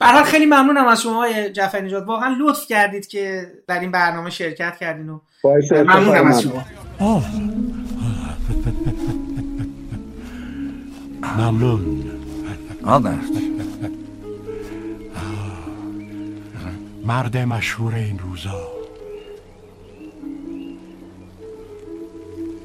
[0.00, 2.06] حال خیلی ممنونم از شما جعفری نژاد.
[2.06, 5.20] واقعا لطف کردید که در این برنامه شرکت کردین و
[5.72, 6.64] ممنونم از شما.
[11.38, 12.04] ممنون.
[12.84, 13.51] آدرد
[17.06, 18.68] مرد مشهور این روزا.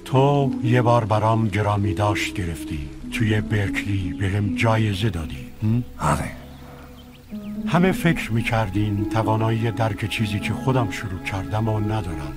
[0.05, 2.89] تو یه بار برام گرامی داشت گرفتی.
[3.11, 5.47] توی برکلی بهم جایزه دادی.
[5.99, 6.31] آره.
[7.68, 12.34] همه فکر می‌کردین توانایی درک چیزی که خودم شروع کردم و ندارم.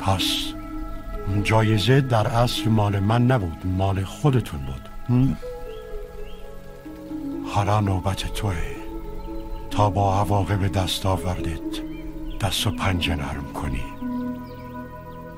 [0.00, 0.22] پس
[1.42, 4.88] جایزه در اصل مال من نبود مال خودتون بود.
[7.46, 8.83] حالا نوبت توه.
[9.76, 11.82] تا با عواقب دست آوردت
[12.40, 13.84] دست و پنجه نرم کنی.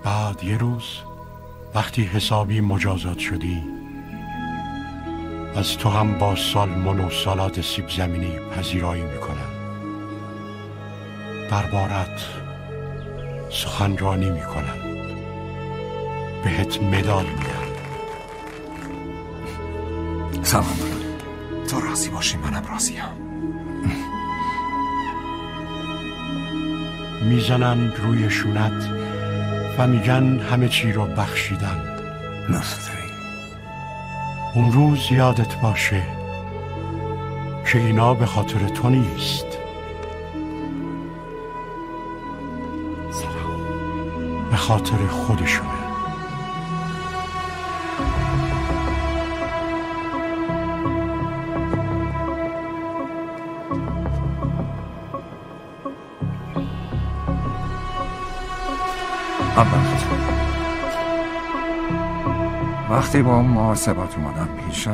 [0.04, 0.84] بعد یه روز
[1.74, 3.62] وقتی حسابی مجازات شدی
[5.56, 9.50] از تو هم با سالمون و سالات سیب زمینی پذیرایی می‌کنم.
[11.50, 12.24] دربارت
[13.50, 14.78] سخنرانی می‌کنم.
[16.44, 17.66] بهت مدال میدم.
[20.42, 20.78] سلام.
[21.70, 23.25] تو راضی باشی منم راضیم.
[27.22, 28.90] می‌زنن روی شونت
[29.78, 31.82] و میگن همه چی رو بخشیدن.
[32.48, 32.90] لطف
[34.54, 36.02] اون روز یادت باشه
[37.72, 39.46] که اینا به خاطر تو نیست.
[44.50, 45.85] به خاطر خودشونه.
[62.90, 64.88] وقتی با اون محاسبات اومدم پیشت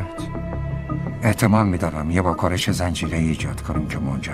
[1.22, 4.32] احتمال میدارم یه با کارش زنجیره ایجاد کنیم که منجر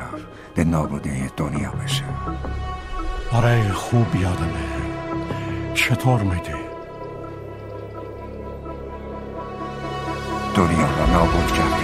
[0.55, 2.05] به نابوده دنیا بشه.
[3.33, 4.89] آره خوب یادمه.
[5.75, 6.55] چطور میده
[10.55, 11.78] دنیا را نابود کردی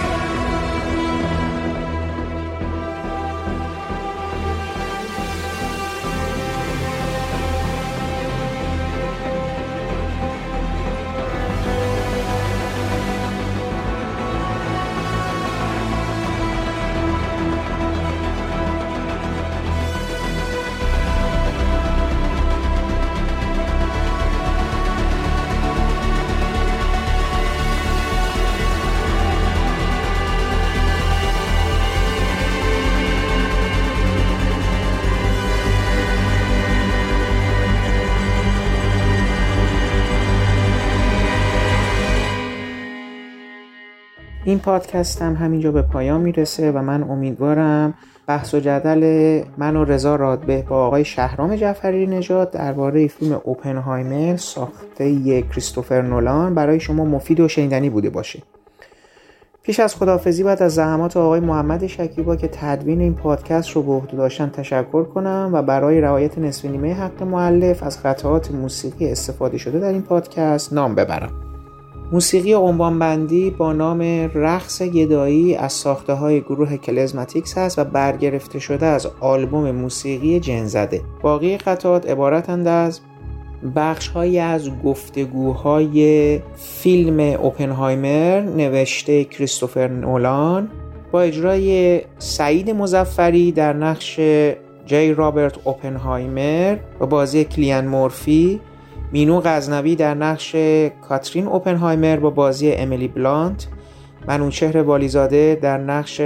[44.55, 47.93] این پادکست هم همینجا به پایان می‌رسه و من امیدوارم
[48.27, 54.37] بحث و جدل من و رضا رادبه با آقای شهرام جعفری نژاد درباره فیلم اوپنهایمر
[54.37, 58.41] ساخته کریستوفر نولان برای شما مفید و شنیدنی بوده باشه.
[59.63, 63.91] پیش از خدافزی باید از زحمات آقای محمد شکیبا که تدوین این پادکست رو به
[63.91, 69.57] عهده داشتن تشکر کنم و برای رعایت نصف نیمه حق معلف از قطعات موسیقی استفاده
[69.57, 71.44] شده در این پادکست نام ببرم.
[72.11, 72.55] موسیقی
[72.99, 74.01] بندی با نام
[74.33, 81.01] رقص گدایی از ساخته های گروه کلزماتیکس هست و برگرفته شده از آلبوم موسیقی جنزده.
[81.21, 82.99] باقی قطعات عبارتند از
[83.75, 90.69] بخش های از گفتگوهای فیلم اوپنهایمر نوشته کریستوفر نولان
[91.11, 94.19] با اجرای سعید مزفری در نقش
[94.85, 98.59] جی رابرت اوپنهایمر و بازی کلیان مورفی
[99.11, 100.55] مینو غزنوی در نقش
[101.09, 103.67] کاترین اوپنهایمر با بازی امیلی بلانت
[104.27, 106.21] منوچهر والیزاده در نقش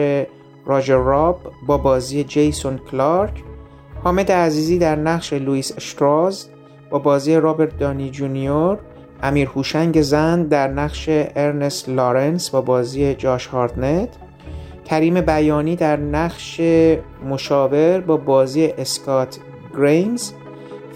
[0.66, 3.44] راجر راب با بازی جیسون کلارک
[4.04, 6.50] حامد عزیزی در نقش لوئیس اشتراوس
[6.90, 8.78] با بازی رابرت دانی جونیور
[9.24, 14.10] امیر هوشنگ زند در نقش ارنست لارنس با بازی جاش هارتنت
[14.86, 16.62] کریم بیانی در نقش
[17.30, 19.38] مشاور با بازی اسکات
[19.78, 20.32] گریمز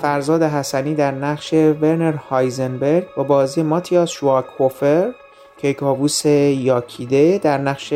[0.03, 5.11] فرزاد حسنی در نقش ورنر هایزنبرگ با بازی ماتیاس شوایگهوفر
[5.57, 7.93] کیکاووس یاکیده در نقش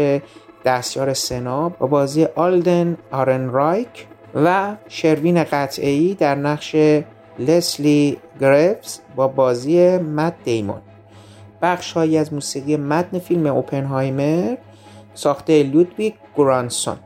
[0.66, 6.76] دستیار سنا با بازی آلدن آرنرایک و شروین قطعه‌ای در نقش
[7.40, 10.82] لسلی گرووز با بازی مت دیمون.
[11.62, 14.56] بخش از موسیقی متن فیلم اوپنهایمر
[15.14, 16.98] ساخته لودویگ گورانسون.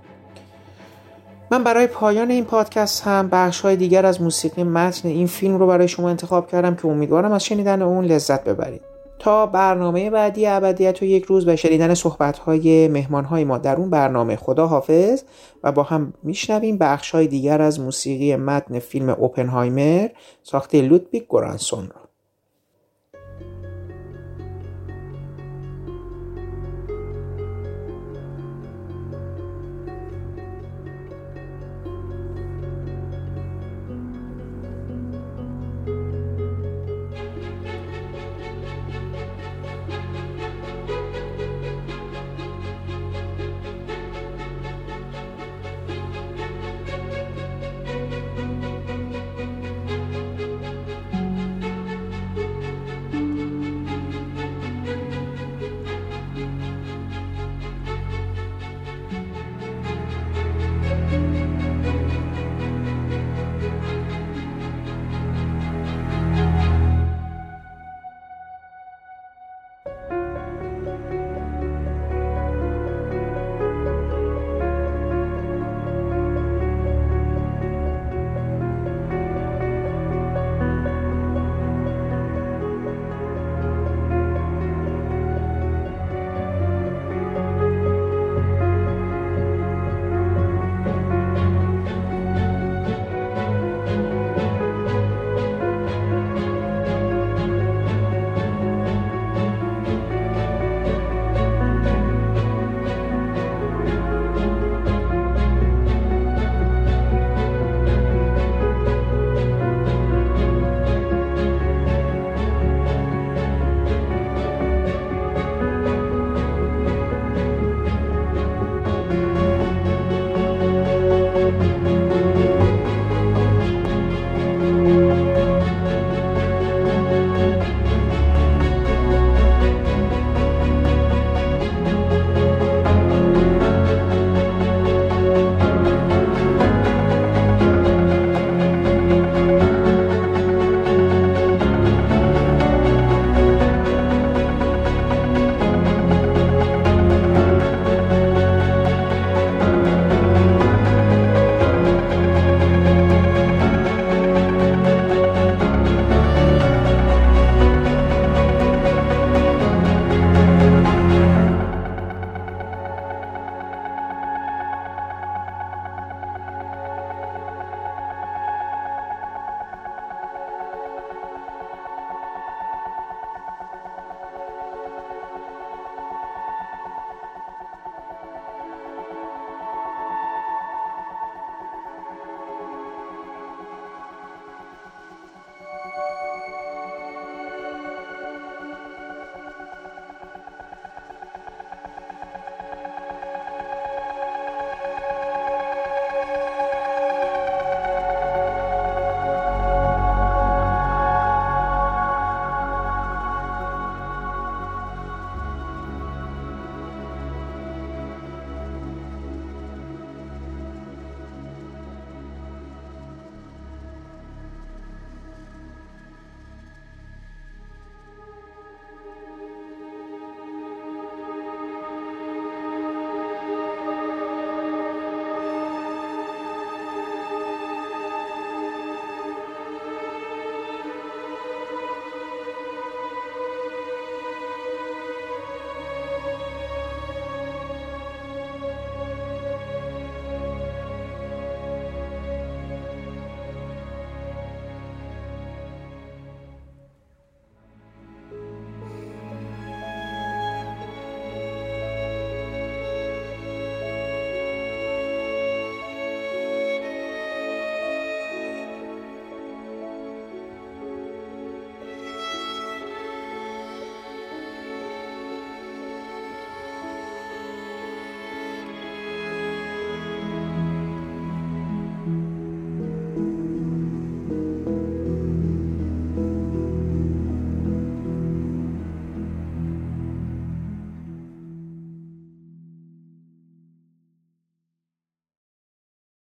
[1.52, 5.68] من برای پایان این پادکست هم بخش های دیگر از موسیقی متن این فیلم رو
[5.68, 8.82] برای شما انتخاب کردم که امیدوارم از شنیدن اون لذت ببرید.
[9.20, 13.76] تا برنامه بعدی ابدیت و یک روز به شنیدن صحبت های مهمان های ما در
[13.76, 15.24] اون برنامه خدا حافظ.
[15.64, 20.08] و با هم میشنویم بخش های دیگر از موسیقی متن فیلم اوپنهایمر
[20.44, 22.01] ساخته لودویگ گرانسون را